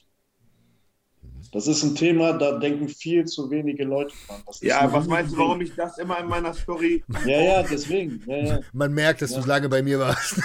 [1.52, 4.42] Das ist ein Thema, da denken viel zu wenige Leute dran.
[4.60, 8.22] Ja, was meinst du, warum ich das immer in meiner Story Ja, ja, deswegen.
[8.26, 8.60] Ja, ja.
[8.72, 10.38] Man merkt, dass du lange bei mir warst.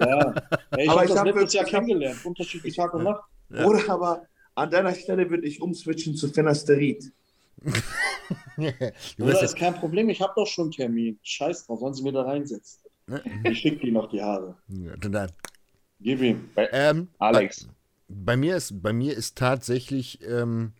[0.00, 0.06] ja.
[0.06, 0.34] ja
[0.78, 2.24] ich habe das hab letztes Jahr kennengelernt.
[2.24, 3.24] Unterschiedlich Tag und Nacht.
[3.50, 3.66] Ja.
[3.66, 4.22] Oder aber
[4.54, 7.12] an deiner Stelle würde ich umswitchen zu Fenasterid.
[8.56, 11.18] du Oder ist kein Problem, ich habe doch schon einen Termin.
[11.22, 12.80] Scheiß drauf, sollen sie mir da reinsetzen.
[13.06, 13.22] Ne?
[13.50, 14.56] Ich schicke die noch die Haare.
[14.68, 15.32] Ja, dann-
[16.00, 16.50] Gib ihm.
[16.56, 17.68] ähm, Alex,
[18.08, 20.72] Bei mir ist, bei mir ist tatsächlich ähm,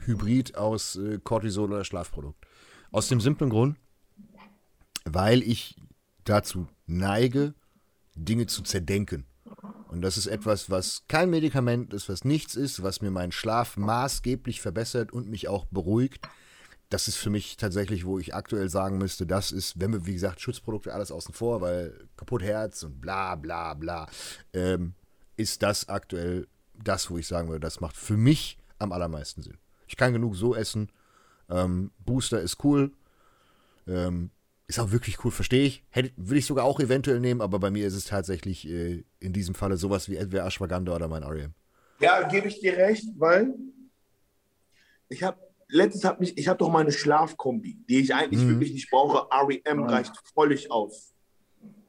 [0.00, 2.44] Hybrid aus äh, Cortisol oder Schlafprodukt.
[2.90, 3.76] Aus dem simplen Grund,
[5.04, 5.76] weil ich
[6.24, 7.54] dazu neige,
[8.14, 9.24] Dinge zu zerdenken.
[9.88, 13.76] Und das ist etwas, was kein Medikament ist, was nichts ist, was mir meinen Schlaf
[13.76, 16.26] maßgeblich verbessert und mich auch beruhigt.
[16.92, 20.12] Das ist für mich tatsächlich, wo ich aktuell sagen müsste, das ist, wenn wir, wie
[20.12, 24.06] gesagt, Schutzprodukte alles außen vor, weil kaputt Herz und bla bla bla,
[24.52, 24.92] ähm,
[25.36, 29.56] ist das aktuell das, wo ich sagen würde, das macht für mich am allermeisten Sinn.
[29.88, 30.90] Ich kann genug so essen.
[31.48, 32.92] Ähm, Booster ist cool.
[33.86, 34.30] Ähm,
[34.66, 35.84] ist auch wirklich cool, verstehe ich.
[35.88, 39.32] Hätte, würde ich sogar auch eventuell nehmen, aber bei mir ist es tatsächlich äh, in
[39.32, 41.54] diesem Falle sowas wie entweder Ashwagandha oder mein REM.
[42.00, 43.54] Ja, gebe ich dir recht, weil
[45.08, 45.38] ich habe
[45.72, 48.50] letztens habe ich, ich habe doch meine Schlafkombi, die ich eigentlich Mhm.
[48.50, 49.26] wirklich nicht brauche.
[49.30, 51.08] REM reicht völlig aus.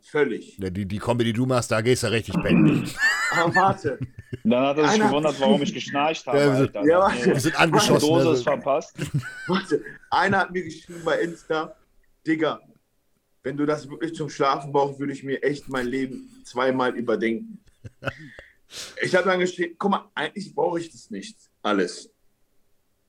[0.02, 0.58] Völlig.
[0.58, 2.88] Ja, Die, die Kombi, die du machst, da gehst du richtig pennen.
[3.32, 3.98] Aber warte,
[4.44, 6.38] Und dann hat er sich Einer- gewundert, warum ich geschnarcht habe.
[6.40, 6.86] Ja, wir- Alter.
[6.86, 8.08] Ja, Nee, Wir sind angeschossen.
[8.08, 8.96] Dose Also, ist verpasst.
[9.48, 9.84] warte.
[10.12, 11.76] Einer hat mir geschrieben bei Insta,
[12.28, 12.60] Digga,
[13.44, 17.60] wenn du das wirklich zum Schlafen brauchst, würde ich mir echt mein Leben zweimal überdenken.
[19.02, 22.13] Ich habe dann geschrieben, guck mal, eigentlich brauche ich das nicht alles.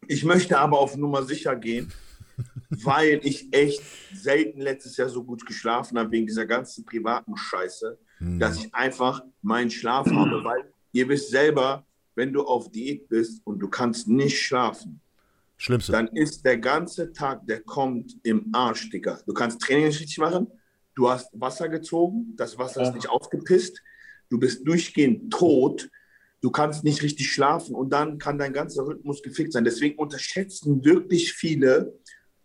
[0.08, 1.92] Ich möchte aber auf Nummer sicher gehen,
[2.68, 3.82] weil ich echt
[4.12, 8.38] selten letztes Jahr so gut geschlafen habe wegen dieser ganzen privaten Scheiße, hm.
[8.38, 13.40] dass ich einfach meinen Schlaf habe, weil ihr wisst selber, wenn du auf Diät bist
[13.44, 15.00] und du kannst nicht schlafen,
[15.56, 15.92] Schlimmste.
[15.92, 19.20] dann ist der ganze Tag, der kommt im Arsch, Digga.
[19.26, 20.48] Du kannst Training nicht richtig machen,
[20.94, 23.82] du hast Wasser gezogen, das Wasser ist nicht ausgepisst,
[24.30, 25.90] du bist durchgehend tot,
[26.44, 29.64] du kannst nicht richtig schlafen und dann kann dein ganzer Rhythmus gefickt sein.
[29.64, 31.94] Deswegen unterschätzen wirklich viele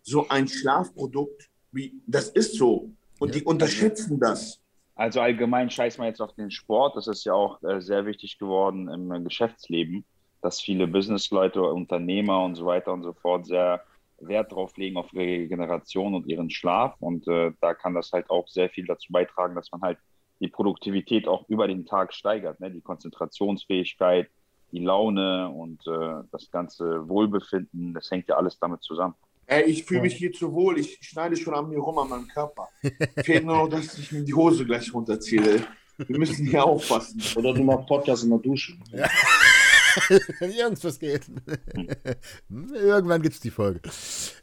[0.04, 2.94] so ein Schlafprodukt, wie das ist so.
[3.20, 3.40] Und Ja.
[3.40, 4.62] die unterschätzen das.
[4.96, 6.96] Also allgemein scheiß mal jetzt auf den Sport.
[6.96, 10.06] Das ist ja auch äh, sehr wichtig geworden im äh, Geschäftsleben,
[10.42, 13.84] dass viele Businessleute, Unternehmer und so weiter und so fort sehr
[14.20, 16.96] Wert drauf legen auf ihre Regeneration und ihren Schlaf.
[17.02, 19.98] Und äh, da kann das halt auch sehr viel dazu beitragen, dass man halt
[20.40, 22.72] die Produktivität auch über den Tag steigert, ne?
[22.72, 24.30] Die Konzentrationsfähigkeit,
[24.72, 29.16] die Laune und äh, das ganze Wohlbefinden, das hängt ja alles damit zusammen.
[29.48, 32.28] Ey, ich fühle mich hier zu wohl, ich schneide schon an mir rum an meinem
[32.28, 32.68] Körper.
[33.24, 35.66] Fehlt nur noch, dass ich mir die Hose gleich runterziehe.
[35.98, 37.20] Wir müssen hier aufpassen.
[37.36, 38.74] Oder du machst Podcast in der Dusche.
[40.56, 41.26] Jungs, was geht?
[42.48, 43.82] Irgendwann gibt es die Folge.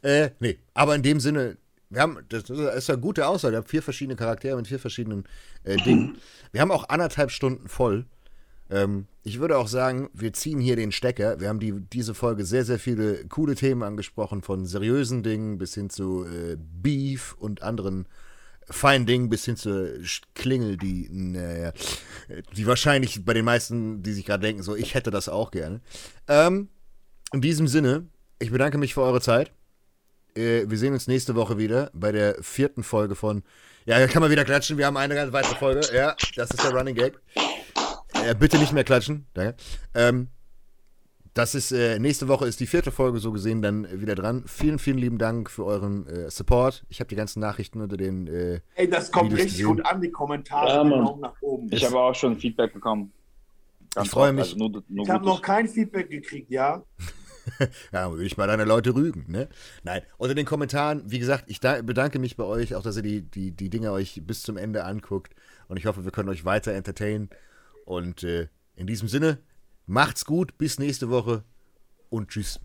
[0.01, 1.57] Äh, nee, aber in dem Sinne,
[1.89, 5.25] wir haben, das ist eine gute Aussage, wir haben vier verschiedene Charaktere mit vier verschiedenen
[5.63, 6.17] äh, Dingen.
[6.51, 8.05] Wir haben auch anderthalb Stunden voll.
[8.69, 11.39] Ähm, ich würde auch sagen, wir ziehen hier den Stecker.
[11.39, 15.73] Wir haben die, diese Folge sehr, sehr viele coole Themen angesprochen, von seriösen Dingen bis
[15.73, 18.07] hin zu äh, Beef und anderen
[18.69, 21.71] feinen Dingen bis hin zur Sch- Klingel, die, naja,
[22.57, 25.79] die wahrscheinlich bei den meisten, die sich gerade denken, so, ich hätte das auch gerne.
[26.27, 26.67] Ähm,
[27.31, 28.07] in diesem Sinne,
[28.39, 29.53] ich bedanke mich für eure Zeit.
[30.37, 33.43] Äh, wir sehen uns nächste Woche wieder bei der vierten Folge von.
[33.85, 34.77] Ja, da kann man wieder klatschen.
[34.77, 35.81] Wir haben eine ganz weitere Folge.
[35.93, 37.19] Ja, das ist der Running Gag.
[38.23, 39.25] Äh, bitte nicht mehr klatschen.
[39.33, 39.55] Danke.
[39.93, 40.27] Ähm,
[41.33, 44.43] das ist, äh, nächste Woche ist die vierte Folge so gesehen dann wieder dran.
[44.47, 46.83] Vielen, vielen lieben Dank für euren äh, Support.
[46.89, 48.27] Ich habe die ganzen Nachrichten unter den.
[48.27, 49.75] Äh, Ey, das kommt Videos richtig gesehen.
[49.77, 50.69] gut an, die Kommentare.
[50.69, 51.05] Ja, Mann.
[51.05, 51.67] Daumen nach oben.
[51.71, 53.11] Ich habe auch schon Feedback bekommen.
[54.01, 54.45] Ich freue mich.
[54.45, 56.83] Also nur, nur Ich habe noch kein Feedback gekriegt, ja?
[57.91, 59.49] Ja, würde ich mal deine Leute rügen, ne?
[59.83, 63.03] Nein, unter den Kommentaren, wie gesagt, ich da, bedanke mich bei euch, auch dass ihr
[63.03, 65.33] die, die, die Dinge euch bis zum Ende anguckt.
[65.67, 67.29] Und ich hoffe, wir können euch weiter entertainen.
[67.85, 69.39] Und äh, in diesem Sinne,
[69.85, 71.43] macht's gut, bis nächste Woche
[72.09, 72.59] und tschüss.